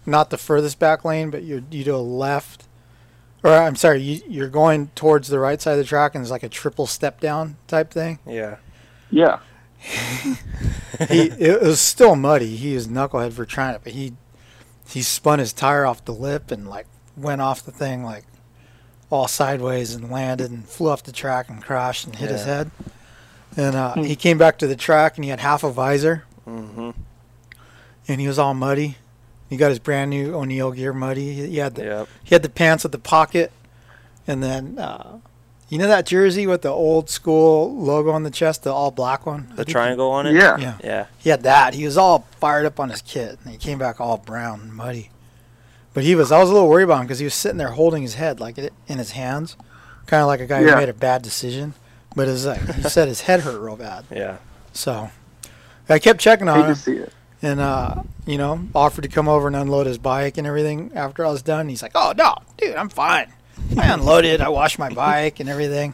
not 0.06 0.30
the 0.30 0.38
furthest 0.38 0.80
back 0.80 1.04
lane, 1.04 1.30
but 1.30 1.44
you 1.44 1.66
you 1.70 1.84
do 1.84 1.94
a 1.94 1.98
left, 1.98 2.64
or 3.44 3.52
I'm 3.52 3.76
sorry, 3.76 4.00
you, 4.00 4.22
you're 4.26 4.48
going 4.48 4.88
towards 4.96 5.28
the 5.28 5.38
right 5.38 5.62
side 5.62 5.74
of 5.74 5.80
the 5.80 5.84
track, 5.84 6.16
and 6.16 6.24
there's 6.24 6.32
like 6.32 6.44
a 6.44 6.50
triple 6.50 6.88
step 6.88 7.20
down 7.20 7.58
type 7.68 7.92
thing. 7.92 8.20
Yeah. 8.26 8.56
Yeah. 9.12 9.40
he 9.82 11.24
it 11.24 11.62
was 11.62 11.82
still 11.82 12.16
muddy. 12.16 12.56
He 12.56 12.74
was 12.74 12.88
knucklehead 12.88 13.34
for 13.34 13.46
trying 13.46 13.76
it, 13.76 13.82
but 13.84 13.92
he 13.92 14.14
he 14.88 15.02
spun 15.02 15.40
his 15.40 15.52
tire 15.52 15.86
off 15.86 16.06
the 16.06 16.14
lip 16.14 16.52
and 16.52 16.70
like 16.70 16.88
went 17.18 17.42
off 17.42 17.66
the 17.66 17.72
thing 17.74 18.02
like 18.02 18.24
all 19.10 19.28
sideways 19.28 19.94
and 19.94 20.10
landed 20.10 20.52
and 20.52 20.70
flew 20.70 20.90
off 20.90 21.04
the 21.04 21.12
track 21.12 21.50
and 21.50 21.62
crashed 21.62 22.06
and 22.06 22.16
hit 22.16 22.30
his 22.30 22.46
head. 22.46 22.72
And 23.58 23.76
uh, 23.76 23.96
he 23.96 24.16
came 24.16 24.38
back 24.38 24.58
to 24.60 24.68
the 24.68 24.76
track 24.76 25.18
and 25.18 25.24
he 25.26 25.30
had 25.32 25.40
half 25.42 25.64
a 25.64 25.72
visor 25.72 26.24
Mm-hmm. 26.48 26.92
and 28.08 28.22
he 28.22 28.28
was 28.28 28.40
all 28.40 28.54
muddy. 28.54 28.96
He 29.50 29.58
got 29.58 29.70
his 29.70 29.80
brand 29.80 30.10
new 30.12 30.34
O'Neal 30.36 30.72
gear 30.72 30.94
muddy. 30.94 31.34
He 31.34 31.48
he 31.48 31.58
had 31.58 31.76
the 31.76 31.84
Yep. 31.84 32.08
he 32.24 32.36
had 32.36 32.44
the 32.44 32.50
pants 32.50 32.84
with 32.84 32.92
the 32.94 33.00
pocket, 33.00 33.52
and 34.28 34.42
then 34.44 34.78
uh, 34.78 35.20
you 35.70 35.78
know 35.78 35.88
that 35.88 36.06
jersey 36.06 36.46
with 36.48 36.62
the 36.62 36.70
old 36.70 37.10
school 37.10 37.76
logo 37.78 38.12
on 38.12 38.24
the 38.24 38.30
chest, 38.32 38.64
the 38.64 38.72
all 38.74 38.92
black 38.92 39.26
one. 39.26 39.48
The 39.50 39.56
think 39.58 39.68
he- 39.70 39.74
triangle 39.74 40.10
on 40.12 40.28
it? 40.28 40.34
Yeah. 40.36 40.58
Yeah. 40.58 40.78
Yeah. 40.84 41.06
He 41.18 41.30
had 41.30 41.44
that. 41.44 41.74
He 41.74 41.84
was 41.86 41.98
all 41.98 42.28
fired 42.40 42.66
up 42.66 42.80
on 42.80 42.90
his 42.90 43.02
kit, 43.02 43.40
and 43.44 43.52
he 43.52 43.58
came 43.58 43.78
back 43.78 44.00
all 44.00 44.18
brown 44.18 44.62
and 44.62 44.74
muddy. 44.74 45.10
But 45.94 46.04
he 46.04 46.14
was. 46.16 46.32
I 46.32 46.40
was 46.40 46.50
a 46.50 46.54
little 46.54 46.70
worried 46.70 46.84
about 46.84 47.00
him 47.00 47.08
because 47.08 47.20
he 47.20 47.26
was 47.26 47.34
sitting 47.34 47.58
there 47.58 47.72
holding 47.72 48.04
his 48.04 48.14
head 48.16 48.40
like 48.40 48.58
in 48.58 48.98
his 48.98 49.12
hands, 49.12 49.56
kind 50.06 50.22
of 50.22 50.28
like 50.28 50.40
a 50.42 50.46
guy 50.46 50.60
Yeah. 50.62 50.72
who 50.72 50.76
made 50.78 50.90
a 50.90 50.94
bad 50.94 51.22
decision. 51.24 51.74
But 52.16 52.28
it 52.28 52.32
like 52.46 52.62
he 52.76 52.82
said 52.84 53.08
his 53.08 53.22
head 53.22 53.42
hurt 53.42 53.60
real 53.60 53.76
bad. 53.76 54.06
Yeah. 54.12 54.38
So 54.74 55.10
I 55.90 56.00
kept 56.00 56.20
checking 56.20 56.50
on 56.50 56.70
him, 56.70 56.76
see 56.76 56.94
it. 56.98 57.14
and 57.42 57.60
uh, 57.60 58.04
you 58.26 58.38
know, 58.38 58.68
offered 58.74 59.04
to 59.04 59.08
come 59.08 59.28
over 59.28 59.48
and 59.48 59.56
unload 59.56 59.88
his 59.88 59.98
bike 59.98 60.38
and 60.38 60.48
everything 60.48 60.92
after 60.96 61.26
I 61.26 61.30
was 61.32 61.42
done. 61.42 61.70
He's 61.70 61.82
like, 61.84 61.92
"Oh 61.96 62.14
no, 62.18 62.36
dude, 62.58 62.76
I'm 62.76 62.90
fine. 62.90 63.32
I 63.78 63.94
unloaded. 63.94 64.42
I 64.42 64.50
washed 64.50 64.80
my 64.80 64.90
bike 64.90 65.40
and 65.40 65.50
everything." 65.50 65.94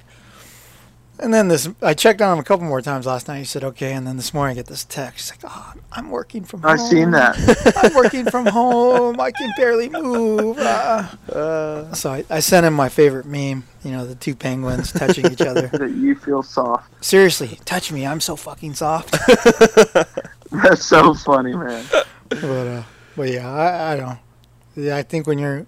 And 1.24 1.34
then 1.34 1.48
this, 1.48 1.70
I 1.82 1.94
checked 1.94 2.22
on 2.22 2.34
him 2.34 2.40
a 2.40 2.44
couple 2.44 2.66
more 2.66 2.82
times 2.82 3.06
last 3.06 3.30
night. 3.30 3.38
He 3.40 3.46
said, 3.46 3.64
"Okay." 3.64 3.94
And 3.94 4.06
then 4.06 4.18
this 4.18 4.34
morning, 4.34 4.52
I 4.52 4.56
get 4.56 4.66
this 4.66 4.84
text. 4.84 5.32
He's 5.32 5.44
like, 5.44 5.54
"Oh, 5.56 5.74
I'm 5.94 6.10
working 6.10 6.44
from 6.44 6.64
home. 6.64 6.72
I 6.72 6.76
seen 6.76 7.12
that. 7.12 7.38
I'm 7.82 7.94
working 7.94 8.26
from 8.26 8.46
home. 8.46 9.22
I 9.22 9.32
can 9.32 9.50
barely 9.56 9.88
move." 9.88 10.58
Uh, 10.58 11.94
so 11.94 12.12
I, 12.12 12.26
I 12.30 12.42
sent 12.42 12.66
him 12.66 12.74
my 12.74 12.90
favorite 12.90 13.26
meme. 13.26 13.64
You 13.86 13.92
know, 13.92 14.06
the 14.06 14.16
two 14.16 14.36
penguins 14.36 14.92
touching 14.92 15.32
each 15.32 15.42
other. 15.42 15.68
That 15.74 15.92
you 15.92 16.16
feel 16.16 16.44
soft. 16.44 17.04
Seriously, 17.04 17.58
touch 17.64 17.90
me. 17.92 18.06
I'm 18.06 18.20
so 18.20 18.36
fucking 18.36 18.74
soft. 18.74 19.12
That's 20.52 20.86
so 20.86 21.14
funny, 21.14 21.56
man. 21.56 21.86
but 22.30 22.44
uh, 22.44 22.84
but 23.16 23.30
yeah, 23.30 23.50
I, 23.50 23.94
I 23.94 23.96
don't. 23.96 24.20
Yeah, 24.76 24.98
I 24.98 25.04
think 25.04 25.26
when 25.26 25.40
you're 25.40 25.66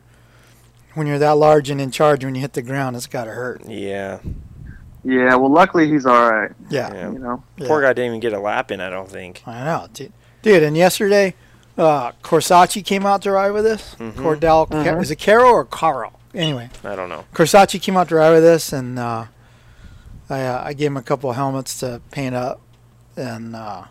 when 0.96 1.08
you're 1.08 1.20
that 1.20 1.38
large 1.38 1.70
and 1.70 1.80
in 1.80 1.92
charge, 1.92 2.26
when 2.26 2.36
you 2.36 2.42
hit 2.42 2.54
the 2.54 2.62
ground, 2.62 2.98
it's 2.98 3.08
gotta 3.08 3.32
hurt. 3.32 3.62
Yeah. 3.66 4.20
Yeah. 5.06 5.36
Well, 5.36 5.52
luckily 5.52 5.90
he's 5.90 6.06
all 6.06 6.30
right. 6.32 6.52
Yeah, 6.70 6.94
Yeah. 6.94 7.12
You 7.12 7.20
know. 7.20 7.44
yeah. 7.58 7.68
Poor 7.68 7.82
guy 7.82 7.94
didn't 7.94 8.08
even 8.08 8.20
get 8.20 8.34
a 8.34 8.40
lap 8.40 8.72
in, 8.72 8.82
I 8.82 8.90
don't 8.90 9.10
think. 9.10 9.44
I 9.46 9.64
know, 9.64 9.88
dude. 9.94 10.12
Dude, 10.42 10.64
and 10.64 10.76
yesterday, 10.76 11.36
uh, 11.78 12.12
Corsacci 12.24 12.84
came 12.84 13.06
out 13.06 13.22
to 13.22 13.32
ride 13.32 13.52
with 13.52 13.66
us. 13.66 13.96
Mhm. 14.00 14.14
Cordell, 14.14 14.70
Ca- 14.70 14.78
Mhm. 14.84 15.02
is 15.02 15.12
it 15.12 15.18
Carol 15.18 15.52
or 15.52 15.64
Carl? 15.66 16.12
Anyway, 16.34 16.70
I 16.84 16.96
don't 16.96 17.08
know. 17.10 17.26
Corsacci 17.34 17.82
came 17.82 17.96
out 17.96 18.10
to 18.10 18.16
ride 18.16 18.32
with 18.32 18.44
us, 18.46 18.74
and 18.74 19.00
uh, 19.00 19.26
I 20.30 20.42
uh, 20.42 20.62
I 20.66 20.74
gave 20.74 20.88
him 20.88 20.98
a 20.98 21.02
couple 21.04 21.30
of 21.30 21.36
helmets 21.36 21.80
to 21.80 22.02
paint 22.12 22.36
up, 22.36 22.60
and 23.16 23.56
uh, 23.56 23.84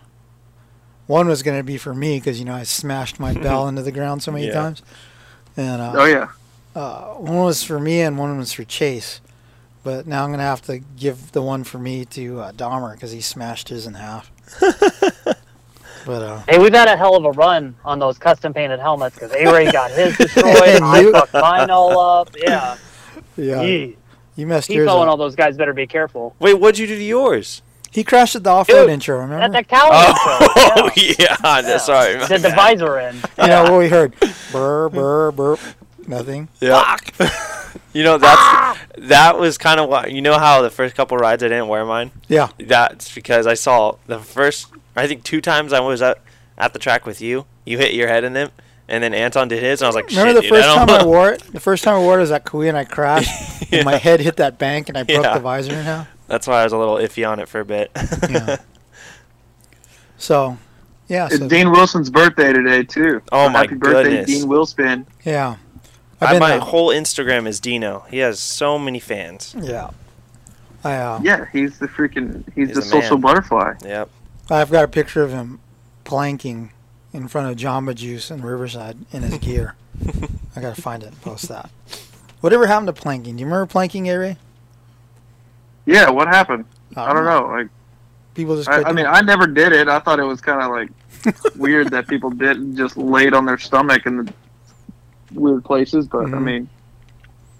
one 1.07 1.27
was 1.29 1.43
going 1.43 1.57
to 1.59 1.63
be 1.63 1.77
for 1.79 1.95
me 1.95 2.19
because 2.19 2.39
you 2.39 2.45
know 2.45 2.55
I 2.55 2.63
smashed 2.65 3.19
my 3.21 3.33
bell 3.45 3.67
into 3.69 3.83
the 3.83 3.93
ground 3.93 4.23
so 4.23 4.33
many 4.33 4.47
Yeah. 4.49 4.53
times, 4.55 4.83
and 5.57 5.81
uh, 5.81 5.93
Oh 5.97 6.05
yeah. 6.05 6.29
uh, 6.75 7.15
one 7.15 7.45
was 7.45 7.63
for 7.63 7.79
me 7.81 8.01
and 8.01 8.19
one 8.19 8.37
was 8.39 8.53
for 8.53 8.65
Chase. 8.65 9.21
But 9.85 10.07
now 10.07 10.25
I'm 10.25 10.31
gonna 10.31 10.43
have 10.43 10.63
to 10.63 10.79
give 10.79 11.33
the 11.33 11.43
one 11.43 11.63
for 11.63 11.79
me 11.79 12.05
to 12.07 12.41
uh, 12.41 12.53
Dahmer 12.53 12.95
because 12.95 13.13
he 13.13 13.21
smashed 13.21 13.69
his 13.69 13.87
in 13.87 13.95
half. 13.95 14.31
but 16.07 16.23
uh, 16.23 16.43
Hey, 16.49 16.59
we've 16.59 16.73
had 16.73 16.89
a 16.89 16.97
hell 16.97 17.17
of 17.17 17.25
a 17.25 17.31
run 17.33 17.77
on 17.85 17.99
those 17.99 18.19
custom 18.19 18.53
painted 18.55 18.81
helmets 18.81 19.15
because 19.17 19.33
A 19.33 19.45
Ray 19.53 19.71
got 19.73 19.91
his 19.91 20.17
destroyed. 20.17 20.45
And 20.65 20.85
I 20.85 21.11
fucked 21.13 21.35
mine 21.35 21.71
all 21.71 21.99
up. 21.99 22.31
Yeah. 22.37 22.77
yeah, 23.37 23.63
Yee. 23.63 23.97
you 24.37 24.47
messed 24.47 24.69
He's 24.69 24.77
yours 24.77 24.89
and 24.91 25.01
up. 25.03 25.09
all 25.09 25.17
those 25.17 25.35
guys 25.37 25.57
better 25.57 25.73
be 25.75 25.87
careful. 25.87 26.35
Wait, 26.39 26.55
what'd 26.55 26.79
you 26.79 26.87
do 26.87 26.97
to 26.97 27.03
yours? 27.05 27.63
He 27.91 28.03
crashed 28.03 28.35
at 28.35 28.43
the 28.43 28.51
off-road 28.51 28.83
Dude, 28.85 28.91
intro. 28.91 29.19
Remember? 29.21 29.45
At 29.45 29.53
the 29.53 29.63
cow 29.63 29.89
Oh, 29.93 30.91
intro, 30.97 31.03
yeah. 31.19 31.37
yeah. 31.61 31.77
Sorry. 31.79 32.19
my 32.19 32.27
Did 32.27 32.41
the 32.43 32.49
bad. 32.49 32.57
visor 32.79 32.99
in. 32.99 33.17
You 33.39 33.47
know 33.47 33.63
what 33.65 33.79
we 33.79 33.89
heard? 33.89 34.15
Burr, 34.51 34.89
burr, 34.89 35.31
burr. 35.31 35.57
Nothing. 36.09 36.49
Yeah. 36.61 36.97
You 37.95 38.03
know 38.03 38.19
that's 38.19 38.37
ah! 38.39 38.79
that 38.99 39.39
was 39.39 39.57
kind 39.57 39.81
of 39.81 39.89
what 39.89 40.11
you 40.13 40.21
know 40.21 40.39
how 40.39 40.61
the 40.63 40.69
first 40.71 40.95
couple 40.95 41.17
rides 41.17 41.43
I 41.43 41.49
didn't 41.49 41.69
wear 41.69 41.85
mine. 41.87 42.11
Yeah. 42.29 42.49
That's 42.59 43.15
because 43.15 43.47
I 43.47 43.55
saw 43.55 43.97
the 44.07 44.19
first 44.19 44.67
I 44.97 45.07
think 45.07 45.25
two 45.25 45.41
times 45.41 45.73
I 45.73 45.81
was 45.81 46.03
at 46.03 46.19
at 46.59 46.73
the 46.73 46.79
track 46.79 47.07
with 47.07 47.21
you. 47.23 47.47
You 47.65 47.79
hit 47.79 47.95
your 47.95 48.09
head 48.09 48.25
in 48.25 48.33
them, 48.35 48.51
and 48.89 49.03
then 49.03 49.15
Anton 49.15 49.49
did 49.49 49.63
his, 49.63 49.81
and 49.81 49.87
I 49.87 49.89
was 49.89 49.95
like, 49.97 50.09
Remember 50.11 50.29
Shit, 50.33 50.35
the 50.37 50.41
dude, 50.43 50.51
first 50.51 50.69
I 50.69 50.75
time 50.77 50.87
don't 50.87 50.99
I 51.01 51.03
know." 51.03 51.09
wore 51.09 51.31
it? 51.33 51.41
The 51.53 51.61
first 51.61 51.83
time 51.85 51.95
I 51.95 51.99
wore 52.01 52.19
it 52.19 52.21
was 52.21 52.31
at 52.33 52.45
Kawi 52.45 52.69
and 52.69 52.77
I 52.77 52.85
crashed, 52.85 53.31
and 53.73 53.85
my 53.85 53.97
head 53.97 54.21
hit 54.21 54.37
that 54.37 54.59
bank 54.59 54.89
and 54.89 54.99
I 54.99 55.05
broke 55.05 55.23
Yeah. 55.23 55.35
the 55.35 55.41
visor 55.41 55.73
in 55.73 55.85
half. 55.85 56.09
That's 56.27 56.47
why 56.47 56.61
I 56.61 56.65
was 56.65 56.73
a 56.73 56.79
little 56.79 56.97
iffy 56.97 57.29
on 57.29 57.39
it 57.41 57.49
for 57.49 57.61
a 57.61 57.65
bit. 57.65 57.91
Yeah. 58.29 58.57
So, 60.17 60.57
yeah. 61.09 61.27
It's 61.27 61.39
So, 61.39 61.49
Dean 61.49 61.71
Wilson's 61.71 62.09
birthday 62.11 62.53
today 62.53 62.83
too. 62.83 63.21
Oh 63.33 63.47
So 63.47 63.51
my 63.51 63.59
Happy 63.61 63.75
birthday, 63.75 64.03
goodness. 64.11 64.27
Dean 64.27 64.49
Wilspin. 64.49 65.07
yeah. 65.25 65.57
I, 66.21 66.39
my 66.39 66.57
uh, 66.57 66.61
whole 66.61 66.89
Instagram 66.89 67.47
is 67.47 67.61
Dino. 67.61 68.05
He 68.11 68.19
has 68.19 68.41
so 68.41 68.79
many 68.79 69.01
fans. 69.01 69.55
yeah. 69.59 69.91
I 70.83 70.97
uh, 70.97 71.21
Yeah, 71.23 71.47
he's 71.53 71.79
the 71.79 71.89
freaking 71.89 72.45
he's, 72.55 72.69
He's 72.69 72.75
the 72.77 72.81
the 72.81 72.83
social 72.83 73.17
man. 73.17 73.23
butterfly. 73.23 73.75
Yep. 73.85 74.11
I've 74.51 74.71
got 74.71 74.85
a 74.85 74.89
picture 74.89 75.23
of 75.23 75.33
him 75.33 75.61
planking 76.05 76.73
in 77.13 77.29
front 77.29 77.51
of 77.51 77.57
Jamba 77.57 77.95
Juice 77.95 78.31
in 78.31 78.43
Riverside 78.43 78.99
in 79.13 79.23
his 79.23 79.39
gear. 79.39 79.77
I 80.55 80.61
gotta 80.61 80.81
find 80.81 81.03
it 81.03 81.07
and 81.07 81.21
post 81.23 81.49
that. 81.49 81.71
Whatever 82.41 82.67
happened 82.67 82.89
to 82.89 82.93
planking? 82.93 83.37
Do 83.37 83.41
you 83.41 83.47
remember 83.47 83.67
planking, 83.67 84.09
Ari? 84.11 84.37
Yeah, 85.87 86.11
what 86.11 86.29
happened? 86.29 86.67
I 86.97 87.11
I 87.11 87.13
don't 87.15 87.25
know. 87.25 87.47
Like 87.47 87.69
People 88.35 88.57
just. 88.57 88.69
I, 88.69 88.83
I 88.83 88.87
mean, 88.87 89.05
doing 89.05 89.07
I 89.07 89.21
never 89.21 89.47
did 89.47 89.73
it. 89.73 89.89
I 89.89 90.01
thought 90.01 90.19
it 90.19 90.25
was 90.25 90.41
kind 90.41 90.61
of 90.61 90.71
like 90.71 90.91
weird 91.57 91.91
that 91.91 92.09
people 92.09 92.31
did 92.31 92.57
and 92.59 92.77
just 92.77 92.97
laid 92.97 93.33
on 93.33 93.47
their 93.47 93.59
stomach 93.59 94.07
and 94.07 94.27
the 94.27 94.35
weird 95.35 95.65
places. 95.65 96.07
But 96.07 96.27
I 96.27 96.29
Mhm. 96.31 96.43
mean, 96.43 96.69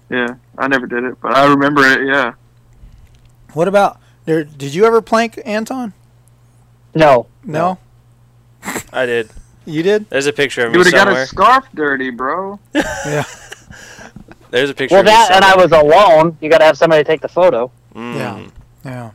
yeah, 0.09 0.35
I 0.57 0.67
never 0.67 0.85
did 0.87 1.03
it, 1.03 1.19
but 1.21 1.35
I 1.35 1.45
remember 1.47 1.81
it. 1.85 2.07
Yeah. 2.07 2.33
What 3.53 3.67
about? 3.67 3.99
There, 4.25 4.43
did 4.43 4.73
you 4.73 4.85
ever 4.85 5.01
plank, 5.01 5.39
Anton? 5.45 5.93
No. 6.93 7.27
No. 7.43 7.77
I 8.91 9.05
did. 9.05 9.29
You 9.65 9.83
did? 9.83 10.09
There's 10.09 10.27
a 10.27 10.33
picture 10.33 10.61
of 10.65 10.67
You 10.73 10.73
me 10.73 10.77
would 10.85 10.93
have 10.93 11.07
got 11.07 11.15
a 11.17 11.25
scarf 11.25 11.65
dirty, 11.73 12.09
bro. 12.09 12.59
Yeah. 12.73 13.23
There's 14.51 14.69
a 14.69 14.73
picture 14.73 14.95
Well, 14.95 15.01
of 15.01 15.05
me 15.07 15.11
that 15.11 15.31
and 15.31 15.43
I 15.43 15.55
was 15.55 15.71
alone. 15.71 16.37
You 16.39 16.49
got 16.49 16.59
to 16.59 16.65
have 16.65 16.77
somebody 16.77 17.03
take 17.03 17.19
the 17.21 17.27
photo. 17.27 17.69
Mm. 17.93 18.15
Yeah. 18.15 18.39
Yeah. 18.85 19.11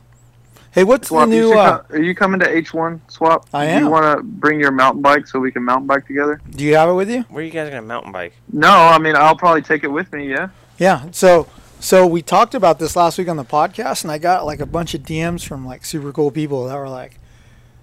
Hey, 0.71 0.85
what's 0.85 1.09
Swap, 1.09 1.27
the 1.27 1.35
you 1.35 1.41
new? 1.41 1.49
should 1.49 1.57
Uh, 1.57 1.79
co- 1.79 1.95
are 1.95 2.01
you 2.01 2.15
coming 2.15 2.39
to 2.39 2.45
H1 2.47 3.01
swap? 3.09 3.45
I 3.53 3.65
am. 3.65 3.79
Do 3.79 3.85
you 3.85 3.91
want 3.91 4.17
to 4.17 4.23
bring 4.23 4.59
your 4.59 4.71
mountain 4.71 5.01
bike 5.01 5.27
so 5.27 5.37
we 5.39 5.51
can 5.51 5.63
mountain 5.63 5.85
bike 5.87 6.07
together? 6.07 6.39
do 6.49 6.63
you 6.63 6.75
have 6.77 6.87
it 6.89 6.93
with 6.93 7.09
you? 7.09 7.23
Where 7.29 7.41
are 7.41 7.45
you 7.45 7.51
guys 7.51 7.69
gonna 7.69 7.81
mountain 7.81 8.11
bike? 8.13 8.33
No, 8.53 8.69
I 8.71 8.97
mean 8.97 9.15
I'll 9.15 9.35
probably 9.35 9.61
take 9.61 9.83
it 9.83 9.89
with 9.91 10.11
me. 10.13 10.29
Yeah. 10.29 10.49
Yeah. 10.77 11.05
So 11.11 11.47
so 11.81 12.07
we 12.07 12.21
talked 12.21 12.55
about 12.55 12.79
this 12.79 12.95
last 12.95 13.17
week 13.17 13.27
on 13.27 13.37
the 13.37 13.43
podcast, 13.43 14.03
and 14.03 14.11
I 14.11 14.17
got 14.17 14.45
like 14.45 14.59
a 14.61 14.65
bunch 14.65 14.93
of 14.93 15.01
DMs 15.01 15.43
from 15.45 15.65
like 15.65 15.83
super 15.83 16.11
cool 16.13 16.31
people 16.31 16.65
that 16.67 16.75
were 16.77 16.87
like, 16.89 17.19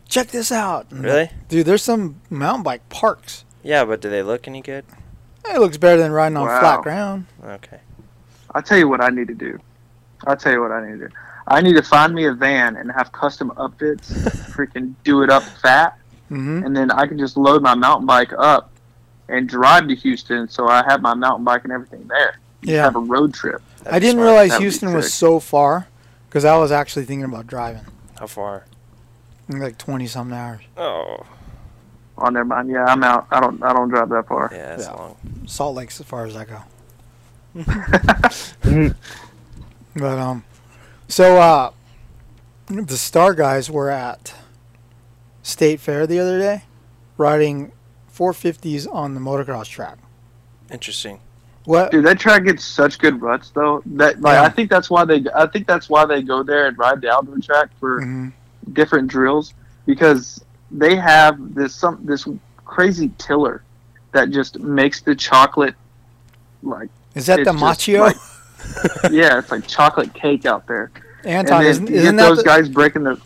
"Check 0.08 0.28
this 0.28 0.50
out!" 0.50 0.86
And, 0.90 1.02
Really? 1.04 1.30
dude? 1.48 1.66
There's 1.66 1.82
some 1.82 2.16
mountain 2.30 2.62
bike 2.62 2.88
parks. 2.88 3.44
Yeah, 3.62 3.84
but 3.84 4.00
do 4.00 4.08
they 4.08 4.22
look 4.22 4.48
any 4.48 4.62
good? 4.62 4.84
It 5.44 5.58
looks 5.60 5.76
better 5.76 6.00
than 6.00 6.12
riding 6.12 6.36
on 6.38 6.46
Wow. 6.46 6.60
flat 6.60 6.82
ground. 6.82 7.26
Okay. 7.44 7.80
I'll 8.54 8.62
tell 8.62 8.78
you 8.78 8.88
what 8.88 9.02
I 9.02 9.08
need 9.10 9.28
to 9.28 9.34
do. 9.34 9.58
I'll 10.26 10.36
tell 10.36 10.52
you 10.52 10.60
what 10.62 10.70
I 10.72 10.86
need 10.86 11.00
to 11.00 11.08
do. 11.08 11.14
I 11.48 11.60
need 11.62 11.74
to 11.74 11.82
find 11.82 12.14
me 12.14 12.26
a 12.26 12.32
van 12.32 12.76
and 12.76 12.92
have 12.92 13.10
custom 13.12 13.50
upfits, 13.56 14.12
freaking 14.54 14.94
do 15.04 15.22
it 15.22 15.30
up 15.30 15.42
fat, 15.62 15.98
hmm 16.28 16.62
and 16.64 16.76
then 16.76 16.90
I 16.90 17.06
can 17.06 17.18
just 17.18 17.36
load 17.36 17.62
my 17.62 17.74
mountain 17.74 18.06
bike 18.06 18.32
up 18.38 18.70
and 19.28 19.48
drive 19.48 19.88
to 19.88 19.94
Houston 19.94 20.48
so 20.48 20.68
I 20.68 20.82
have 20.88 21.00
my 21.02 21.14
mountain 21.14 21.44
bike 21.44 21.64
and 21.64 21.72
everything 21.72 22.06
there. 22.08 22.38
Just 22.62 22.72
Yeah. 22.72 22.82
Have 22.84 22.96
a 22.96 23.00
road 23.00 23.32
trip. 23.34 23.62
That'd 23.78 23.94
I 23.94 23.98
didn't 23.98 24.14
smart. 24.16 24.26
realize 24.28 24.50
That 24.50 24.56
would 24.58 24.62
Houston 24.64 24.92
was 24.94 25.12
so 25.14 25.40
far 25.40 25.86
because 26.28 26.44
I 26.44 26.56
was 26.58 26.70
actually 26.72 27.04
thinking 27.06 27.24
about 27.24 27.46
driving 27.46 27.84
How 28.18 28.26
far? 28.26 28.64
like 29.48 29.78
20 29.78 30.06
something 30.06 30.36
hours. 30.36 30.60
Oh, 30.76 31.24
Oh, 32.20 32.28
never 32.30 32.44
mind. 32.46 32.68
Yeah, 32.68 32.84
I'm 32.84 33.04
out. 33.04 33.28
I 33.30 33.38
don't. 33.38 33.62
I 33.62 33.72
don't 33.72 33.88
drive 33.90 34.08
that 34.08 34.26
far. 34.26 34.50
yeah, 34.52 34.74
that's 34.74 34.88
Yeah. 34.88 34.92
long. 34.94 35.16
Salt 35.46 35.76
Lake's 35.76 36.00
as 36.00 36.06
far 36.06 36.26
as 36.26 36.34
I 36.36 36.44
go. 36.44 36.62
But 39.94 40.18
um, 40.18 40.44
so 41.08 41.38
uh, 41.40 41.70
the 42.66 42.96
Star 42.96 43.34
guys 43.34 43.70
were 43.70 43.90
at 43.90 44.34
State 45.42 45.80
Fair 45.80 46.06
the 46.06 46.18
other 46.20 46.38
day, 46.38 46.62
riding 47.16 47.72
450s 48.14 48.92
on 48.92 49.14
the 49.14 49.20
motocross 49.20 49.66
track. 49.66 49.98
Interesting. 50.70 51.20
What? 51.64 51.90
Dude, 51.90 52.04
that 52.06 52.18
track 52.18 52.44
gets 52.44 52.64
such 52.64 52.98
good 52.98 53.20
ruts 53.20 53.50
though. 53.50 53.82
That 53.86 54.20
like 54.20 54.34
Yeah. 54.34 54.42
I 54.42 54.48
think 54.48 54.70
that's 54.70 54.88
why 54.88 55.04
they. 55.04 55.24
I 55.34 55.46
think 55.46 55.66
that's 55.66 55.88
why 55.90 56.06
they 56.06 56.22
go 56.22 56.42
there 56.42 56.66
and 56.66 56.78
ride 56.78 57.00
the 57.02 57.10
outdoor 57.10 57.38
track 57.38 57.68
for 57.78 58.00
Mhm. 58.00 58.32
different 58.72 59.08
drills 59.08 59.52
because 59.84 60.42
they 60.70 60.96
have 60.96 61.54
this 61.54 61.74
some 61.74 61.98
this 62.04 62.26
crazy 62.64 63.10
tiller 63.18 63.62
that 64.12 64.30
just 64.30 64.58
makes 64.58 65.02
the 65.02 65.14
chocolate 65.14 65.74
like 66.62 66.88
Is 67.14 67.26
that 67.26 67.36
the 67.36 67.42
it's 67.42 67.52
just 67.52 67.62
Maschio? 67.62 68.00
like- 68.00 68.16
yeah, 69.10 69.38
it's 69.38 69.50
like 69.50 69.66
chocolate 69.66 70.12
cake 70.14 70.46
out 70.46 70.66
there. 70.66 70.90
Anton, 71.24 71.56
and 71.56 71.64
then 71.64 71.70
isn't, 71.70 71.88
isn't 71.90 72.16
get 72.16 72.22
those 72.22 72.38
the, 72.38 72.44
guys 72.44 72.68
breaking 72.68 73.02
the 73.04 73.20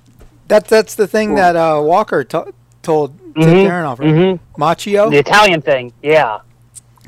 that 0.49 0.66
that's 0.66 0.95
the 0.95 1.07
thing 1.07 1.28
Cool. 1.28 1.37
that 1.37 1.57
uh, 1.57 1.80
Walker 1.83 2.24
to- 2.24 2.53
told 2.83 3.16
Tim 3.35 3.43
Mhm, 3.45 3.66
Darren 3.68 3.85
off, 3.87 4.01
right? 4.01 4.09
mhm. 4.09 4.41
Maschio? 4.59 5.11
The 5.11 5.18
Italian 5.18 5.62
thing. 5.62 5.93
Yeah. 6.03 6.41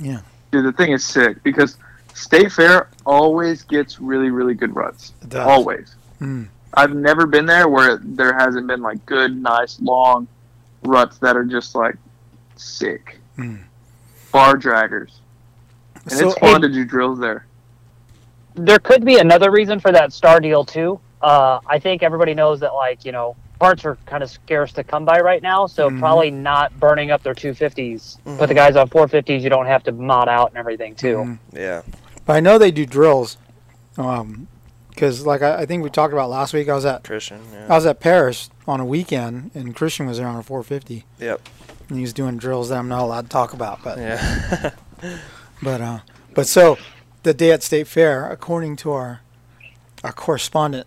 Yeah. 0.01 0.21
dude. 0.51 0.65
The 0.65 0.73
thing 0.73 0.93
is 0.93 1.05
sick 1.05 1.43
because 1.43 1.77
State 2.15 2.53
Fair 2.53 2.89
always 3.05 3.63
gets 3.63 3.99
really 4.01 4.31
really 4.31 4.55
good 4.55 4.75
ruts. 4.75 5.13
It 5.23 5.31
does. 5.31 5.47
Always. 5.47 5.95
Mm. 6.21 6.49
I've 6.75 6.95
never 6.95 7.27
been 7.27 7.47
there 7.47 7.69
where 7.69 7.99
there 8.03 8.33
hasn't 8.35 8.67
been 8.67 8.83
like 8.83 9.05
good, 9.07 9.37
nice, 9.41 9.81
long 9.81 10.27
ruts 10.83 11.19
that 11.19 11.37
are 11.37 11.45
just 11.45 11.75
like 11.75 11.97
sick. 12.57 13.19
Mm. 13.39 13.61
Bar 14.33 14.57
draggers. 14.57 15.11
And 16.05 16.13
So- 16.13 16.29
it's 16.31 16.39
fun 16.39 16.61
to 16.63 16.69
do 16.69 16.85
drills 16.85 17.19
there. 17.19 17.47
There 18.55 18.79
could 18.79 19.05
be 19.05 19.19
another 19.19 19.51
reason 19.51 19.81
for 19.81 19.93
that 19.93 20.13
star 20.13 20.41
deal 20.41 20.65
too. 20.65 21.01
Uh, 21.23 21.59
I 21.67 21.79
think 21.79 22.03
everybody 22.03 22.35
knows 22.35 22.61
that 22.61 22.75
like 22.75 23.05
you 23.05 23.13
know 23.13 23.37
parts 23.59 23.85
are 23.85 23.97
kind 24.07 24.23
of 24.23 24.31
scarce 24.31 24.73
to 24.73 24.85
come 24.85 25.05
by 25.05 25.21
right 25.21 25.41
now, 25.43 25.67
so 25.67 25.89
Mhm. 25.89 25.99
probably 26.01 26.31
not 26.31 26.79
burning 26.81 27.11
up 27.11 27.23
their 27.23 27.35
250s. 27.35 28.19
Mhm. 28.27 28.39
Put 28.39 28.49
the 28.49 28.55
guys 28.55 28.77
on 28.77 28.89
450s, 28.89 29.43
you 29.43 29.49
don't 29.51 29.67
have 29.67 29.83
to 29.85 29.93
mod 29.93 30.29
out 30.29 30.51
and 30.51 30.59
everything 30.59 30.95
too. 30.95 31.17
Mhm. 31.17 31.39
Yeah. 31.53 31.83
But 32.27 32.35
I 32.37 32.41
know 32.41 32.59
they 32.59 32.71
do 32.73 32.85
drills. 32.85 33.37
Um, 33.97 34.49
because 34.91 35.25
like 35.27 35.41
I, 35.43 35.61
I 35.61 35.67
think 35.67 35.83
we 35.83 35.91
talked 35.91 36.13
about 36.13 36.31
last 36.31 36.53
week, 36.53 36.69
I 36.69 36.75
was 36.75 36.85
at 36.85 37.05
Christian. 37.05 37.41
I 37.69 37.75
was 37.75 37.87
at 37.87 38.01
Paris 38.01 38.51
on 38.67 38.81
a 38.81 38.85
weekend, 38.85 39.51
and 39.55 39.75
Christian 39.75 40.07
was 40.07 40.19
there 40.19 40.27
on 40.29 40.37
a 40.37 40.43
450, 40.43 41.05
Yep. 41.21 41.41
and 41.89 41.97
he 41.99 42.03
was 42.03 42.13
doing 42.13 42.37
drills 42.37 42.69
that 42.69 42.79
I'm 42.79 42.89
not 42.89 43.03
allowed 43.03 43.23
to 43.23 43.29
talk 43.29 43.53
about. 43.53 43.81
But 43.83 43.99
Yeah. 43.99 44.71
but 45.63 45.81
uh, 45.81 45.99
but 46.35 46.47
so 46.47 46.77
the 47.25 47.35
day 47.35 47.51
at 47.51 47.63
State 47.63 47.87
Fair, 47.89 48.31
according 48.31 48.77
to 48.77 48.93
our 48.93 49.21
our 50.03 50.13
correspondent, 50.13 50.87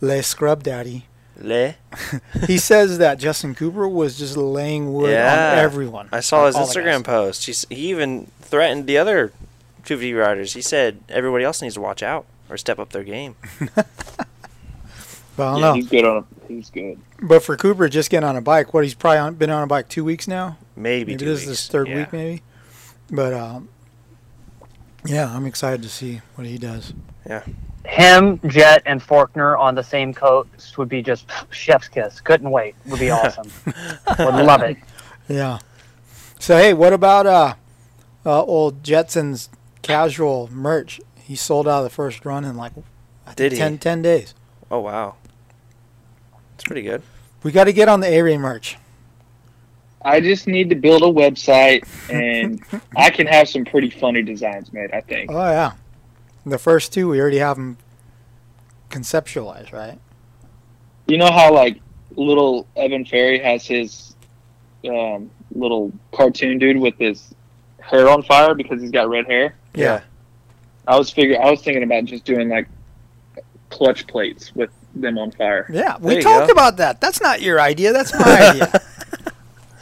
Le 0.00 0.22
Scrub 0.22 0.62
Daddy, 0.62 1.04
Le. 1.40 1.74
he 2.46 2.58
says 2.58 2.98
that 2.98 3.18
Justin 3.18 3.54
Cooper 3.54 3.86
was 3.88 4.18
just 4.18 4.36
laying 4.36 4.92
wood 4.92 5.12
Yeah. 5.12 5.52
on 5.52 5.58
everyone. 5.58 6.08
I 6.12 6.20
saw 6.20 6.46
his 6.46 6.56
Instagram 6.56 7.04
post. 7.04 7.46
He's, 7.46 7.66
he 7.68 7.90
even 7.90 8.30
threatened 8.40 8.86
the 8.86 8.98
other 8.98 9.28
250 9.84 10.14
riders. 10.14 10.54
He 10.54 10.62
said 10.62 11.00
everybody 11.08 11.44
else 11.44 11.60
needs 11.62 11.74
to 11.74 11.80
watch 11.80 12.02
out 12.02 12.24
or 12.50 12.56
step 12.56 12.78
up 12.78 12.90
their 12.90 13.04
game. 13.04 13.36
But 15.36 15.54
I 15.54 15.60
don't 15.60 15.74
he's 15.76 15.88
good 15.88 16.04
on. 16.04 16.26
He's 16.48 16.68
good. 16.70 16.98
But 17.22 17.44
for 17.44 17.56
Cooper, 17.56 17.88
just 17.88 18.10
getting 18.10 18.28
on 18.28 18.34
a 18.36 18.40
bike, 18.40 18.74
what 18.74 18.82
he's 18.82 18.94
probably 18.94 19.18
on, 19.18 19.34
been 19.36 19.50
on 19.50 19.62
a 19.62 19.66
bike 19.68 19.88
two 19.88 20.02
weeks 20.02 20.26
now. 20.26 20.58
Maybe, 20.74 21.12
Maybe 21.12 21.18
two 21.24 21.26
this 21.30 21.42
is 21.42 21.48
his 21.48 21.68
third 21.68 21.86
Yeah. 21.86 21.94
week, 21.98 22.12
maybe. 22.12 22.42
But 23.08 23.32
um, 23.34 23.68
yeah, 25.04 25.34
I'm 25.34 25.46
excited 25.46 25.82
to 25.82 25.88
see 25.88 26.20
what 26.34 26.46
he 26.46 26.58
does. 26.58 26.92
Yeah. 27.26 27.44
Him, 27.86 28.40
Jett, 28.46 28.82
and 28.84 29.00
Forkner 29.00 29.58
on 29.58 29.74
the 29.74 29.82
same 29.82 30.12
coast 30.12 30.76
would 30.76 30.88
be 30.88 31.02
just 31.02 31.30
chef's 31.50 31.88
kiss. 31.88 32.20
Couldn't 32.20 32.50
wait. 32.50 32.74
Would 32.86 33.00
be 33.00 33.10
awesome. 33.10 33.50
would 34.18 34.34
love 34.34 34.62
it. 34.62 34.76
Yeah. 35.28 35.58
So 36.38 36.56
hey, 36.56 36.74
what 36.74 36.92
about 36.92 37.26
uh, 37.26 37.54
uh 38.24 38.42
old 38.42 38.82
Jetson's 38.82 39.48
casual 39.82 40.48
merch? 40.52 41.00
He 41.16 41.34
sold 41.36 41.66
out 41.66 41.78
of 41.78 41.84
the 41.84 41.90
first 41.90 42.24
run 42.24 42.44
in 42.44 42.56
like 42.56 42.72
I 43.26 43.32
think 43.32 43.36
Did 43.36 43.52
he? 43.52 43.58
10, 43.58 43.78
10 43.78 44.02
days. 44.02 44.34
Oh 44.70 44.80
wow, 44.80 45.16
it's 46.54 46.64
pretty 46.64 46.82
good. 46.82 47.02
We 47.42 47.52
got 47.52 47.64
to 47.64 47.72
get 47.72 47.88
on 47.88 48.00
the 48.00 48.08
A-Ray 48.08 48.36
merch. 48.36 48.76
I 50.08 50.20
just 50.20 50.46
need 50.46 50.70
to 50.70 50.76
build 50.76 51.02
a 51.02 51.06
website, 51.06 51.86
and 52.12 52.62
I 52.96 53.10
can 53.10 53.26
have 53.26 53.48
some 53.48 53.64
pretty 53.64 53.90
funny 53.90 54.22
designs 54.22 54.72
made. 54.72 54.92
I 54.92 55.00
think. 55.00 55.30
Oh 55.30 55.50
yeah, 55.50 55.72
the 56.46 56.58
first 56.58 56.92
two 56.92 57.08
we 57.08 57.20
already 57.20 57.38
have 57.38 57.56
them 57.56 57.78
conceptualized, 58.90 59.72
right? 59.72 59.98
You 61.06 61.18
know 61.18 61.30
how 61.30 61.52
like 61.52 61.80
little 62.16 62.66
Evan 62.76 63.04
Ferry 63.04 63.38
has 63.38 63.66
his 63.66 64.14
um, 64.86 65.30
little 65.54 65.92
cartoon 66.12 66.58
dude 66.58 66.78
with 66.78 66.98
his 66.98 67.34
hair 67.80 68.08
on 68.08 68.22
fire 68.22 68.54
because 68.54 68.80
he's 68.80 68.90
got 68.90 69.08
red 69.08 69.26
hair. 69.26 69.54
Yeah. 69.74 70.02
I 70.86 70.96
was 70.96 71.10
figure 71.10 71.40
I 71.40 71.50
was 71.50 71.62
thinking 71.62 71.82
about 71.82 72.04
just 72.06 72.24
doing 72.24 72.48
like 72.48 72.68
clutch 73.70 74.06
plates 74.06 74.54
with 74.54 74.70
them 74.94 75.18
on 75.18 75.30
fire. 75.32 75.66
Yeah, 75.70 75.98
we 76.00 76.20
talked 76.20 76.50
about 76.50 76.78
that. 76.78 77.00
That's 77.00 77.20
not 77.20 77.42
your 77.42 77.60
idea. 77.60 77.92
That's 77.92 78.12
my 78.14 78.48
idea. 78.50 78.82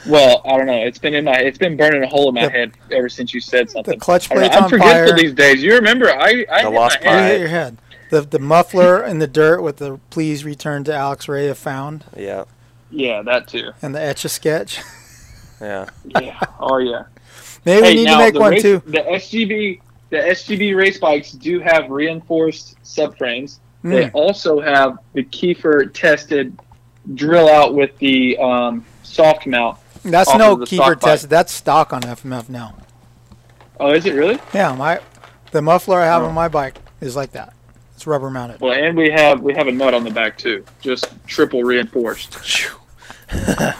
Well, 0.09 0.42
I 0.44 0.57
don't 0.57 0.66
know. 0.66 0.82
It's 0.84 0.98
been 0.98 1.14
in 1.14 1.24
my 1.24 1.34
it's 1.36 1.59
been 1.59 1.76
burning 1.76 2.02
a 2.02 2.07
hole 2.07 2.28
in 2.28 2.34
my 2.34 2.44
The- 2.46 2.50
head 2.50 2.72
ever 2.92 3.09
since 3.09 3.32
you 3.34 3.40
said 3.40 3.70
something. 3.70 3.94
The 3.94 4.00
clutch 4.00 4.30
I 4.30 4.34
don't 4.34 4.42
know, 4.42 4.48
plates 4.48 4.57
I'm 4.57 4.64
on 4.64 4.70
forgetful 4.70 4.92
fire. 5.07 5.16
these 5.16 5.34
days. 5.34 5.62
You 5.62 5.74
remember 5.74 6.11
I 6.11 6.44
I 6.50 6.62
The 6.62 6.70
hit 6.70 6.76
lost 6.76 6.98
my 7.04 7.11
You 7.12 7.16
head. 7.18 7.30
hit 7.32 7.40
your 7.40 7.48
head. 7.48 7.78
The 8.11 8.20
the 8.22 8.38
muffler 8.38 9.02
in 9.04 9.18
the 9.18 9.26
dirt 9.26 9.62
with 9.62 9.78
the 9.78 9.98
"Please 10.11 10.44
return 10.44 10.84
to 10.84 10.94
Alex 10.94 11.28
Ray" 11.28 11.46
have 11.46 11.59
found, 11.59 12.04
Yeah. 12.16 12.44
Yeah, 12.90 13.22
that 13.22 13.48
too. 13.48 13.72
and 13.82 13.94
the 13.94 14.00
etch 14.00 14.24
a 14.24 14.28
sketch. 14.28 14.80
Yeah. 15.61 15.86
Yeah. 16.20 16.38
Oh 16.61 16.78
yeah. 16.78 17.04
Maybe 17.64 17.82
we 17.82 17.94
need 17.96 18.04
now 18.04 18.18
to 18.18 18.24
make 18.24 18.34
one 18.38 18.50
race- 18.52 18.62
too. 18.62 18.82
The 18.86 19.00
SGB 19.11 19.80
the 20.11 20.18
SGB 20.18 20.76
race 20.76 20.98
bikes 20.98 21.32
do 21.32 21.59
have 21.61 21.90
reinforced 21.90 22.76
subframes. 22.84 23.59
They 23.82 24.04
Mm. 24.04 24.11
also 24.14 24.61
have 24.61 24.98
the 25.14 25.22
Keefer 25.24 25.92
tested 25.92 26.57
drill 27.14 27.48
out 27.48 27.74
with 27.74 27.96
the 27.98 28.36
um, 28.38 28.84
soft 29.02 29.46
mount. 29.46 29.78
That's 30.11 30.34
no 30.34 30.52
of 30.52 30.61
the 30.61 30.66
keeper 30.66 30.82
stock 30.82 31.00
bike. 31.00 31.20
That's 31.22 31.52
stock 31.52 31.92
on 31.92 32.02
FMF 32.02 32.48
now. 32.48 32.74
Oh, 33.80 33.92
is 33.92 34.07
it 34.07 34.14
really? 34.14 34.38
Yeah, 34.54 34.74
my 34.74 35.00
the 35.52 35.61
muffler 35.62 36.00
I 36.00 36.07
have 36.07 36.22
Oh. 36.22 36.26
on 36.26 36.34
my 36.34 36.48
bike 36.48 36.78
is 37.00 37.16
like 37.16 37.32
that. 37.32 37.52
It's 37.94 38.07
rubber 38.07 38.30
mounted. 38.30 38.61
Well, 38.61 38.72
and 38.72 38.96
we 38.96 39.11
have 39.11 39.40
we 39.40 39.54
have 39.54 39.68
a 39.68 39.72
nut 39.72 39.94
on 39.94 40.04
the 40.04 40.11
back 40.11 40.36
too, 40.38 40.64
just 40.80 41.09
triple 41.26 41.62
reinforced. 41.62 42.36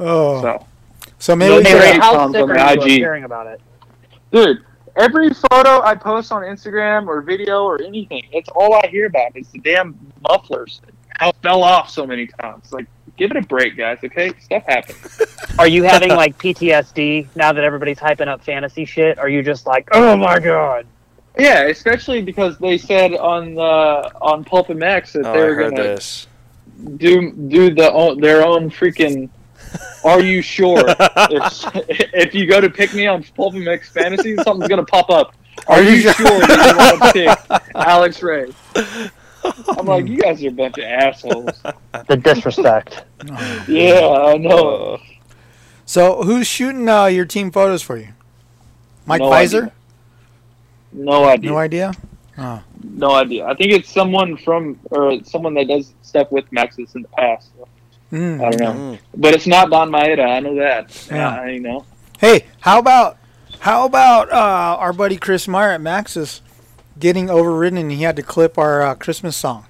Oh, 0.00 0.40
So, 0.42 0.66
so 1.18 1.34
maybe 1.36 1.50
No, 1.50 1.58
we 1.58 1.64
hey, 1.64 1.92
should, 1.94 2.00
How 2.00 2.12
Tom's 2.12 2.34
sick 2.34 2.42
on 2.44 2.50
are 2.52 2.76
the 2.76 2.86
you 2.86 2.92
IG. 2.94 2.98
hearing 3.00 3.24
about 3.24 3.48
it? 3.48 3.60
dude, 4.30 4.64
every 4.96 5.30
photo 5.30 5.82
I 5.82 5.94
post 5.96 6.30
on 6.30 6.42
Instagram 6.42 7.08
or 7.08 7.20
video 7.20 7.64
or 7.64 7.82
anything, 7.82 8.22
it's 8.32 8.48
all 8.50 8.74
I 8.74 8.86
hear 8.86 9.06
about 9.06 9.36
is 9.36 9.48
the 9.48 9.58
damn 9.58 9.98
mufflers. 10.28 10.80
How 11.18 11.30
it 11.30 11.36
fell 11.42 11.64
off 11.64 11.90
so 11.90 12.06
many 12.06 12.28
times. 12.28 12.72
Like, 12.72 12.86
give 13.18 13.30
it 13.32 13.36
a 13.36 13.42
break, 13.42 13.76
guys. 13.76 13.98
Okay, 14.02 14.32
stuff 14.40 14.62
happens. 14.66 15.20
Are 15.58 15.66
you 15.68 15.82
having 15.82 16.10
like 16.10 16.38
PTSD 16.38 17.28
now 17.36 17.52
that 17.52 17.64
everybody's 17.64 17.98
hyping 17.98 18.28
up 18.28 18.42
fantasy 18.42 18.84
shit? 18.84 19.18
Are 19.18 19.28
you 19.28 19.42
just 19.42 19.66
like, 19.66 19.88
oh 19.92 20.16
my 20.16 20.38
god? 20.38 20.86
Yeah, 21.38 21.64
especially 21.64 22.22
because 22.22 22.58
they 22.58 22.78
said 22.78 23.14
on 23.14 23.54
the 23.54 23.60
on 24.20 24.44
PulpMX 24.44 25.12
that 25.12 25.26
Oh, 25.26 25.32
they 25.32 25.42
I 25.42 25.44
were 25.44 25.54
gonna 25.56 25.76
this. 25.82 26.26
do 26.96 27.32
do 27.32 27.74
the 27.74 27.92
own, 27.92 28.20
their 28.20 28.44
own 28.46 28.70
freaking. 28.70 29.28
Are 30.04 30.20
you 30.20 30.40
sure? 30.40 30.82
if, 30.88 32.14
if 32.14 32.34
you 32.34 32.46
go 32.46 32.60
to 32.60 32.70
pick 32.70 32.94
me 32.94 33.06
on 33.06 33.22
PulpMX 33.22 33.84
Fantasy, 33.86 34.36
something's 34.36 34.68
gonna 34.68 34.84
pop 34.84 35.10
up. 35.10 35.34
Are, 35.66 35.76
Are 35.76 35.82
you, 35.82 35.90
you 35.90 36.12
sure 36.12 36.26
you 36.26 36.40
want 36.40 37.02
to 37.02 37.12
pick 37.12 37.62
Alex 37.74 38.22
Ray? 38.22 38.52
I'm 39.68 39.86
like, 39.86 40.06
you 40.06 40.18
guys 40.18 40.42
are 40.44 40.48
a 40.48 40.50
bunch 40.52 40.78
of 40.78 40.84
assholes. 40.84 41.62
The 42.06 42.16
disrespect. 42.16 43.04
Yeah, 43.68 44.08
I 44.08 44.36
know. 44.36 44.98
so 45.84 46.22
who's 46.22 46.46
shooting 46.46 46.88
uh, 46.88 47.06
your 47.06 47.24
team 47.26 47.50
photos 47.50 47.82
for 47.82 47.96
you? 47.96 48.08
Mike 49.06 49.20
No 49.20 49.30
Pfizer? 49.30 49.62
idea. 49.62 49.72
No 50.92 51.24
idea. 51.24 51.50
No 51.50 51.56
idea. 51.58 51.92
Oh, 52.38 52.62
No 52.82 53.10
idea. 53.12 53.46
I 53.46 53.54
think 53.54 53.72
it's 53.72 53.90
someone 53.90 54.36
from 54.36 54.78
or 54.90 55.22
someone 55.24 55.54
that 55.54 55.66
does 55.68 55.92
stuff 56.02 56.30
with 56.30 56.48
Maxxis 56.50 56.94
in 56.94 57.02
the 57.02 57.08
past. 57.08 57.50
Mm. 58.12 58.42
I 58.42 58.50
don't 58.50 58.60
know, 58.60 58.72
Mm. 58.72 58.98
but 59.16 59.34
it's 59.34 59.46
not 59.46 59.68
Donn 59.70 59.90
Maeda. 59.90 60.24
I 60.24 60.40
know 60.40 60.54
that. 60.54 61.06
Yeah. 61.10 61.40
Uh, 61.40 61.44
you 61.44 61.60
know. 61.60 61.84
Hey, 62.18 62.46
how 62.60 62.78
about 62.78 63.18
how 63.60 63.84
about 63.84 64.30
uh, 64.32 64.76
our 64.78 64.92
buddy 64.94 65.16
Chris 65.18 65.46
Meyer 65.48 65.72
at 65.72 65.80
Maxxis 65.80 66.40
getting 66.98 67.30
overridden 67.30 67.78
and 67.78 67.90
he 67.90 68.02
had 68.02 68.16
to 68.16 68.22
clip 68.22 68.58
our 68.58 68.82
uh, 68.82 68.94
Christmas 68.94 69.36
song? 69.36 69.66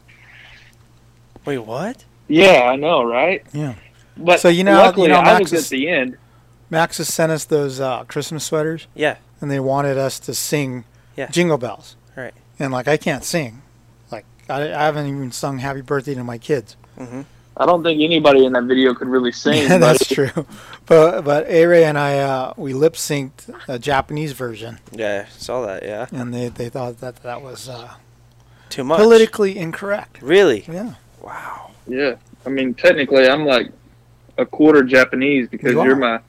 Wait, 1.45 1.59
what? 1.59 2.05
Yeah, 2.27 2.63
I 2.71 2.77
know, 2.77 3.03
right? 3.05 3.45
Yeah. 3.53 3.75
But 4.17 4.41
So, 4.41 4.49
you 4.49 4.65
know- 4.65 4.75
luckily 4.79 5.09
you 5.09 5.15
know, 5.15 5.21
I 5.21 5.39
was 5.39 5.51
Maxxis- 5.53 5.65
at 5.65 5.71
the 5.71 5.89
end. 5.89 6.17
Max 6.71 6.99
has 6.99 7.09
sent 7.09 7.33
us 7.33 7.45
those 7.47 7.81
uh, 7.81 8.05
Christmas 8.05 8.45
sweaters 8.45 8.87
Yeah. 8.95 9.17
and 9.41 9.51
they 9.51 9.61
wanted 9.61 9.97
us 9.97 10.19
to 10.21 10.35
sing 10.35 10.85
Yeah. 11.17 11.29
Jingle 11.29 11.57
Bells. 11.57 11.97
Right. 12.17 12.35
And 12.59 12.73
like 12.73 12.87
I 12.89 12.97
can't 12.99 13.25
sing. 13.25 13.63
Like 14.13 14.27
I, 14.51 14.65
I 14.65 14.85
haven't 14.85 15.07
even 15.07 15.33
sung 15.33 15.59
Happy 15.59 15.81
Birthday 15.81 16.15
to 16.15 16.25
my 16.25 16.37
kids. 16.37 16.77
Mm-hmm. 16.99 17.23
I 17.61 17.67
don't 17.67 17.83
think 17.83 18.01
anybody 18.01 18.45
in 18.47 18.53
that 18.53 18.65
video 18.65 18.95
could 18.95 19.09
really 19.09 19.33
sing. 19.45 19.65
Yeah, 19.69 19.79
that's 19.79 20.07
buddy. 20.09 20.15
true. 20.31 20.47
But 20.87 21.23
but 21.25 21.47
A 21.49 21.67
Ray 21.67 21.85
and 21.85 21.99
I 21.99 22.19
uh, 22.19 22.55
we 22.57 22.73
lip 22.73 22.95
synced 22.95 23.53
a 23.67 23.79
Japanese 23.79 24.33
version, 24.33 24.79
Yeah, 24.93 25.27
saw 25.37 25.67
that. 25.67 25.83
Yeah. 25.83 26.07
and 26.13 26.33
they, 26.33 26.49
they 26.49 26.69
thought 26.69 27.01
that 27.01 27.17
that 27.25 27.43
was 27.43 27.69
uh, 27.69 27.95
Too 28.71 28.85
much. 28.85 28.99
politically 28.99 29.59
incorrect. 29.59 30.23
Really? 30.23 30.65
Yeah. 30.69 30.95
Wow. 31.21 31.73
Yeah, 31.87 32.15
I 32.47 32.51
mean, 32.51 32.75
technically, 32.75 33.27
I'm 33.29 33.45
like 33.45 33.73
a 34.39 34.47
quarter 34.47 34.83
Japanese 34.83 35.49
because 35.49 35.73
You 35.73 35.83
you 35.83 35.91
are 35.91 35.93
are. 35.93 35.97
my, 35.97 36.21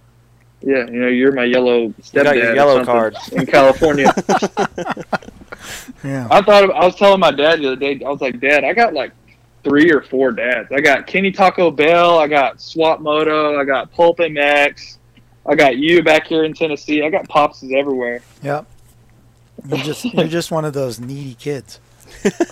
yeah, 0.61 0.85
you 0.87 0.99
know, 1.01 1.07
you're 1.07 1.31
my 1.33 1.43
yellow 1.43 1.89
stepdad. 2.01 2.23
got 2.23 2.35
your 2.37 2.51
or 2.51 2.55
yellow 2.55 2.83
something 2.83 2.85
card. 2.93 3.15
in 3.33 3.45
California. 3.45 4.11
Yeah. 6.03 6.27
I 6.31 6.41
thought 6.41 6.71
I 6.71 6.85
was 6.85 6.95
telling 6.95 7.19
my 7.19 7.31
dad 7.31 7.59
the 7.59 7.67
other 7.67 7.75
day. 7.75 7.99
I 8.05 8.09
was 8.09 8.21
like, 8.21 8.39
Dad, 8.39 8.63
I 8.63 8.73
got 8.73 8.93
like 8.93 9.11
three 9.63 9.91
or 9.91 10.01
four 10.01 10.31
dads. 10.31 10.69
I 10.71 10.79
got 10.81 11.05
Kenny 11.07 11.31
Taco 11.31 11.69
Bell. 11.71 12.17
I 12.19 12.27
got 12.27 12.61
Swap 12.61 12.99
Moto. 13.01 13.59
I 13.59 13.65
got 13.65 13.91
PulpMX. 13.93 14.97
I 15.45 15.55
got 15.55 15.77
you 15.77 16.03
back 16.03 16.27
here 16.27 16.43
in 16.43 16.53
Tennessee. 16.53 17.03
I 17.03 17.09
got 17.09 17.27
popses 17.27 17.71
everywhere. 17.73 18.21
Yep. 18.43 18.65
You're 19.67 19.77
just 19.79 20.05
you're 20.05 20.27
just 20.39 20.51
one 20.51 20.63
of 20.65 20.73
those 20.73 20.99
needy 20.99 21.33
kids. 21.35 21.79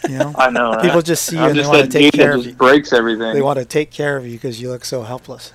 You 0.09 0.17
know, 0.17 0.33
I 0.37 0.49
know. 0.49 0.71
Right? 0.73 0.81
people 0.83 1.01
just 1.01 1.25
see 1.25 1.35
you 1.37 1.41
I'm 1.43 1.49
and 1.49 1.57
they 1.57 1.61
just 1.61 1.71
want 1.73 1.91
to 1.91 1.99
take 1.99 2.13
care 2.13 2.31
of 2.33 2.37
just 2.39 2.49
you. 2.49 2.55
breaks 2.55 2.93
everything. 2.93 3.33
They 3.33 3.41
want 3.41 3.59
to 3.59 3.65
take 3.65 3.91
care 3.91 4.17
of 4.17 4.25
you 4.25 4.33
because 4.33 4.61
you 4.61 4.69
look 4.69 4.83
so 4.85 5.03
helpless. 5.03 5.51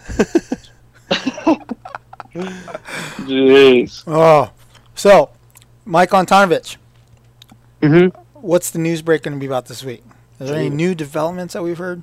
Jeez. 2.34 4.04
Oh, 4.06 4.50
so 4.94 5.30
Mike 5.84 6.10
Antonovich, 6.10 6.76
Mm-hmm. 7.82 8.16
what's 8.40 8.70
the 8.70 8.78
news 8.78 9.02
break 9.02 9.24
going 9.24 9.34
to 9.34 9.40
be 9.40 9.46
about 9.46 9.66
this 9.66 9.82
week? 9.82 10.04
Is 10.42 10.50
there 10.50 10.58
any 10.58 10.70
new 10.70 10.94
developments 10.94 11.54
that 11.54 11.62
we've 11.62 11.78
heard? 11.78 12.02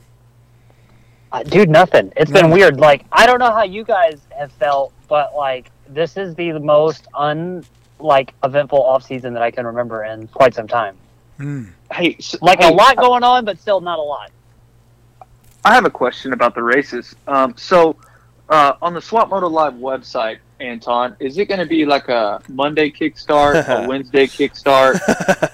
Uh, 1.32 1.44
dude, 1.44 1.70
nothing. 1.70 2.12
It's 2.16 2.32
been 2.32 2.50
weird. 2.50 2.80
Like, 2.80 3.06
I 3.12 3.26
don't 3.26 3.40
know 3.40 3.52
how 3.52 3.64
you 3.64 3.84
guys 3.84 4.20
have 4.38 4.52
felt, 4.54 4.94
but 5.08 5.36
like, 5.36 5.72
this 5.88 6.18
is 6.18 6.36
the 6.36 6.54
most 6.54 7.08
un 7.14 7.66
like 8.00 8.34
eventful 8.44 8.82
off 8.82 9.04
season 9.04 9.34
that 9.34 9.44
I 9.44 9.52
can 9.52 9.66
remember 9.66 10.06
in 10.06 10.28
quite 10.28 10.56
some 10.56 10.68
time. 10.68 10.96
Hmm. 11.38 11.66
Hey, 11.92 12.16
so, 12.20 12.38
Like 12.42 12.62
hey, 12.62 12.70
a 12.70 12.74
lot 12.74 12.96
going 12.96 13.24
on, 13.24 13.44
but 13.44 13.60
still 13.60 13.82
not 13.82 14.00
a 14.00 14.02
lot. 14.02 14.32
I 15.66 15.74
have 15.74 15.86
a 15.86 15.90
question 15.90 16.32
about 16.32 16.56
the 16.56 16.64
races. 16.64 17.16
Um, 17.28 17.54
so, 17.58 17.98
uh, 18.50 18.74
on 18.82 18.94
the 18.94 19.02
Swap 19.02 19.30
Moto 19.30 19.48
Live 19.48 19.74
website, 19.74 20.40
Anton, 20.60 21.16
is 21.20 21.38
it 21.38 21.46
going 21.46 21.60
to 21.60 21.66
be 21.66 21.86
like 21.86 22.10
a 22.10 22.42
Monday 22.50 22.90
kickstart, 22.92 23.68
a 23.68 23.88
Wednesday 23.88 24.28
kickstart, 24.28 25.00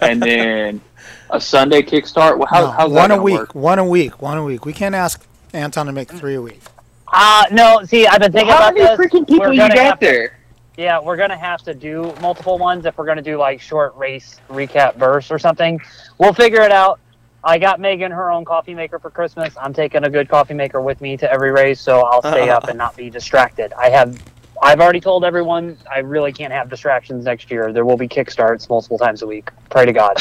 and 0.01 0.21
then 0.21 0.81
a 1.29 1.39
Sunday 1.39 1.81
kickstart? 1.81 2.37
Well, 2.37 2.47
how, 2.49 2.61
No, 2.61 2.71
how's 2.71 2.91
that 2.93 3.09
one 3.09 3.11
a 3.11 3.21
week, 3.21 3.37
work? 3.39 3.55
one 3.55 3.79
a 3.79 3.85
week, 3.85 4.21
one 4.21 4.37
a 4.37 4.43
week. 4.43 4.65
We 4.65 4.73
can't 4.73 4.95
ask 4.95 5.25
Anton 5.53 5.85
to 5.87 5.91
make 5.91 6.09
three 6.11 6.35
a 6.35 6.41
week. 6.41 6.61
Uh 7.07 7.45
no. 7.51 7.83
See, 7.85 8.07
I've 8.07 8.19
been 8.19 8.31
thinking 8.31 8.49
How 8.51 8.57
about 8.57 8.73
many 8.73 8.85
this. 8.87 8.99
freaking 8.99 9.27
people 9.27 9.45
We're 9.45 9.53
you 9.53 9.59
got 9.59 9.77
have 9.77 9.99
to- 9.99 10.05
there? 10.05 10.39
Yeah, 10.77 10.99
we're 10.99 11.15
gonna 11.15 11.37
have 11.37 11.61
to 11.63 11.73
do 11.73 12.13
multiple 12.19 12.57
ones 12.57 12.85
if 12.85 12.97
we're 12.97 13.05
gonna 13.05 13.21
do 13.21 13.37
like 13.37 13.61
short 13.61 13.95
race 13.95 14.41
recap 14.49 14.97
bursts 14.97 15.31
or 15.31 15.39
something. 15.39 15.79
We'll 16.17 16.33
figure 16.33 16.61
it 16.61 16.71
out. 16.71 16.99
I 17.45 17.59
got 17.59 17.79
Megan 17.79 18.11
her 18.11 18.31
own 18.31 18.43
coffee 18.43 18.73
maker 18.73 18.97
for 18.97 19.11
Christmas. 19.11 19.53
I'm 19.61 19.71
taking 19.73 20.03
a 20.03 20.09
good 20.09 20.27
coffee 20.27 20.55
maker 20.55 20.81
with 20.81 20.99
me 20.99 21.15
to 21.17 21.31
every 21.31 21.51
race, 21.51 21.79
so 21.79 22.01
I'll 22.01 22.21
stay 22.21 22.49
up 22.49 22.67
and 22.67 22.77
not 22.77 22.97
be 22.97 23.09
distracted. 23.11 23.71
I 23.73 23.89
have, 23.89 24.19
I've 24.63 24.81
already 24.81 24.99
told 24.99 25.23
everyone 25.23 25.77
I 25.89 25.99
really 25.99 26.33
can't 26.33 26.51
have 26.51 26.69
distractions 26.69 27.25
next 27.25 27.51
year. 27.51 27.71
There 27.71 27.85
will 27.85 27.97
be 27.97 28.07
kickstarts 28.07 28.67
multiple 28.67 28.97
times 28.97 29.21
a 29.21 29.27
week. 29.27 29.51
Pray 29.69 29.85
to 29.85 29.93
God. 29.93 30.17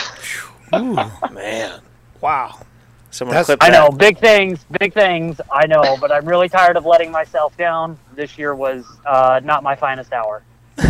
Ooh, 0.74 0.94
Man. 1.32 1.80
wow. 2.20 2.60
Someone 3.10 3.34
That's- 3.36 3.46
clip 3.46 3.58
I 3.62 3.70
know 3.70 3.90
big 3.90 4.18
things, 4.18 4.64
big 4.78 4.92
things. 4.92 5.40
I 5.50 5.66
know, 5.66 5.96
but 6.00 6.12
I'm 6.12 6.26
really 6.26 6.48
tired 6.50 6.76
of 6.76 6.84
letting 6.84 7.10
myself 7.10 7.56
down. 7.56 7.96
This 8.14 8.36
year 8.36 8.54
was 8.54 8.84
uh, 9.06 9.40
not 9.42 9.62
my 9.62 9.74
finest 9.74 10.12
hour. 10.12 10.42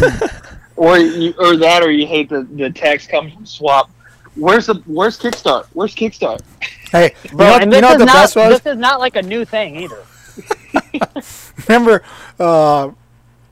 Or 0.76 0.99
you, 0.99 1.32
or 1.39 1.57
that, 1.59 1.85
or 1.85 1.93
you 1.93 2.05
hate 2.05 2.28
the, 2.28 2.43
the 2.43 2.68
text 2.68 3.09
coming 3.09 3.32
from 3.32 3.47
Swap. 3.47 3.91
Where's 4.37 4.66
the 4.66 4.74
Where's 4.87 5.18
Kickstart? 5.18 5.66
Where's 5.72 5.95
Kickstart? 5.95 6.41
Hey, 6.91 7.14
you 7.30 7.37
know, 7.37 7.57
and 7.57 7.64
you 7.64 7.70
this 7.70 7.80
know 7.82 7.89
what 7.89 7.95
is 7.95 7.99
the 7.99 8.05
not 8.07 8.14
best 8.14 8.37
was? 8.37 8.61
this 8.62 8.72
is 8.72 8.78
not 8.78 8.99
like 9.01 9.16
a 9.16 9.22
new 9.22 9.45
thing 9.45 9.76
either. 9.76 10.03
Remember, 11.68 12.03
uh, 12.39 12.91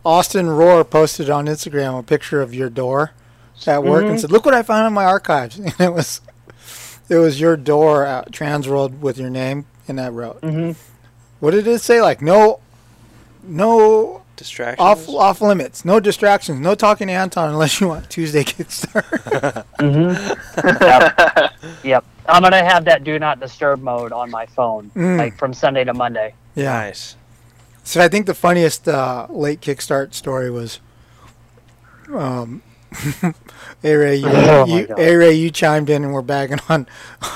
Austin 0.04 0.46
Rohr 0.46 0.88
posted 0.88 1.30
on 1.30 1.46
Instagram 1.46 1.98
a 1.98 2.02
picture 2.02 2.40
of 2.42 2.54
your 2.54 2.68
door 2.70 3.12
at 3.66 3.84
work 3.84 4.04
and 4.04 4.16
Mhm. 4.16 4.20
said, 4.20 4.32
"Look 4.32 4.44
what 4.44 4.54
I 4.54 4.62
found 4.62 4.86
in 4.86 4.92
my 4.92 5.04
archives." 5.04 5.58
And 5.60 5.80
it 5.80 5.92
was, 5.92 6.20
it 7.08 7.16
was 7.18 7.40
your 7.40 7.56
door 7.56 8.04
at 8.04 8.32
Transworld 8.32 8.98
with 9.00 9.18
your 9.18 9.30
name, 9.30 9.66
and 9.86 10.00
I 10.00 10.08
wrote, 10.08 10.40
Mhm. 10.40 10.74
"What 11.40 11.52
did 11.52 11.66
it 11.68 11.80
say? 11.80 12.00
Like 12.02 12.20
no, 12.22 12.58
no 13.44 14.21
Distractions. 14.36 14.80
Off 14.80 15.08
off 15.08 15.40
limits. 15.40 15.84
No 15.84 16.00
distractions. 16.00 16.58
No 16.60 16.74
talking 16.74 17.06
to 17.08 17.12
Anton 17.12 17.50
unless 17.50 17.80
you 17.80 17.88
want 17.88 18.08
Tuesday 18.10 18.42
Kickstarter. 18.44 19.64
Mm-hmm. 19.78 20.68
yep. 21.42 21.52
yep. 21.84 22.04
I'm 22.26 22.42
gonna 22.42 22.64
have 22.64 22.84
that 22.86 23.04
do 23.04 23.18
not 23.18 23.40
disturb 23.40 23.80
mode 23.82 24.12
on 24.12 24.30
my 24.30 24.46
phone, 24.46 24.90
Mm. 24.96 25.18
like 25.18 25.36
from 25.38 25.52
Sunday 25.52 25.84
to 25.84 25.92
Monday. 25.94 26.34
yeah. 26.54 26.72
Nice. 26.72 27.16
So 27.84 28.00
I 28.00 28.08
think 28.08 28.26
the 28.26 28.34
funniest 28.34 28.88
uh, 28.88 29.26
late 29.28 29.60
kickstart 29.60 30.14
story 30.14 30.50
was, 30.50 30.78
um, 32.14 32.62
A 33.84 33.94
Ray, 33.96 34.16
you, 34.16 34.26
Oh 34.28 34.64
you, 34.66 34.86
A 34.96 35.16
Ray, 35.16 35.32
you 35.32 35.50
chimed 35.50 35.90
in 35.90 36.04
and 36.04 36.12
we're 36.14 36.22
bagging 36.22 36.58
on 36.68 36.86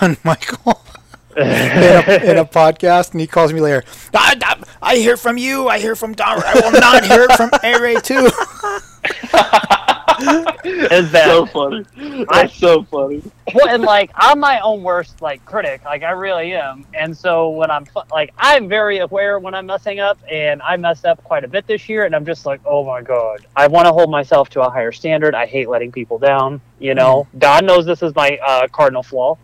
on 0.01 0.17
Michael 0.25 0.81
in, 1.37 1.43
a, 1.47 2.25
in 2.31 2.37
a 2.39 2.45
podcast, 2.45 3.13
and 3.13 3.21
he 3.21 3.27
calls 3.27 3.53
me 3.53 3.61
later. 3.61 3.85
I, 4.15 4.37
I, 4.43 4.63
I 4.83 4.97
hear 4.97 5.17
from 5.17 5.39
you. 5.39 5.69
I 5.69 5.79
hear 5.79 5.97
from 5.97 6.15
Don. 6.15 6.43
I 6.43 6.55
will 6.55 6.73
not 6.73 7.05
hear 7.05 7.27
it 7.29 7.33
from 7.33 7.51
A 7.63 7.81
Ray 7.81 7.97
too. 7.97 8.31
Is 10.19 11.13
that 11.13 11.27
so 11.27 11.47
funny. 11.47 11.85
That's 12.31 12.55
so 12.57 12.83
funny. 12.85 13.23
well, 13.55 13.69
and 13.69 13.83
like 13.83 14.11
I'm 14.15 14.41
my 14.41 14.61
own 14.61 14.83
worst 14.83 15.21
like 15.21 15.45
critic, 15.45 15.85
like 15.85 16.03
I 16.03 16.13
really 16.13 16.55
am. 16.55 16.87
And 16.95 17.17
so 17.17 17.51
when 17.51 17.71
I'm 17.71 17.87
like 18.11 18.33
I'm 18.39 18.67
very 18.69 18.99
aware 18.99 19.39
when 19.39 19.55
I'm 19.55 19.67
messing 19.67 20.01
up, 20.01 20.19
and 20.31 20.63
I 20.63 20.77
messed 20.79 21.05
up 21.05 21.23
quite 21.23 21.45
a 21.45 21.49
bit 21.49 21.67
this 21.67 21.89
year, 21.89 22.05
and 22.05 22.17
I'm 22.17 22.25
just 22.25 22.47
like, 22.47 22.61
oh 22.65 22.85
my 22.85 23.03
god, 23.03 23.47
I 23.55 23.67
want 23.67 23.87
to 23.87 23.93
hold 23.93 24.11
myself 24.11 24.49
to 24.51 24.63
a 24.63 24.71
higher 24.71 24.93
standard. 24.93 25.35
I 25.35 25.45
hate 25.45 25.69
letting 25.69 25.93
people 25.93 26.19
down. 26.19 26.63
You 26.79 26.95
know, 26.95 27.27
God 27.39 27.65
knows 27.65 27.85
this 27.85 28.03
is 28.03 28.15
my 28.15 28.39
uh, 28.47 28.69
cardinal 28.69 29.03
flaw. 29.03 29.37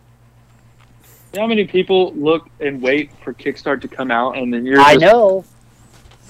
You 1.33 1.39
know 1.39 1.45
how 1.45 1.49
many 1.49 1.65
people 1.65 2.13
look 2.13 2.47
and 2.59 2.79
wait 2.79 3.09
for 3.23 3.33
Kickstart 3.33 3.81
to 3.81 3.87
come 3.87 4.11
out, 4.11 4.37
and 4.37 4.53
then 4.53 4.67
you're 4.67 4.79
I 4.79 4.93
just, 4.97 5.01
know. 5.01 5.43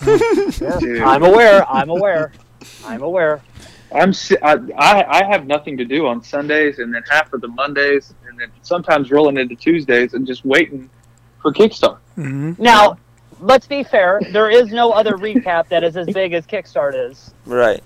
Dude. 0.79 1.01
I'm 1.01 1.23
aware. 1.23 1.69
I'm 1.69 1.89
aware. 1.89 2.31
I'm 2.85 3.01
aware. 3.03 3.41
I'm 3.93 4.13
si- 4.13 4.37
I, 4.41 4.53
I 4.77 5.19
I 5.19 5.23
have 5.25 5.45
nothing 5.45 5.75
to 5.77 5.83
do 5.83 6.07
on 6.07 6.23
Sundays, 6.23 6.79
and 6.79 6.95
then 6.95 7.03
half 7.09 7.33
of 7.33 7.41
the 7.41 7.49
Mondays, 7.49 8.13
and 8.29 8.39
then 8.39 8.49
sometimes 8.61 9.11
rolling 9.11 9.35
into 9.37 9.55
Tuesdays, 9.55 10.13
and 10.13 10.25
just 10.25 10.45
waiting 10.45 10.89
for 11.41 11.51
Kickstart. 11.51 11.97
Mm-hmm. 12.17 12.53
Now, 12.63 12.97
let's 13.41 13.67
be 13.67 13.83
fair. 13.83 14.21
There 14.31 14.49
is 14.49 14.71
no 14.71 14.91
other 14.91 15.17
recap 15.17 15.67
that 15.67 15.83
is 15.83 15.97
as 15.97 16.07
big 16.07 16.31
as 16.31 16.47
Kickstart 16.47 16.93
is. 17.09 17.33
Right. 17.45 17.83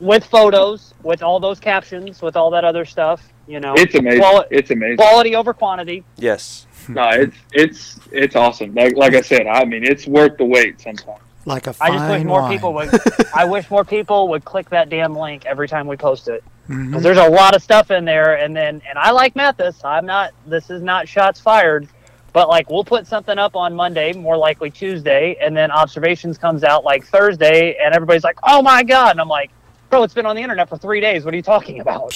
with 0.00 0.26
photos, 0.26 0.92
with 1.02 1.22
all 1.22 1.40
those 1.40 1.58
captions, 1.60 2.20
with 2.20 2.36
all 2.36 2.50
that 2.50 2.64
other 2.64 2.84
stuff. 2.84 3.26
You 3.48 3.60
know, 3.60 3.74
It's 3.76 3.94
amazing. 3.94 4.20
Quali- 4.20 4.46
it's 4.50 4.70
amazing. 4.70 4.98
quality 4.98 5.34
over 5.34 5.54
quantity. 5.54 6.04
Yes. 6.16 6.66
No, 6.88 7.06
it's 7.10 7.36
it's 7.52 8.00
it's 8.12 8.34
awesome. 8.34 8.72
Like 8.72 8.96
like 8.96 9.14
I 9.14 9.20
said, 9.20 9.46
I 9.46 9.62
mean, 9.66 9.84
it's 9.84 10.06
worth 10.06 10.38
the 10.38 10.46
wait 10.46 10.80
sometimes. 10.80 11.20
Like 11.44 11.66
a 11.66 11.74
I 11.82 11.90
just 11.90 12.08
wish 12.08 12.24
more 12.24 12.40
wine. 12.40 12.52
people 12.52 12.72
would. 12.72 12.90
I 13.34 13.44
wish 13.44 13.70
more 13.70 13.84
people 13.84 14.28
would 14.28 14.42
click 14.46 14.70
that 14.70 14.88
damn 14.88 15.14
link 15.14 15.44
every 15.44 15.68
time 15.68 15.86
we 15.86 15.98
post 15.98 16.28
it 16.28 16.42
mm-hmm. 16.68 16.86
because 16.86 17.02
there's 17.02 17.18
a 17.18 17.28
lot 17.28 17.54
of 17.54 17.62
stuff 17.62 17.90
in 17.90 18.04
there. 18.04 18.36
And 18.36 18.56
then, 18.56 18.80
and 18.88 18.98
I 18.98 19.10
like 19.10 19.36
Matthes. 19.36 19.82
I'm 19.84 20.06
not. 20.06 20.32
This 20.46 20.70
is 20.70 20.82
not 20.82 21.08
shots 21.08 21.40
fired. 21.40 21.88
But 22.32 22.48
like 22.48 22.70
we'll 22.70 22.84
put 22.84 23.06
something 23.06 23.38
up 23.38 23.56
on 23.56 23.74
Monday, 23.74 24.12
more 24.12 24.36
likely 24.36 24.70
Tuesday, 24.70 25.36
and 25.42 25.56
then 25.56 25.70
observations 25.70 26.38
comes 26.38 26.64
out 26.64 26.84
like 26.84 27.04
Thursday, 27.06 27.76
and 27.82 27.94
everybody's 27.94 28.24
like, 28.24 28.38
"Oh 28.42 28.62
my 28.62 28.82
god!" 28.82 29.12
And 29.12 29.20
I'm 29.20 29.28
like, 29.28 29.50
"Bro, 29.90 30.04
it's 30.04 30.14
been 30.14 30.26
on 30.26 30.36
the 30.36 30.42
internet 30.42 30.68
for 30.68 30.76
three 30.76 31.00
days. 31.00 31.24
What 31.24 31.34
are 31.34 31.36
you 31.36 31.42
talking 31.42 31.80
about?" 31.80 32.12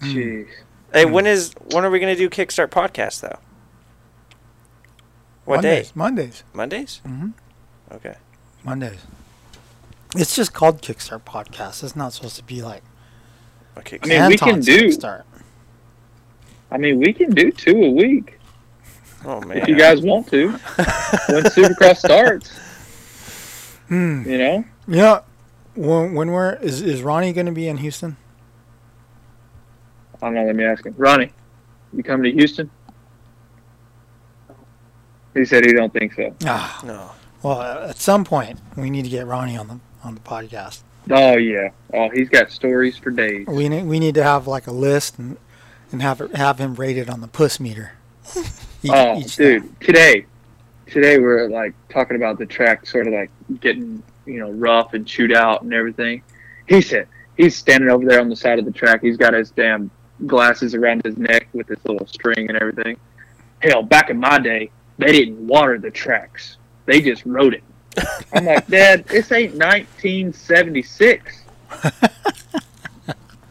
Jeez. 0.00 0.46
Hey, 0.92 1.04
when 1.04 1.26
is 1.26 1.52
when 1.72 1.84
are 1.84 1.90
we 1.90 1.98
gonna 1.98 2.16
do 2.16 2.28
Kickstart 2.30 2.68
podcast 2.68 3.20
though? 3.20 3.38
What 5.44 5.56
Mondays, 5.56 5.86
day? 5.88 5.92
Mondays. 5.94 6.44
Mondays. 6.52 7.00
Mhm. 7.06 7.32
Okay. 7.92 8.16
Mondays. 8.64 8.98
It's 10.14 10.34
just 10.36 10.52
called 10.54 10.80
Kickstart 10.82 11.22
Podcast. 11.22 11.82
It's 11.84 11.94
not 11.96 12.12
supposed 12.12 12.36
to 12.36 12.42
be 12.44 12.62
like 12.62 12.82
Okay. 13.78 13.98
I 14.02 14.06
mean, 14.06 14.26
we 14.28 14.36
can 14.36 14.60
do. 14.60 14.88
Kickstart. 14.88 15.22
I 16.70 16.76
mean, 16.78 16.98
we 16.98 17.12
can 17.12 17.30
do 17.30 17.50
two 17.52 17.76
a 17.82 17.90
week 17.90 18.38
Oh 19.24 19.40
man. 19.42 19.58
if 19.58 19.68
you 19.68 19.76
guys 19.76 20.00
want 20.02 20.28
to. 20.28 20.48
when 20.50 21.44
Supercross 21.44 21.96
starts, 21.96 22.50
Hmm. 23.88 24.22
you 24.28 24.38
know. 24.38 24.64
Yeah. 24.86 25.20
When, 25.74 26.14
when 26.14 26.30
we're 26.30 26.54
is 26.54 26.82
is 26.82 27.02
Ronnie 27.02 27.32
going 27.32 27.46
to 27.46 27.52
be 27.52 27.68
in 27.68 27.78
Houston? 27.78 28.16
I 30.22 30.26
don't 30.26 30.34
know. 30.34 30.44
Let 30.44 30.56
me 30.56 30.64
ask 30.64 30.84
him. 30.84 30.94
Ronnie, 30.96 31.30
you 31.92 32.02
coming 32.02 32.30
to 32.30 32.36
Houston? 32.38 32.70
He 35.34 35.44
said 35.44 35.64
he 35.64 35.72
don't 35.72 35.92
think 35.92 36.14
so. 36.14 36.34
Ah. 36.44 36.80
No. 36.84 37.10
Well, 37.42 37.60
at 37.60 37.98
some 37.98 38.24
point 38.24 38.58
we 38.76 38.90
need 38.90 39.04
to 39.04 39.08
get 39.10 39.26
Ronnie 39.26 39.56
on 39.56 39.68
the 39.68 39.80
on 40.02 40.14
the 40.14 40.20
podcast. 40.20 40.82
Oh 41.10 41.36
yeah. 41.36 41.70
Oh, 41.94 42.08
he's 42.10 42.28
got 42.28 42.50
stories 42.50 42.96
for 42.98 43.10
days. 43.10 43.46
We 43.46 43.68
need 43.68 43.84
we 43.86 44.00
need 44.00 44.14
to 44.16 44.24
have 44.24 44.46
like 44.46 44.66
a 44.66 44.72
list 44.72 45.18
and 45.18 45.36
and 45.92 46.02
have 46.02 46.20
it, 46.20 46.34
have 46.34 46.58
him 46.58 46.74
rated 46.74 47.08
on 47.08 47.20
the 47.20 47.28
puss 47.28 47.60
meter. 47.60 47.92
Each- 48.82 48.90
oh, 48.92 49.18
each 49.18 49.34
dude, 49.34 49.80
today, 49.80 50.24
today 50.86 51.18
we're 51.18 51.48
like 51.48 51.74
talking 51.88 52.16
about 52.16 52.38
the 52.38 52.46
track, 52.46 52.86
sort 52.86 53.08
of 53.08 53.12
like 53.12 53.30
getting 53.60 54.02
you 54.26 54.38
know 54.38 54.50
rough 54.52 54.94
and 54.94 55.04
chewed 55.06 55.32
out 55.32 55.62
and 55.62 55.72
everything. 55.74 56.22
He 56.68 56.80
said 56.80 57.08
he's 57.36 57.56
standing 57.56 57.90
over 57.90 58.04
there 58.04 58.20
on 58.20 58.28
the 58.28 58.36
side 58.36 58.58
of 58.60 58.64
the 58.64 58.70
track. 58.72 59.00
He's 59.02 59.16
got 59.16 59.32
his 59.34 59.50
damn 59.50 59.90
glasses 60.26 60.74
around 60.74 61.04
his 61.04 61.16
neck 61.16 61.48
with 61.52 61.66
this 61.66 61.78
little 61.84 62.06
string 62.06 62.48
and 62.48 62.58
everything. 62.58 62.96
Hell, 63.60 63.82
back 63.82 64.10
in 64.10 64.18
my 64.18 64.38
day, 64.38 64.70
they 64.98 65.12
didn't 65.12 65.46
water 65.46 65.78
the 65.78 65.90
tracks; 65.90 66.56
they 66.86 67.00
just 67.00 67.24
rode 67.26 67.54
it. 67.54 67.62
I'm 68.32 68.44
like, 68.44 68.66
Dad, 68.66 69.04
this 69.06 69.32
ain't 69.32 69.54
1976. 69.54 71.42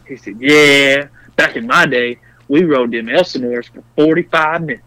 he 0.07 0.18
said, 0.18 0.39
Yeah, 0.39 1.07
back 1.36 1.55
in 1.55 1.68
my 1.68 1.86
day, 1.86 2.20
we 2.47 2.63
rode 2.63 2.91
them 2.91 3.09
Elsinores 3.09 3.68
for 3.68 3.84
45 3.95 4.61
minutes. 4.61 4.84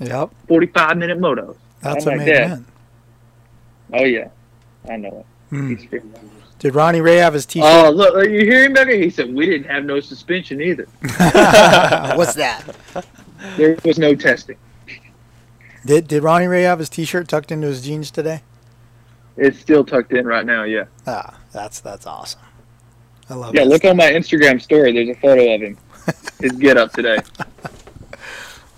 Yep. 0.00 0.30
45 0.48 0.96
minute 0.96 1.18
motos. 1.18 1.56
That's 1.80 2.06
I'm 2.06 2.18
what 2.18 2.26
like, 2.26 2.34
Dad. 2.34 2.64
Oh, 3.92 4.04
yeah. 4.04 4.28
I 4.88 4.96
know 4.96 5.18
it. 5.20 5.26
Hmm. 5.50 5.74
He's 6.62 6.70
freaking- 6.70 6.72
Did 6.72 6.74
Ronnie 6.74 7.00
Ray 7.00 7.16
have 7.16 7.34
his 7.34 7.46
t-shirt? 7.46 7.68
Oh, 7.68 7.90
look, 7.90 8.14
Are 8.14 8.28
you 8.28 8.40
hearing 8.40 8.66
him 8.66 8.72
back 8.74 8.86
there? 8.86 8.96
He 8.98 9.10
said, 9.10 9.32
We 9.34 9.46
didn't 9.46 9.68
have 9.70 9.84
no 9.84 10.00
suspension 10.00 10.60
either. 10.60 10.86
What's 12.16 12.34
that? 12.34 12.62
There 13.56 13.76
was 13.84 13.98
no 13.98 14.14
testing. 14.14 14.56
Did 15.84 16.06
Did 16.08 16.22
Ronnie 16.22 16.46
Ray 16.46 16.62
have 16.62 16.78
his 16.78 16.88
t-shirt 16.88 17.28
tucked 17.28 17.50
into 17.50 17.66
his 17.66 17.82
jeans 17.82 18.10
today? 18.10 18.42
It's 19.36 19.58
still 19.58 19.84
tucked 19.84 20.12
in 20.12 20.26
right 20.26 20.44
now, 20.46 20.62
yeah. 20.64 20.84
Ah, 21.06 21.40
that's 21.52 21.80
that's 21.80 22.06
awesome. 22.06 22.40
I 23.30 23.34
love 23.34 23.54
it. 23.54 23.58
Yeah, 23.58 23.62
it. 23.62 23.68
look 23.68 23.84
on 23.84 23.96
my 23.96 24.10
Instagram 24.12 24.60
story. 24.60 24.92
There's 24.92 25.08
a 25.16 25.20
photo 25.20 25.54
of 25.54 25.60
him. 25.62 25.78
His 26.40 26.52
get 26.52 26.76
up 26.76 26.92
today. 26.92 27.18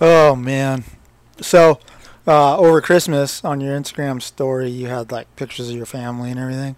Oh 0.00 0.34
man. 0.34 0.84
So 1.40 1.78
uh, 2.26 2.56
over 2.58 2.80
Christmas 2.80 3.44
on 3.44 3.60
your 3.60 3.78
Instagram 3.78 4.20
story, 4.20 4.68
you 4.68 4.88
had 4.88 5.12
like 5.12 5.34
pictures 5.36 5.70
of 5.70 5.76
your 5.76 5.86
family 5.86 6.30
and 6.30 6.38
everything. 6.38 6.76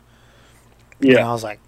Yeah. 1.01 1.19
And 1.19 1.29
I 1.29 1.33
was 1.33 1.45
like, 1.45 1.61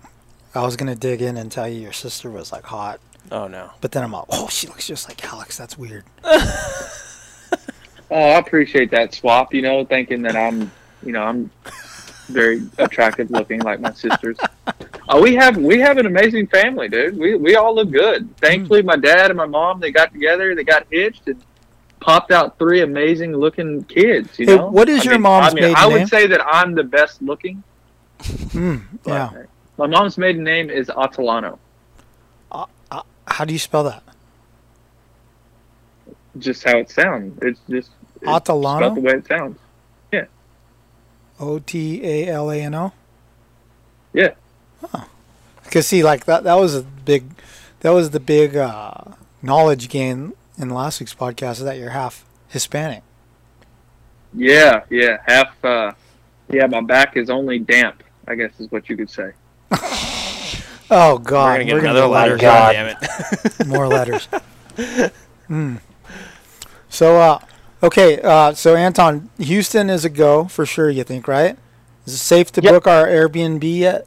I 0.54 0.62
was 0.64 0.76
gonna 0.76 0.94
dig 0.96 1.22
in 1.22 1.36
and 1.36 1.50
tell 1.52 1.68
you 1.68 1.80
your 1.80 1.92
sister 1.92 2.30
was 2.30 2.50
like 2.52 2.64
hot, 2.64 3.00
Oh 3.30 3.46
no. 3.48 3.70
but 3.80 3.92
then 3.92 4.02
I'm 4.02 4.12
like, 4.12 4.24
oh, 4.30 4.48
she 4.48 4.66
looks 4.66 4.86
just 4.86 5.08
like 5.08 5.24
Alex. 5.32 5.56
That's 5.56 5.76
weird. 5.78 6.04
Oh, 8.10 8.16
I 8.16 8.38
appreciate 8.38 8.90
that 8.92 9.12
swap, 9.12 9.52
you 9.52 9.60
know, 9.60 9.84
thinking 9.84 10.22
that 10.22 10.34
I'm, 10.34 10.72
you 11.02 11.12
know, 11.12 11.22
I'm 11.24 11.50
very 12.28 12.62
attractive 12.78 13.30
looking 13.30 13.60
like 13.60 13.80
my 13.80 13.92
sisters. 13.92 14.38
Oh, 15.10 15.20
we 15.20 15.34
have 15.34 15.58
we 15.58 15.78
have 15.80 15.98
an 15.98 16.06
amazing 16.06 16.46
family, 16.46 16.88
dude. 16.88 17.18
We 17.18 17.34
we 17.34 17.56
all 17.56 17.74
look 17.74 17.90
good. 17.90 18.34
Thankfully, 18.38 18.80
my 18.82 18.96
dad 18.96 19.30
and 19.30 19.36
my 19.36 19.44
mom 19.44 19.78
they 19.80 19.90
got 19.90 20.10
together, 20.14 20.54
they 20.54 20.64
got 20.64 20.86
hitched, 20.90 21.28
and 21.28 21.42
popped 22.00 22.30
out 22.32 22.58
three 22.58 22.80
amazing 22.80 23.36
looking 23.36 23.84
kids. 23.84 24.38
You 24.38 24.46
Hey, 24.46 24.56
know, 24.56 24.68
what 24.70 24.88
is 24.88 25.00
I 25.02 25.04
your 25.04 25.12
mean, 25.14 25.22
mom's 25.22 25.52
I 25.52 25.54
mean, 25.54 25.62
maiden 25.64 25.76
I 25.76 25.86
would 25.86 25.94
name? 25.96 26.06
say 26.06 26.26
that 26.28 26.40
I'm 26.46 26.74
the 26.74 26.84
best 26.84 27.20
looking. 27.20 27.62
Mm, 28.18 28.82
yeah. 29.06 29.30
My 29.76 29.86
mom's 29.86 30.18
maiden 30.18 30.44
name 30.44 30.70
is 30.70 30.88
Atalano. 30.88 31.58
How 33.28 33.44
do 33.44 33.52
you 33.52 33.58
spell 33.58 33.84
that? 33.84 34.02
Just 36.38 36.64
how 36.64 36.78
it 36.78 36.90
sounds. 36.90 37.38
It's 37.42 37.60
just 37.68 37.90
it's 38.16 38.24
Atalano? 38.24 38.94
the 38.94 39.00
way 39.00 39.12
it 39.12 39.26
sounds. 39.26 39.58
Yeah. 40.12 40.24
O 41.38 41.58
T 41.58 42.04
A 42.04 42.28
L 42.28 42.50
A 42.50 42.56
N 42.56 42.74
O. 42.74 42.92
Yeah. 44.12 44.34
Because 45.62 45.86
see, 45.86 46.02
like 46.02 46.24
that 46.24 46.44
that 46.44 46.54
was 46.54 46.74
a 46.74 46.82
big, 46.82 47.24
that 47.80 47.90
was 47.90 48.10
the 48.10 48.20
big 48.20 48.56
uh, 48.56 48.94
knowledge 49.42 49.88
gain 49.88 50.32
in 50.56 50.70
last 50.70 50.98
week's 51.00 51.14
podcast 51.14 51.52
is 51.52 51.64
that 51.64 51.78
you're 51.78 51.90
half 51.90 52.24
Hispanic. 52.48 53.02
Yeah, 54.34 54.84
yeah. 54.90 55.18
Half 55.26 55.64
uh 55.64 55.92
yeah, 56.50 56.66
my 56.66 56.80
back 56.80 57.16
is 57.16 57.28
only 57.28 57.58
damp, 57.58 58.02
I 58.28 58.34
guess 58.34 58.52
is 58.60 58.70
what 58.70 58.88
you 58.88 58.96
could 58.96 59.10
say. 59.10 59.32
Oh 60.90 61.18
God, 61.18 61.58
We're 61.58 61.64
gonna 61.66 61.82
get 61.82 61.90
another 61.90 62.06
letter. 62.06 62.38
letters. 62.38 62.40
God 62.40 62.72
damn 62.72 62.96
it. 62.96 63.66
More 63.66 63.86
letters. 63.88 64.28
Hmm. 65.48 65.76
So, 66.90 67.16
uh, 67.16 67.38
okay, 67.82 68.20
uh, 68.20 68.52
so 68.52 68.74
Anton, 68.76 69.30
Houston 69.38 69.88
is 69.90 70.04
a 70.04 70.10
go 70.10 70.44
for 70.44 70.64
sure. 70.66 70.90
You 70.90 71.04
think, 71.04 71.26
right? 71.26 71.56
Is 72.06 72.14
it 72.14 72.18
safe 72.18 72.52
to 72.52 72.62
book 72.62 72.86
our 72.86 73.06
Airbnb 73.06 73.62
yet? 73.78 74.06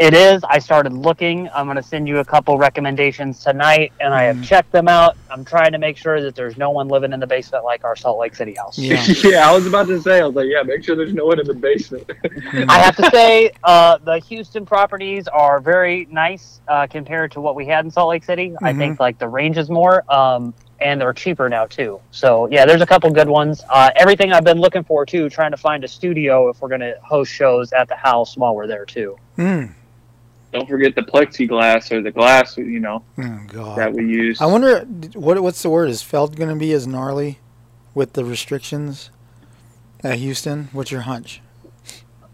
It 0.00 0.14
is. 0.14 0.42
I 0.44 0.58
started 0.60 0.94
looking. 0.94 1.50
I'm 1.54 1.66
going 1.66 1.76
to 1.76 1.82
send 1.82 2.08
you 2.08 2.20
a 2.20 2.24
couple 2.24 2.56
recommendations 2.56 3.38
tonight, 3.44 3.92
and 4.00 4.14
I 4.14 4.24
Mm-hmm. 4.24 4.38
have 4.40 4.48
checked 4.48 4.72
them 4.72 4.88
out. 4.88 5.14
I'm 5.30 5.44
trying 5.44 5.72
to 5.72 5.78
make 5.78 5.98
sure 5.98 6.22
that 6.22 6.34
there's 6.34 6.56
no 6.56 6.70
one 6.70 6.88
living 6.88 7.12
in 7.12 7.20
the 7.20 7.26
basement 7.26 7.64
like 7.64 7.84
our 7.84 7.94
Salt 7.94 8.18
Lake 8.18 8.34
City 8.34 8.54
house. 8.54 8.78
Yeah. 8.78 9.04
yeah, 9.24 9.48
I 9.50 9.54
was 9.54 9.66
about 9.66 9.88
to 9.88 10.00
say. 10.00 10.20
I 10.20 10.26
was 10.26 10.34
like, 10.34 10.46
yeah, 10.48 10.62
make 10.62 10.82
sure 10.84 10.96
there's 10.96 11.12
no 11.12 11.26
one 11.26 11.38
in 11.38 11.46
the 11.46 11.52
basement. 11.52 12.10
I 12.70 12.78
have 12.78 12.96
to 12.96 13.10
say, 13.10 13.50
uh, 13.62 13.98
the 13.98 14.18
Houston 14.20 14.64
properties 14.64 15.28
are 15.28 15.60
very 15.60 16.06
nice 16.10 16.60
uh, 16.66 16.86
compared 16.86 17.32
to 17.32 17.42
what 17.42 17.54
we 17.54 17.66
had 17.66 17.84
in 17.84 17.90
Salt 17.90 18.08
Lake 18.08 18.24
City. 18.24 18.54
I 18.62 18.72
Mhm. 18.72 18.78
think 18.78 19.00
like 19.00 19.18
the 19.18 19.28
range 19.28 19.58
is 19.58 19.68
more, 19.68 20.10
um, 20.10 20.54
and 20.80 20.98
they're 20.98 21.12
cheaper 21.12 21.50
now 21.50 21.66
too. 21.66 22.00
So 22.10 22.48
yeah, 22.50 22.64
there's 22.64 22.80
a 22.80 22.86
couple 22.86 23.10
good 23.10 23.28
ones. 23.28 23.62
Uh, 23.68 23.90
everything 23.96 24.32
I've 24.32 24.44
been 24.44 24.60
looking 24.60 24.82
for 24.84 25.04
too, 25.04 25.28
trying 25.28 25.50
to 25.50 25.58
find 25.58 25.84
a 25.84 25.88
studio 25.88 26.48
if 26.48 26.62
we're 26.62 26.68
going 26.70 26.80
to 26.80 26.96
host 27.02 27.30
shows 27.30 27.72
at 27.74 27.88
the 27.88 27.96
house 27.96 28.34
while 28.38 28.54
we're 28.54 28.66
there 28.66 28.86
too. 28.86 29.16
Mm. 29.36 29.74
Don't 30.52 30.68
forget 30.68 30.94
the 30.96 31.02
plexiglass 31.02 31.92
or 31.92 32.02
the 32.02 32.10
glass, 32.10 32.56
you 32.58 32.80
know, 32.80 33.04
Oh 33.18 33.40
God. 33.46 33.78
that 33.78 33.92
we 33.92 34.02
use. 34.06 34.40
I 34.40 34.46
wonder 34.46 34.80
what 35.14 35.40
what's 35.40 35.62
the 35.62 35.70
word? 35.70 35.88
Is 35.90 36.02
Feld 36.02 36.36
going 36.36 36.50
to 36.50 36.56
be 36.56 36.72
as 36.72 36.86
gnarly 36.86 37.38
with 37.94 38.14
the 38.14 38.24
restrictions 38.24 39.10
at 40.02 40.18
Houston? 40.18 40.68
What's 40.72 40.90
your 40.90 41.02
hunch? 41.02 41.40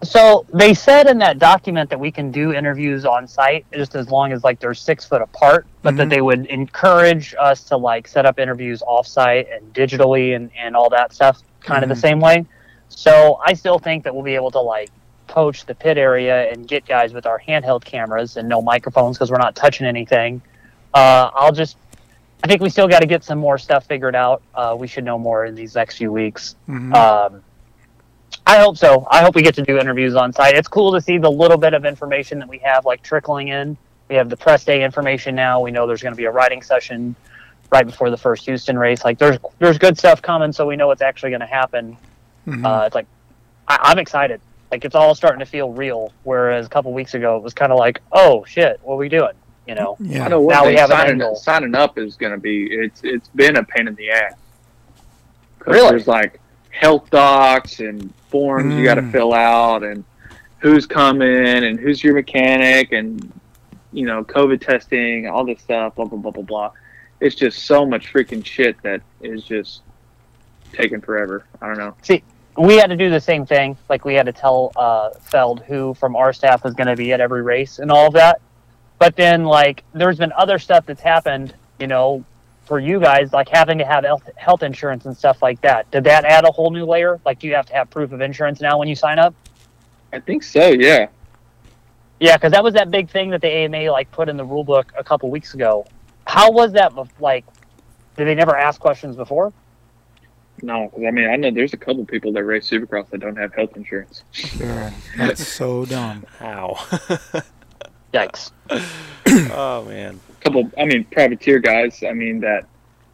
So 0.02 0.46
they 0.52 0.72
said 0.74 1.06
in 1.08 1.18
that 1.18 1.38
document 1.38 1.90
that 1.90 1.98
we 1.98 2.10
can 2.10 2.30
do 2.30 2.52
interviews 2.52 3.04
on 3.04 3.26
site 3.26 3.66
just 3.72 3.94
as 3.94 4.08
long 4.10 4.32
as 4.32 4.44
like 4.44 4.60
they're 4.60 4.74
six 4.74 5.04
foot 5.04 5.20
apart, 5.22 5.66
but 5.82 5.96
that 5.96 6.06
Mhm. 6.06 6.10
they 6.10 6.20
would 6.20 6.46
encourage 6.46 7.34
us 7.38 7.62
to 7.64 7.76
like 7.76 8.06
set 8.06 8.24
up 8.26 8.38
interviews 8.38 8.82
off 8.82 9.06
site 9.06 9.48
and 9.50 9.72
digitally 9.74 10.36
and, 10.36 10.50
and 10.56 10.76
all 10.76 10.88
that 10.90 11.12
stuff 11.12 11.42
kind 11.60 11.82
of 11.82 11.88
Mhm. 11.90 11.94
the 11.94 12.00
same 12.00 12.20
way. 12.20 12.44
So 12.88 13.40
I 13.44 13.54
still 13.54 13.78
think 13.78 14.04
that 14.04 14.14
we'll 14.14 14.22
be 14.24 14.34
able 14.36 14.50
to 14.52 14.60
like 14.60 14.90
poach 15.26 15.66
the 15.66 15.74
pit 15.74 15.98
area 15.98 16.50
and 16.50 16.66
get 16.68 16.86
guys 16.86 17.12
with 17.12 17.26
our 17.26 17.40
handheld 17.40 17.84
cameras 17.84 18.36
and 18.36 18.48
no 18.48 18.62
microphones 18.62 19.16
because 19.16 19.30
we're 19.30 19.38
not 19.38 19.54
touching 19.54 19.86
anything. 19.86 20.40
Uh, 20.94 21.30
I'll 21.34 21.52
just, 21.52 21.76
I 22.42 22.46
think 22.46 22.62
we 22.62 22.70
still 22.70 22.88
got 22.88 23.00
to 23.00 23.06
get 23.06 23.24
some 23.24 23.38
more 23.38 23.58
stuff 23.58 23.86
figured 23.86 24.14
out. 24.14 24.42
Uh, 24.54 24.76
we 24.78 24.86
should 24.86 25.04
know 25.04 25.18
more 25.18 25.44
in 25.44 25.54
these 25.54 25.74
next 25.74 25.96
few 25.96 26.12
weeks. 26.12 26.56
Mhm. 26.68 26.94
Um, 26.94 27.42
I 28.46 28.58
hope 28.58 28.76
so. 28.76 29.06
I 29.10 29.22
hope 29.22 29.34
we 29.34 29.42
get 29.42 29.54
to 29.56 29.62
do 29.62 29.78
interviews 29.78 30.14
on 30.14 30.32
site. 30.32 30.54
It's 30.54 30.68
cool 30.68 30.92
to 30.92 31.00
see 31.00 31.18
the 31.18 31.30
little 31.30 31.56
bit 31.56 31.74
of 31.74 31.84
information 31.84 32.38
that 32.38 32.48
we 32.48 32.58
have 32.58 32.84
like 32.84 33.02
trickling 33.02 33.48
in. 33.48 33.76
We 34.08 34.14
have 34.14 34.28
the 34.30 34.36
press 34.36 34.64
day 34.64 34.84
information 34.84 35.34
now. 35.34 35.60
We 35.60 35.72
know 35.72 35.86
there's 35.86 36.02
going 36.02 36.12
to 36.12 36.16
be 36.16 36.26
a 36.26 36.30
writing 36.30 36.62
session 36.62 37.16
right 37.72 37.84
before 37.84 38.08
the 38.10 38.16
first 38.16 38.44
Houston 38.44 38.78
race. 38.78 39.04
Like 39.04 39.18
there's 39.18 39.38
there's 39.58 39.78
good 39.78 39.98
stuff 39.98 40.22
coming, 40.22 40.52
so 40.52 40.64
we 40.66 40.76
know 40.76 40.86
what's 40.86 41.02
actually 41.02 41.30
going 41.30 41.40
to 41.40 41.46
happen. 41.46 41.96
Mhm. 42.46 42.64
Uh, 42.64 42.84
it's 42.86 42.94
like 42.94 43.06
I, 43.66 43.78
I'm 43.82 43.98
excited. 43.98 44.40
Like 44.70 44.84
it's 44.84 44.94
all 44.94 45.14
starting 45.14 45.38
to 45.40 45.46
feel 45.46 45.72
real. 45.72 46.12
Whereas 46.24 46.66
a 46.66 46.68
couple 46.68 46.92
weeks 46.92 47.14
ago 47.14 47.36
it 47.36 47.42
was 47.42 47.54
kind 47.54 47.72
of 47.72 47.78
like, 47.78 48.00
oh 48.12 48.44
shit, 48.44 48.80
what 48.82 48.94
are 48.94 48.98
we 48.98 49.08
doing? 49.08 49.32
You 49.66 49.74
know. 49.74 49.96
yeah. 50.00 50.24
I 50.24 50.28
know 50.28 50.40
one 50.40 50.54
Now 50.54 50.66
we 50.66 50.74
have 50.76 50.90
an 50.90 50.96
signing, 50.96 51.12
angle. 51.22 51.34
signing 51.36 51.74
up 51.74 51.98
is 51.98 52.16
going 52.16 52.32
to 52.32 52.38
be 52.38 52.66
it's 52.70 53.00
it's 53.04 53.28
been 53.28 53.56
a 53.56 53.64
pain 53.64 53.88
in 53.88 53.94
the 53.96 54.10
ass. 54.10 54.34
'Cause 55.58 55.74
Really? 55.74 55.90
There's 55.90 56.08
like 56.08 56.40
health 56.70 57.10
docs 57.10 57.80
and 57.80 58.12
forms 58.28 58.74
you 58.74 58.84
got 58.84 58.94
to 58.96 59.02
Mm. 59.02 59.12
fill 59.12 59.32
out 59.32 59.82
and 59.82 60.04
who's 60.58 60.86
coming 60.86 61.64
and 61.64 61.78
who's 61.80 62.02
your 62.04 62.14
mechanic 62.14 62.92
and 62.92 63.32
you 63.92 64.04
know 64.06 64.22
COVID 64.24 64.60
testing, 64.60 65.28
all 65.28 65.44
this 65.44 65.60
stuff, 65.60 65.94
blah 65.96 66.04
blah 66.04 66.18
blah 66.18 66.30
blah 66.32 66.42
blah. 66.42 66.70
It's 67.20 67.34
just 67.34 67.64
so 67.64 67.86
much 67.86 68.12
freaking 68.12 68.44
shit 68.44 68.80
that 68.82 69.00
is 69.22 69.42
just 69.42 69.82
taking 70.72 71.00
forever. 71.00 71.44
I 71.62 71.66
don't 71.68 71.78
know. 71.78 71.94
See, 72.02 72.22
we 72.56 72.76
had 72.76 72.88
to 72.88 72.96
do 72.96 73.10
the 73.10 73.20
same 73.20 73.46
thing. 73.46 73.76
Like 73.88 74.04
we 74.04 74.14
had 74.14 74.26
to 74.26 74.32
tell 74.32 74.72
uh, 74.76 75.10
Feld 75.10 75.60
who 75.60 75.94
from 75.94 76.16
our 76.16 76.32
staff 76.32 76.64
was 76.64 76.74
going 76.74 76.88
to 76.88 76.96
be 76.96 77.12
at 77.12 77.20
every 77.20 77.42
race 77.42 77.78
and 77.78 77.90
all 77.90 78.06
of 78.06 78.14
that. 78.14 78.40
But 78.98 79.14
then, 79.14 79.44
like, 79.44 79.84
there's 79.92 80.16
been 80.16 80.32
other 80.32 80.58
stuff 80.58 80.86
that's 80.86 81.02
happened. 81.02 81.54
You 81.78 81.86
know, 81.86 82.24
for 82.64 82.78
you 82.80 82.98
guys, 82.98 83.32
like 83.32 83.48
having 83.48 83.78
to 83.78 83.84
have 83.84 84.04
health, 84.04 84.28
health 84.36 84.62
insurance 84.62 85.04
and 85.04 85.16
stuff 85.16 85.42
like 85.42 85.60
that. 85.60 85.90
Did 85.90 86.04
that 86.04 86.24
add 86.24 86.44
a 86.44 86.50
whole 86.50 86.70
new 86.70 86.86
layer? 86.86 87.20
Like, 87.24 87.38
do 87.38 87.46
you 87.46 87.54
have 87.54 87.66
to 87.66 87.74
have 87.74 87.90
proof 87.90 88.12
of 88.12 88.20
insurance 88.20 88.60
now 88.60 88.78
when 88.78 88.88
you 88.88 88.94
sign 88.94 89.18
up? 89.18 89.34
I 90.12 90.20
think 90.20 90.42
so. 90.42 90.70
Yeah. 90.70 91.08
Yeah, 92.18 92.36
because 92.36 92.52
that 92.52 92.64
was 92.64 92.74
that 92.74 92.90
big 92.90 93.10
thing 93.10 93.30
that 93.30 93.42
the 93.42 93.48
AMA 93.48 93.90
like 93.90 94.10
put 94.10 94.28
in 94.28 94.36
the 94.36 94.44
rule 94.44 94.64
book 94.64 94.92
a 94.96 95.04
couple 95.04 95.30
weeks 95.30 95.52
ago. 95.54 95.86
How 96.26 96.50
was 96.50 96.72
that? 96.72 96.92
Like, 97.20 97.44
did 98.16 98.26
they 98.26 98.34
never 98.34 98.56
ask 98.56 98.80
questions 98.80 99.16
before? 99.16 99.52
No, 100.62 100.88
'cause 100.88 101.02
I 101.06 101.10
mean 101.10 101.28
I 101.28 101.36
know 101.36 101.50
there's 101.50 101.72
a 101.74 101.76
couple 101.76 102.04
people 102.04 102.32
that 102.32 102.44
race 102.44 102.68
Supercross 102.70 103.10
that 103.10 103.18
don't 103.20 103.36
have 103.36 103.54
health 103.54 103.76
insurance. 103.76 104.22
Sure. 104.32 104.92
That's 105.16 105.46
so 105.46 105.84
dumb. 105.84 106.24
How? 106.38 106.74
Yikes. 108.14 108.50
oh 109.52 109.84
man. 109.84 110.18
A 110.30 110.44
couple 110.44 110.70
i 110.78 110.84
mean 110.84 111.04
privateer 111.04 111.58
guys 111.58 112.02
i 112.08 112.12
mean 112.12 112.40
that 112.40 112.66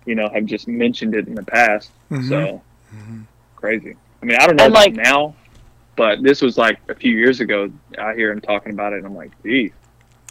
you 0.04 0.14
know 0.14 0.28
have 0.28 0.44
just 0.44 0.68
mentioned 0.68 1.14
it 1.14 1.26
in 1.26 1.34
the 1.34 1.42
past 1.44 1.90
Mhm. 2.10 2.28
so 2.28 2.62
crazy 3.56 3.96
i 4.22 4.26
mean 4.26 4.36
i 4.38 4.46
don't 4.46 4.56
know 4.56 4.64
And, 4.66 4.72
about 4.74 4.84
like- 4.84 4.92
now 4.94 5.34
but 5.96 6.22
this 6.22 6.42
was 6.42 6.58
like 6.58 6.78
a 6.90 6.94
few 6.94 7.16
years 7.16 7.40
ago 7.40 7.70
i 7.98 8.14
hear 8.14 8.30
him 8.30 8.40
talking 8.42 8.72
about 8.72 8.92
it 8.92 8.96
and 8.98 9.06
i'm 9.06 9.14
like 9.16 9.30
geez 9.42 9.72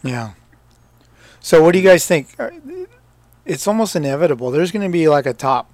Yeah. 0.04 0.30
So 1.40 1.60
what 1.60 1.72
do 1.72 1.80
you 1.80 1.84
guys 1.84 2.06
think? 2.06 2.28
It's 3.44 3.66
almost 3.66 3.96
inevitable. 3.96 4.52
There's 4.52 4.70
going 4.70 4.86
to 4.86 4.92
be 4.92 5.08
like 5.08 5.26
a 5.26 5.32
top 5.32 5.71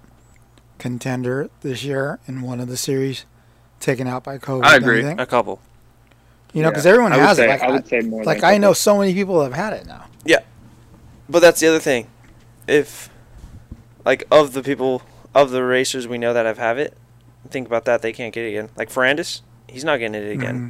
contender 0.79 1.51
this 1.61 1.83
year 1.85 2.19
in 2.27 2.43
one 2.43 2.61
of 2.61 2.69
the 2.69 2.77
series 2.77 3.25
taken 3.81 4.07
out 4.07 4.25
by 4.25 4.39
COVID. 4.39 4.65
I 4.65 4.77
agree. 4.77 5.05
A 5.05 5.27
couple. 5.27 5.61
You 6.53 6.63
know, 6.63 6.71
because 6.71 6.85
Yeah, 6.85 6.93
everyone 6.93 7.13
I 7.13 7.19
has 7.19 7.37
say- 7.37 7.45
it. 7.47 7.49
Like, 7.51 7.63
I 7.63 7.71
would 7.71 7.87
say 7.89 8.01
more 8.01 8.25
like 8.25 8.41
than 8.41 8.51
a 8.51 8.55
I 8.55 8.59
know 8.59 8.73
so 8.73 8.99
many 8.99 9.13
people 9.15 9.43
have 9.43 9.53
had 9.53 9.73
it 9.75 9.87
now. 9.87 10.07
Yeah. 10.25 10.39
But 11.29 11.41
that's 11.41 11.61
the 11.61 11.69
other 11.69 11.79
thing. 11.81 12.07
If 12.67 13.11
like 14.05 14.25
of 14.31 14.53
the 14.55 14.63
people 14.63 15.03
of 15.35 15.51
the 15.51 15.63
racers 15.63 16.09
we 16.09 16.17
know 16.19 16.33
that 16.33 16.47
have 16.47 16.59
have 16.59 16.79
it, 16.79 16.97
think 17.51 17.67
about 17.67 17.85
that 17.85 18.03
they 18.03 18.13
can't 18.13 18.33
get 18.33 18.45
it 18.45 18.49
again. 18.49 18.71
Like 18.77 18.91
Ferrandis, 18.91 19.43
he's 19.69 19.85
not 19.85 19.99
getting 19.99 20.15
it 20.15 20.33
again. 20.33 20.57
Mm-hmm. 20.57 20.69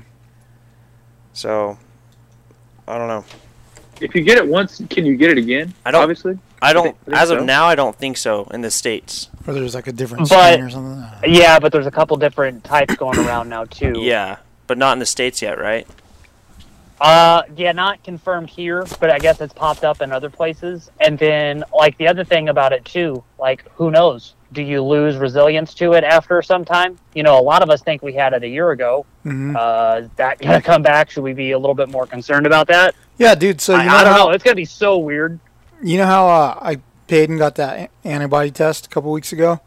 So 1.32 1.78
I 2.88 2.98
don't 2.98 3.08
know. 3.08 3.24
if 4.00 4.14
you 4.14 4.22
get 4.22 4.38
it 4.38 4.46
once 4.46 4.82
can 4.90 5.04
you 5.06 5.16
get 5.16 5.30
it 5.30 5.38
again 5.38 5.74
I 5.84 5.90
don't 5.90 6.02
obviously 6.02 6.38
I 6.60 6.72
don't 6.72 6.88
I 6.88 6.90
think 7.04 7.16
as 7.16 7.28
so. 7.28 7.38
of 7.38 7.44
now 7.44 7.66
I 7.66 7.74
don't 7.74 7.94
think 7.96 8.16
so 8.16 8.44
in 8.52 8.60
the 8.62 8.70
states. 8.70 9.28
Or 9.46 9.54
there's 9.54 9.74
like 9.74 9.86
a 9.86 9.92
different 9.92 10.28
But- 10.28 10.52
strain 10.52 10.64
or 10.64 10.70
something. 10.70 11.04
Yeah, 11.32 11.58
but 11.58 11.72
there's 11.72 11.86
a 11.86 11.90
couple 11.90 12.16
different 12.16 12.64
types 12.64 12.94
going 12.96 13.18
around 13.18 13.48
now 13.48 13.64
too. 13.64 13.94
Yeah, 13.96 14.36
but 14.66 14.76
not 14.78 14.92
in 14.92 14.98
the 14.98 15.06
states 15.06 15.40
yet, 15.42 15.58
right? 15.58 15.86
Uh, 17.00 17.42
yeah, 17.56 17.70
not 17.70 18.02
confirmed 18.02 18.50
here, 18.50 18.84
but 18.98 19.08
I 19.08 19.18
guess 19.20 19.40
it's 19.40 19.52
popped 19.54 19.84
up 19.84 20.00
in 20.02 20.10
other 20.10 20.28
places. 20.30 20.90
And 21.00 21.16
then, 21.16 21.62
like 21.72 21.96
the 21.96 22.08
other 22.08 22.24
thing 22.24 22.48
about 22.48 22.72
it 22.72 22.84
too, 22.84 23.22
like 23.38 23.64
who 23.76 23.90
knows? 23.92 24.34
Do 24.52 24.62
you 24.62 24.82
lose 24.82 25.16
resilience 25.16 25.74
to 25.74 25.92
it 25.92 26.02
after 26.02 26.40
some 26.42 26.64
time? 26.64 26.98
You 27.14 27.22
know, 27.22 27.38
a 27.38 27.42
lot 27.42 27.62
of 27.62 27.70
us 27.70 27.82
think 27.82 28.02
we 28.02 28.14
had 28.14 28.32
it 28.32 28.42
a 28.42 28.48
year 28.48 28.70
ago. 28.72 29.06
Mhm. 29.24 29.54
Uh, 29.56 30.08
that 30.16 30.38
gonna 30.40 30.60
come 30.60 30.82
back? 30.82 31.10
Should 31.10 31.22
we 31.22 31.34
be 31.34 31.52
a 31.52 31.58
little 31.58 31.74
bit 31.74 31.88
more 31.88 32.06
concerned 32.06 32.46
about 32.46 32.66
that? 32.68 32.94
Yeah, 33.18 33.34
dude. 33.36 33.60
So 33.60 33.74
you 33.74 33.80
I, 33.80 33.84
know 33.86 33.92
I 33.96 34.04
don't 34.04 34.12
how, 34.14 34.24
know. 34.24 34.30
It's 34.30 34.42
gonna 34.42 34.56
be 34.56 34.64
so 34.64 34.96
weird. 34.98 35.38
You 35.82 35.96
know 35.96 36.06
how 36.06 36.26
uh, 36.28 36.58
I 36.60 36.80
paid 37.06 37.30
and 37.30 37.38
got 37.38 37.54
that 37.54 37.90
antibody 38.02 38.50
test 38.50 38.86
a 38.86 38.88
couple 38.88 39.12
weeks 39.12 39.32
ago, 39.32 39.60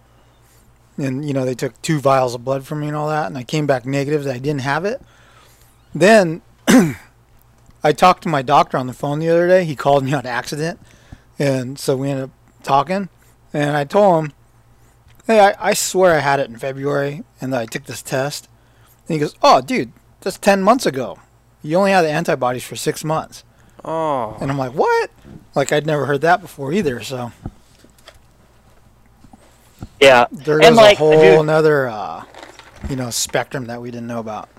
and 0.98 1.26
you 1.26 1.34
know 1.34 1.46
they 1.46 1.56
took 1.56 1.82
two 1.82 2.00
vials 2.00 2.36
of 2.36 2.44
blood 2.44 2.66
from 2.66 2.82
me 2.82 2.88
and 2.88 2.98
all 2.98 3.08
that, 3.08 3.28
and 3.28 3.38
I 3.38 3.44
came 3.44 3.66
back 3.66 3.86
negative 3.86 4.26
that 4.26 4.36
I 4.36 4.40
didn't 4.40 4.62
have 4.62 4.84
it. 4.84 5.02
Then 5.96 6.42
I 6.68 7.94
talked 7.94 8.24
to 8.24 8.30
my 8.30 8.42
doctor 8.42 8.78
on 8.78 8.88
the 8.88 8.94
phone 8.94 9.20
the 9.20 9.30
other 9.30 9.48
day. 9.48 9.64
He 9.64 9.76
called 9.76 10.04
me 10.04 10.14
on 10.14 10.26
accident, 10.26 10.82
and 11.40 11.80
so 11.80 11.96
we 11.96 12.10
ended 12.10 12.26
up 12.26 12.32
talking, 12.62 13.08
and 13.54 13.78
I 13.78 13.86
told 13.86 14.26
him, 14.26 14.34
"Hey, 15.28 15.40
I, 15.40 15.70
I 15.70 15.74
swear 15.74 16.16
I 16.16 16.20
had 16.20 16.42
it 16.42 16.50
in 16.50 16.58
February, 16.58 17.24
and 17.40 17.54
that 17.54 17.62
I 17.62 17.66
took 17.66 17.86
this 17.86 18.02
test." 18.02 18.50
And 19.08 19.14
he 19.14 19.20
goes, 19.20 19.36
"Oh, 19.42 19.62
dude, 19.62 19.94
that's 20.20 20.38
ten 20.38 20.62
months 20.62 20.86
ago. 20.86 21.20
You 21.64 21.78
only 21.78 21.92
had 21.92 22.02
the 22.02 22.12
antibodies 22.12 22.66
for 22.66 22.76
six 22.76 23.06
months." 23.06 23.46
Oh. 23.84 24.38
And 24.40 24.52
I'm 24.52 24.58
like, 24.58 24.74
what? 24.74 25.10
Like 25.56 25.72
I'd 25.72 25.86
never 25.86 26.06
heard 26.06 26.22
that 26.22 26.42
before 26.42 26.72
either. 26.74 27.02
So 27.02 27.32
Yeah, 30.02 30.26
there 30.32 30.58
and 30.58 30.72
is 30.72 30.78
like, 30.78 30.96
a 30.96 31.00
whole 31.00 31.12
dude, 31.12 31.40
another, 31.40 31.88
uh, 31.88 32.24
you 32.90 32.96
know, 32.96 33.12
spectrum 33.12 33.66
that 33.66 33.80
we 33.80 33.92
didn't 33.92 34.08
know 34.08 34.20
about. 34.20 34.50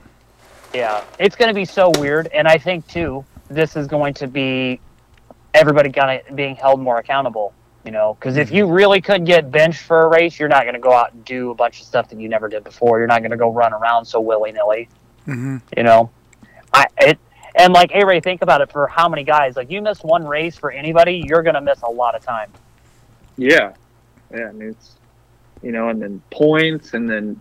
Yeah, 0.73 1.05
it's 1.19 1.37
going 1.37 1.49
to 1.49 1.55
be 1.55 1.65
so 1.65 1.91
weird, 1.99 2.29
and 2.29 2.47
I 2.49 2.57
think 2.57 2.87
too, 2.87 3.25
this 3.49 3.77
is 3.77 3.87
going 3.87 4.15
to 4.15 4.27
be 4.27 4.81
everybody 5.53 5.91
kind 5.91 6.23
of 6.27 6.37
being 6.37 6.55
held 6.55 6.81
more 6.81 6.99
accountable. 6.99 7.53
You 7.85 7.91
know, 7.91 8.15
because 8.15 8.37
if 8.37 8.53
you 8.53 8.67
really 8.67 9.01
could 9.01 9.27
get 9.27 9.51
benched 9.51 9.81
for 9.81 10.03
a 10.03 10.09
race, 10.09 10.39
you're 10.39 10.49
not 10.49 10.63
going 10.63 10.75
to 10.75 10.81
go 10.81 10.93
out 10.93 11.13
and 11.13 11.25
do 11.25 11.51
a 11.51 11.55
bunch 11.55 11.81
of 11.81 11.87
stuff 11.87 12.09
that 12.11 12.21
you 12.21 12.29
never 12.29 12.49
did 12.49 12.63
before. 12.63 13.01
You're 13.01 13.09
not 13.09 13.23
going 13.23 13.33
to 13.33 13.37
go 13.37 13.53
run 13.53 13.73
around 13.73 14.05
so 14.05 14.21
willy 14.21 14.53
nilly. 14.53 14.89
Mm-hmm. 15.27 15.57
You 15.77 15.83
know, 15.83 16.11
I 16.73 16.87
it 16.99 17.19
and 17.55 17.73
like 17.73 17.91
A 17.95 18.05
Ray, 18.05 18.21
think 18.21 18.43
about 18.43 18.61
it 18.61 18.71
for 18.73 18.87
how 18.87 19.09
many 19.09 19.25
guys. 19.25 19.57
Like 19.57 19.71
you 19.71 19.83
miss 19.83 20.03
one 20.03 20.27
race 20.27 20.57
for 20.57 20.71
anybody, 20.71 21.23
you're 21.27 21.43
going 21.43 21.55
to 21.55 21.61
miss 21.61 21.83
a 21.83 21.91
lot 21.91 22.15
of 22.15 22.23
time. 22.25 22.51
yeah 23.37 23.73
yeah 24.35 24.49
i 24.49 24.53
mean 24.53 24.71
it's 24.71 24.97
you 25.63 25.73
know 25.73 25.89
and 25.91 26.01
then 26.01 26.23
points 26.31 26.95
and 26.95 27.09
then 27.09 27.39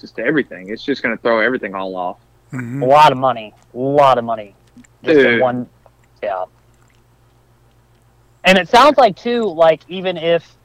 just 0.00 0.18
everything 0.18 0.70
it's 0.70 0.82
just 0.82 1.02
going 1.02 1.16
to 1.16 1.22
throw 1.22 1.38
everything 1.40 1.74
all 1.74 1.94
off 1.96 2.18
Mhm. 2.52 2.82
A 2.82 2.84
lot 2.84 3.12
of 3.12 3.16
money. 3.18 3.54
A 3.72 3.78
lot 3.78 4.18
of 4.18 4.24
money. 4.24 4.54
Just 5.02 5.18
in 5.20 5.24
Dude. 5.24 5.40
one 5.40 5.66
yeah. 6.22 6.44
And 8.44 8.58
it 8.58 8.68
sounds 8.68 8.98
like 8.98 9.16
too, 9.16 9.44
like 9.44 9.80
even 9.88 10.16
if 10.16 10.56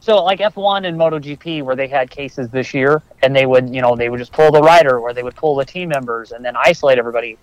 so 0.00 0.22
like 0.22 0.40
F 0.40 0.56
one 0.56 0.84
and 0.84 0.96
MotoGP 0.96 1.62
where 1.62 1.74
they 1.76 1.88
had 1.88 2.08
cases 2.10 2.48
this 2.48 2.72
year 2.72 3.02
and 3.22 3.34
they 3.34 3.44
would, 3.46 3.74
you 3.74 3.82
know, 3.82 3.96
they 3.96 4.08
would 4.08 4.18
just 4.18 4.32
pull 4.32 4.50
the 4.52 4.62
rider 4.62 4.98
or 4.98 5.12
they 5.12 5.22
would 5.22 5.34
pull 5.36 5.56
the 5.56 5.64
team 5.64 5.88
members 5.88 6.32
and 6.32 6.44
then 6.44 6.54
isolate 6.56 6.98
everybody. 6.98 7.36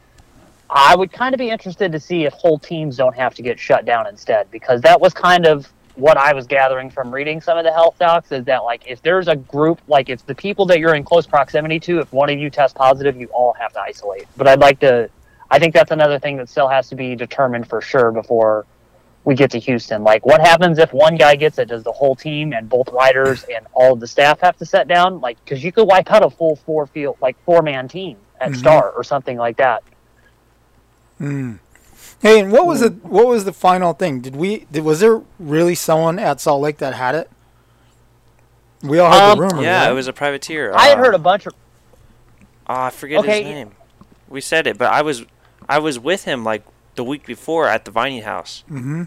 I 0.76 0.96
would 0.96 1.12
kind 1.12 1.36
of 1.36 1.40
be 1.40 1.50
interested 1.52 1.92
to 1.92 2.00
see 2.00 2.26
if 2.26 2.34
whole 2.34 2.58
teams 2.58 2.98
don't 2.98 3.16
have 3.16 3.36
to 3.36 3.44
get 3.44 3.60
shut 3.60 3.86
down 3.86 4.08
instead 4.08 4.50
because 4.50 4.82
that 4.82 5.00
was 5.00 5.14
kind 5.14 5.46
of 5.46 5.72
what 5.96 6.18
I 6.18 6.34
was 6.34 6.48
gathering 6.48 6.90
from 6.90 7.14
reading 7.14 7.40
some 7.40 7.60
of 7.60 7.64
the 7.64 7.72
health 7.72 7.96
docs 8.00 8.32
is 8.32 8.44
that 8.46 8.64
like 8.64 8.82
if 8.88 9.00
there's 9.04 9.28
a 9.28 9.36
group 9.36 9.80
like 9.88 10.10
if 10.10 10.26
the 10.26 10.34
people 10.34 10.66
that 10.66 10.80
you're 10.80 10.96
in 10.96 11.04
close 11.04 11.28
proximity 11.28 11.80
to 11.82 12.00
if 12.00 12.12
one 12.12 12.32
of 12.32 12.40
you 12.40 12.50
tests 12.50 12.76
positive 12.76 13.16
you 13.16 13.28
all 13.28 13.54
have 13.54 13.72
to 13.74 13.80
isolate. 13.80 14.26
But 14.36 14.48
I'd 14.48 14.60
like 14.60 14.80
to 14.80 15.12
I 15.52 15.60
think 15.60 15.76
that's 15.76 15.92
another 15.92 16.18
thing 16.18 16.38
that 16.38 16.50
still 16.50 16.68
has 16.68 16.90
to 16.90 16.96
be 16.96 17.16
determined 17.16 17.68
for 17.68 17.80
sure 17.80 18.12
before 18.12 18.66
we 19.26 19.36
get 19.36 19.52
to 19.52 19.60
Houston. 19.60 20.04
Like 20.04 20.26
what 20.26 20.42
happens 20.42 20.80
if 20.80 20.92
one 20.92 21.16
guy 21.16 21.36
gets 21.36 21.60
it 21.60 21.68
does 21.68 21.84
the 21.84 21.92
whole 21.92 22.16
team 22.16 22.52
and 22.54 22.68
both 22.68 22.90
riders 22.90 23.46
and 23.56 23.68
all 23.74 23.94
of 23.94 24.00
the 24.00 24.08
staff 24.08 24.40
have 24.42 24.58
to 24.58 24.66
set 24.66 24.88
down 24.88 25.22
like 25.22 25.38
cuz 25.46 25.64
you 25.64 25.72
could 25.72 25.88
wipe 25.88 26.12
out 26.12 26.26
a 26.26 26.32
full 26.32 26.56
four 26.56 26.88
field 26.88 27.18
like 27.22 27.38
four 27.46 27.62
man 27.62 27.88
team 27.88 28.18
at 28.42 28.50
Mhm. 28.50 28.56
Star 28.58 28.90
or 28.90 29.04
something 29.04 29.38
like 29.38 29.58
that. 29.58 29.84
Mm. 31.24 31.60
Hey, 32.22 32.40
and 32.40 32.52
what 32.52 32.66
was 32.66 32.80
the 32.82 32.90
what 33.04 33.28
was 33.28 33.46
the 33.46 33.54
final 33.54 33.94
thing? 33.94 34.22
Did 34.22 34.36
we 34.36 34.66
did, 34.72 34.84
was 34.84 35.00
there 35.00 35.22
really 35.40 35.76
someone 35.76 36.20
at 36.20 36.40
Salt 36.42 36.62
Lake 36.62 36.78
that 36.78 36.94
had 36.94 37.16
it? 37.16 37.30
We 38.82 39.00
all 39.00 39.12
heard 39.12 39.22
Um, 39.32 39.38
the 39.40 39.44
rumor. 39.46 39.62
Yeah, 39.64 39.84
right? 39.84 39.92
it 39.92 39.94
was 39.94 40.08
a 40.08 40.14
privateer. 40.14 40.74
I 40.74 40.88
had 40.88 41.00
Uh, 41.00 41.04
heard 41.06 41.16
a 41.16 41.20
bunch 41.20 41.46
of 41.46 41.54
Oh, 42.68 42.76
I 42.84 42.90
forget 42.92 43.20
Okay. 43.20 43.44
his 43.44 43.52
name. 43.52 43.72
We 44.30 44.40
said 44.42 44.68
it, 44.68 44.78
but 44.78 44.92
I 44.92 45.02
was 45.02 45.26
I 45.68 45.80
was 45.80 46.00
with 46.00 46.24
him 46.26 46.44
like 46.44 46.64
the 46.96 47.04
week 47.04 47.26
before 47.26 47.68
at 47.68 47.86
the 47.86 47.92
Viney 47.92 48.22
house. 48.22 48.64
Mm-hmm. 48.70 49.04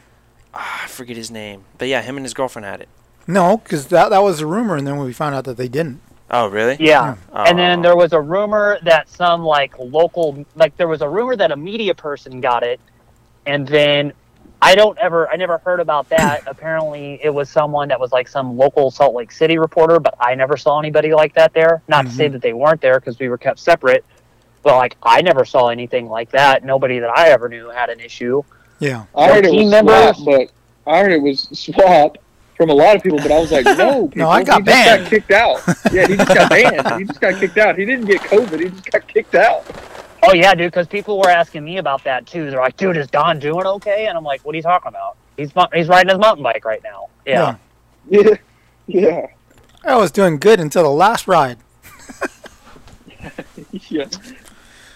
Ah, 0.54 0.84
I 0.84 0.86
forget 0.88 1.16
his 1.16 1.30
name. 1.30 1.64
But 1.78 1.88
yeah, 1.88 2.02
him 2.02 2.16
and 2.16 2.24
his 2.24 2.34
girlfriend 2.34 2.64
had 2.66 2.80
it. 2.80 2.88
No, 3.26 3.58
because 3.58 3.86
that 3.88 4.10
that 4.10 4.22
was 4.22 4.40
a 4.40 4.46
rumor, 4.46 4.76
and 4.76 4.86
then 4.86 4.96
we 4.98 5.12
found 5.12 5.34
out 5.34 5.44
that 5.44 5.56
they 5.56 5.68
didn't. 5.68 6.00
Oh, 6.30 6.48
really? 6.48 6.76
Yeah. 6.80 7.16
Oh. 7.32 7.44
And 7.44 7.58
then 7.58 7.80
oh. 7.80 7.82
there 7.82 7.96
was 7.96 8.12
a 8.12 8.20
rumor 8.20 8.78
that 8.82 9.08
some 9.08 9.42
like 9.42 9.78
local 9.78 10.44
like 10.54 10.76
there 10.76 10.88
was 10.88 11.02
a 11.02 11.08
rumor 11.08 11.36
that 11.36 11.52
a 11.52 11.56
media 11.56 11.94
person 11.94 12.40
got 12.40 12.62
it 12.62 12.80
and 13.46 13.66
then 13.66 14.12
I 14.60 14.74
don't 14.74 14.98
ever 14.98 15.30
I 15.30 15.36
never 15.36 15.58
heard 15.58 15.80
about 15.80 16.08
that. 16.10 16.42
Apparently 16.46 17.20
it 17.22 17.30
was 17.30 17.48
someone 17.48 17.88
that 17.88 18.00
was 18.00 18.12
like 18.12 18.28
some 18.28 18.56
local 18.56 18.90
Salt 18.90 19.14
Lake 19.14 19.32
City 19.32 19.58
reporter, 19.58 20.00
but 20.00 20.14
I 20.20 20.34
never 20.34 20.56
saw 20.56 20.78
anybody 20.78 21.14
like 21.14 21.34
that 21.34 21.52
there. 21.54 21.82
Not 21.88 22.06
to 22.06 22.10
say 22.10 22.24
mm-hmm. 22.24 22.34
that 22.34 22.42
they 22.42 22.52
weren't 22.52 22.80
there 22.80 22.98
because 22.98 23.18
we 23.18 23.28
were 23.28 23.38
kept 23.38 23.58
separate, 23.58 24.04
but 24.62 24.76
like 24.76 24.96
I 25.02 25.22
never 25.22 25.44
saw 25.44 25.68
anything 25.68 26.08
like 26.08 26.30
that. 26.32 26.64
Nobody 26.64 26.98
that 26.98 27.10
I 27.10 27.28
ever 27.28 27.48
knew 27.48 27.68
had 27.68 27.88
an 27.90 28.00
issue. 28.00 28.42
Yeah. 28.78 29.06
I 29.14 29.28
heard 29.28 29.46
it 29.46 29.50
team 29.52 29.64
was 29.64 29.70
members- 29.70 30.16
swap, 30.16 30.50
but 30.84 30.90
I 30.90 30.98
heard 30.98 31.12
it 31.12 31.22
was 31.22 31.48
swap 31.52 32.18
from 32.56 32.70
a 32.70 32.74
lot 32.74 32.96
of 32.96 33.02
people. 33.02 33.18
But 33.18 33.30
I 33.32 33.38
was 33.38 33.52
like, 33.52 33.64
no, 33.64 34.10
No, 34.16 34.28
I 34.30 34.40
people, 34.44 34.52
got 34.52 34.58
he 34.58 34.62
banned. 34.64 35.00
Just 35.08 35.10
got 35.10 35.10
kicked 35.10 35.30
out. 35.30 35.92
Yeah, 35.92 36.06
he 36.06 36.16
just 36.16 36.28
got 36.34 36.50
banned. 36.50 36.88
He 37.00 37.04
just 37.04 37.20
got 37.20 37.34
kicked 37.40 37.58
out. 37.58 37.78
He 37.78 37.84
didn't 37.84 38.06
get 38.06 38.20
COVID. 38.22 38.60
He 38.60 38.68
just 38.70 38.90
got 38.90 39.06
kicked 39.08 39.34
out. 39.34 39.64
Oh 40.22 40.32
yeah, 40.32 40.54
dude, 40.54 40.72
because 40.72 40.86
people 40.88 41.18
were 41.18 41.28
asking 41.30 41.64
me 41.64 41.76
about 41.78 42.02
that 42.04 42.26
too. 42.26 42.50
They're 42.50 42.58
like, 42.60 42.76
"Dude, 42.76 42.96
is 42.96 43.06
Don 43.08 43.38
doing 43.38 43.64
okay?" 43.66 44.06
And 44.08 44.16
I'm 44.18 44.24
like, 44.24 44.44
"What 44.44 44.54
are 44.54 44.56
you 44.56 44.62
talking 44.62 44.88
about? 44.88 45.16
He's 45.36 45.52
he's 45.72 45.86
riding 45.88 46.08
his 46.08 46.18
mountain 46.18 46.42
bike 46.42 46.64
right 46.64 46.82
now." 46.82 47.08
Yeah. 47.24 47.56
Yeah, 48.08 48.34
yeah, 48.86 49.26
I 49.84 49.96
was 49.96 50.10
doing 50.10 50.38
good 50.38 50.58
until 50.60 50.82
the 50.84 50.90
last 50.90 51.26
ride. 51.28 51.58
yeah. 53.88 54.06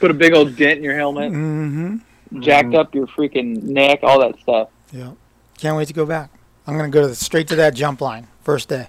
Put 0.00 0.10
a 0.10 0.14
big 0.14 0.32
old 0.32 0.56
dent 0.56 0.78
in 0.78 0.84
your 0.84 0.96
helmet, 0.96 1.32
Mm-hmm. 1.32 2.40
jacked 2.40 2.74
up 2.74 2.94
your 2.94 3.06
freaking 3.08 3.62
neck, 3.64 4.00
all 4.02 4.20
that 4.20 4.38
stuff. 4.40 4.68
Yeah. 4.92 5.12
Can't 5.58 5.76
wait 5.76 5.88
to 5.88 5.94
go 5.94 6.06
back. 6.06 6.30
I'm 6.70 6.76
gonna 6.76 6.88
go 6.88 7.02
to 7.02 7.08
the, 7.08 7.14
straight 7.16 7.48
to 7.48 7.56
that 7.56 7.74
jump 7.74 8.00
line 8.00 8.28
first 8.42 8.68
day. 8.68 8.86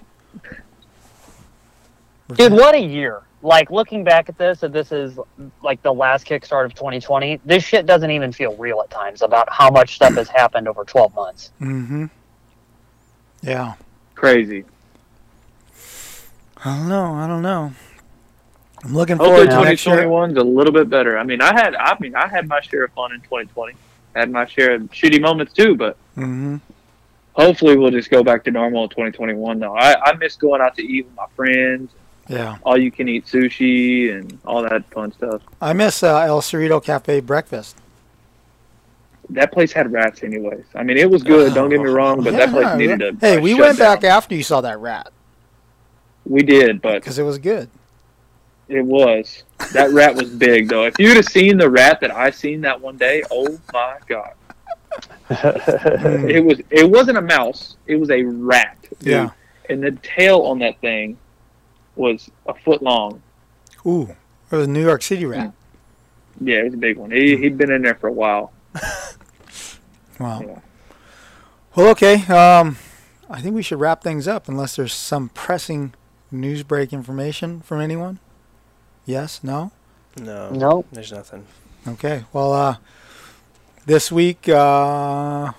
Dude, 2.34 2.52
what 2.52 2.76
a 2.76 2.80
year! 2.80 3.22
Like 3.42 3.70
looking 3.72 4.04
back 4.04 4.28
at 4.28 4.38
this, 4.38 4.62
and 4.62 4.72
this 4.72 4.92
is 4.92 5.18
like 5.62 5.82
the 5.82 5.92
last 5.92 6.24
kickstart 6.24 6.64
of 6.64 6.74
2020. 6.74 7.40
This 7.44 7.64
shit 7.64 7.84
doesn't 7.84 8.10
even 8.10 8.30
feel 8.30 8.56
real 8.56 8.80
at 8.82 8.90
times 8.90 9.22
about 9.22 9.52
how 9.52 9.68
much 9.68 9.96
stuff 9.96 10.14
has 10.14 10.28
happened 10.28 10.68
over 10.68 10.84
12 10.84 11.14
months. 11.14 11.50
Mm-hmm. 11.60 12.06
Yeah. 13.42 13.74
Crazy. 14.14 14.64
I 16.64 16.76
don't 16.76 16.88
know. 16.88 17.14
I 17.14 17.26
don't 17.26 17.42
know. 17.42 17.72
I'm 18.84 18.94
looking 18.94 19.16
Hopefully, 19.16 19.48
forward 19.48 19.76
to 19.76 19.90
2021's 19.90 20.36
a 20.38 20.44
little 20.44 20.72
bit 20.72 20.88
better. 20.88 21.18
I 21.18 21.24
mean, 21.24 21.40
I 21.40 21.52
had, 21.52 21.74
I 21.74 21.96
mean, 21.98 22.14
I 22.14 22.28
had 22.28 22.46
my 22.46 22.60
share 22.60 22.84
of 22.84 22.92
fun 22.92 23.12
in 23.12 23.20
2020. 23.22 23.74
Had 24.14 24.30
my 24.30 24.46
share 24.46 24.74
of 24.74 24.82
shitty 24.92 25.20
moments 25.20 25.52
too, 25.52 25.74
but 25.74 25.96
Mm-hmm. 26.16 26.56
Hopefully 27.34 27.76
we'll 27.76 27.90
just 27.90 28.10
go 28.10 28.22
back 28.22 28.44
to 28.44 28.50
normal 28.50 28.84
in 28.84 28.90
2021. 28.90 29.58
Though 29.58 29.74
I, 29.76 29.94
I 30.10 30.14
miss 30.14 30.36
going 30.36 30.60
out 30.60 30.76
to 30.76 30.82
eat 30.82 31.06
with 31.06 31.14
my 31.16 31.26
friends, 31.36 31.90
Yeah. 32.28 32.56
all 32.64 32.76
you 32.78 32.90
can 32.90 33.08
eat 33.08 33.26
sushi 33.26 34.14
and 34.16 34.38
all 34.44 34.62
that 34.62 34.84
fun 34.92 35.12
stuff. 35.12 35.42
I 35.60 35.72
miss 35.72 36.02
uh, 36.02 36.18
El 36.20 36.40
Cerrito 36.40 36.82
Cafe 36.82 37.20
breakfast. 37.20 37.76
That 39.30 39.52
place 39.52 39.72
had 39.72 39.90
rats, 39.92 40.22
anyways. 40.22 40.64
I 40.74 40.82
mean, 40.82 40.98
it 40.98 41.08
was 41.10 41.22
good. 41.22 41.54
Don't 41.54 41.70
get 41.70 41.80
me 41.80 41.88
wrong, 41.88 42.22
but 42.22 42.32
that 42.34 42.50
place 42.50 42.76
needed 42.76 43.00
yeah. 43.00 43.10
to. 43.12 43.16
Hey, 43.20 43.36
uh, 43.38 43.40
we 43.40 43.54
went 43.54 43.78
down. 43.78 43.96
back 44.00 44.04
after 44.04 44.34
you 44.34 44.42
saw 44.42 44.60
that 44.60 44.78
rat 44.80 45.10
We 46.26 46.42
did, 46.42 46.82
but 46.82 46.94
because 47.00 47.18
it 47.18 47.22
was 47.22 47.38
good. 47.38 47.70
it 48.68 48.82
was 48.84 49.44
that 49.72 49.90
rat 49.92 50.14
was 50.16 50.28
big 50.28 50.68
though. 50.68 50.84
If 50.84 50.98
you'd 50.98 51.16
have 51.16 51.24
seen 51.26 51.56
the 51.56 51.70
rat 51.70 52.00
that 52.00 52.10
I 52.14 52.30
seen 52.30 52.60
that 52.62 52.78
one 52.80 52.96
day, 52.98 53.22
oh 53.30 53.58
my 53.72 53.96
god, 54.06 54.32
it 55.30 56.44
was 56.44 56.60
it 56.70 56.90
wasn't 56.90 57.18
a 57.18 57.22
mouse, 57.22 57.76
it 57.86 57.96
was 57.96 58.10
a 58.10 58.22
rat. 58.22 58.76
dude. 59.00 59.08
Yeah. 59.08 59.30
and 59.70 59.82
the 59.82 59.92
tail 60.02 60.40
on 60.42 60.58
that 60.60 60.80
thing 60.80 61.16
was 61.96 62.30
a 62.46 62.54
foot 62.54 62.82
long. 62.82 63.22
Ooh, 63.86 64.14
it 64.50 64.56
was 64.56 64.66
a 64.66 64.70
New 64.70 64.82
York 64.82 65.02
City 65.02 65.24
rat. 65.26 65.52
Yeah, 66.40 66.58
it 66.60 66.64
was 66.64 66.74
a 66.74 66.78
big 66.78 66.96
one. 66.96 67.10
He 67.10 67.36
he'd 67.36 67.56
been 67.58 67.70
in 67.70 67.82
there 67.82 67.94
for 67.94 68.08
a 68.08 68.12
while. 68.12 68.52
Wow. 70.18 70.62
Well, 71.74 71.88
okay. 71.88 72.24
Um, 72.26 72.76
I 73.28 73.40
think 73.40 73.54
we 73.56 73.62
should 73.62 73.80
wrap 73.80 74.02
things 74.02 74.28
up 74.28 74.46
unless 74.48 74.76
there's 74.76 74.92
some 74.94 75.30
pressing 75.30 75.94
news 76.30 76.62
break 76.62 76.92
information 76.92 77.60
from 77.62 77.80
anyone. 77.80 78.20
Yes? 79.04 79.42
No? 79.42 79.72
No. 80.20 80.50
No. 80.50 80.84
There's 80.92 81.10
nothing. 81.12 81.46
Okay. 81.88 82.24
Well, 82.32 82.52
uh, 82.52 82.76
this 83.86 84.10
week, 84.12 84.48
uh, 84.48 85.52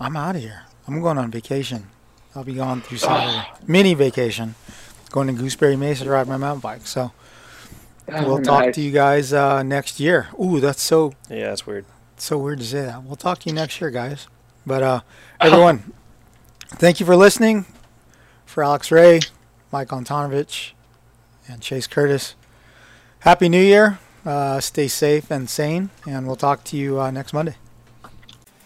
I'm 0.00 0.16
out 0.16 0.36
of 0.36 0.42
here. 0.42 0.62
I'm 0.86 1.00
going 1.02 1.18
on 1.18 1.30
vacation. 1.30 1.88
I'll 2.34 2.44
be 2.44 2.54
gone 2.54 2.80
through 2.82 2.98
Saturday. 2.98 3.46
Mini 3.66 3.94
vacation. 3.94 4.54
Going 5.10 5.26
to 5.28 5.32
Gooseberry 5.32 5.76
Mesa 5.76 6.04
to 6.04 6.10
ride 6.10 6.28
my 6.28 6.36
mountain 6.36 6.60
bike. 6.60 6.86
So 6.86 7.12
Oh, 8.10 8.26
we'll 8.26 8.40
talk 8.42 8.72
to 8.72 8.80
you 8.80 8.90
guys 8.90 9.32
uh, 9.34 9.62
next 9.62 10.00
year. 10.00 10.28
Ooh, 10.42 10.60
that's 10.60 10.80
so 10.82 11.12
Yeah, 11.28 11.48
that's 11.48 11.66
weird. 11.66 11.84
so 12.16 12.38
weird 12.38 12.58
to 12.60 12.64
say 12.64 12.82
that. 12.82 13.02
We'll 13.02 13.16
talk 13.16 13.38
to 13.40 13.48
you 13.50 13.54
next 13.54 13.80
year, 13.82 13.90
guys. 13.90 14.28
But 14.66 14.82
uh, 14.82 15.00
everyone, 15.40 15.92
thank 16.68 17.00
you 17.00 17.06
for 17.06 17.16
listening. 17.16 17.66
For 18.46 18.64
Alex 18.64 18.90
Ray, 18.90 19.20
Mike 19.70 19.88
Antonovich, 19.88 20.72
and 21.46 21.60
Chase 21.60 21.86
Curtis, 21.86 22.34
Happy 23.20 23.48
New 23.50 23.60
Year. 23.62 23.98
Uh, 24.28 24.60
stay 24.60 24.86
safe 24.86 25.30
and 25.30 25.48
sane, 25.48 25.88
and 26.06 26.26
we'll 26.26 26.36
talk 26.36 26.62
to 26.62 26.76
you 26.76 27.00
uh, 27.00 27.10
next 27.10 27.32
Monday. 27.32 27.56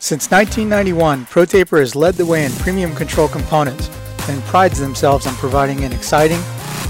Since 0.01 0.29
1991, 0.29 1.27
ProTaper 1.27 1.79
has 1.79 1.95
led 1.95 2.15
the 2.15 2.27
way 2.27 2.45
in 2.45 2.51
premium 2.51 2.93
control 2.97 3.29
components 3.29 3.89
and 4.29 4.43
prides 4.43 4.81
themselves 4.81 5.25
on 5.25 5.37
providing 5.37 5.85
an 5.85 5.93
exciting, 5.93 6.41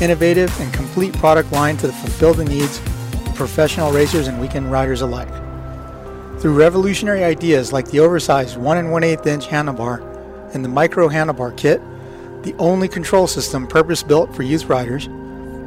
innovative, 0.01 0.51
and 0.59 0.73
complete 0.73 1.13
product 1.19 1.53
line 1.53 1.77
to 1.77 1.93
fulfill 1.93 2.33
the 2.33 2.47
needs 2.47 2.79
of 2.79 3.35
professional 3.35 3.93
racers 3.93 4.27
and 4.27 4.41
weekend 4.41 4.73
riders 4.73 5.03
alike. 5.03 5.29
Through 6.41 6.55
revolutionary 6.55 7.25
ideas 7.25 7.75
like 7.75 7.91
the 7.91 8.01
oversized 8.01 8.57
1 8.57 8.79
and 8.79 8.91
1 8.91 9.05
8 9.05 9.27
inch 9.27 9.49
handlebar 9.49 10.01
and 10.55 10.65
the 10.65 10.71
micro 10.71 11.11
handlebar 11.11 11.55
kit, 11.59 11.83
the 12.43 12.55
only 12.55 12.89
control 12.89 13.27
system 13.27 13.67
purpose 13.67 14.03
built 14.03 14.35
for 14.35 14.45
youth 14.45 14.65
riders, 14.71 15.11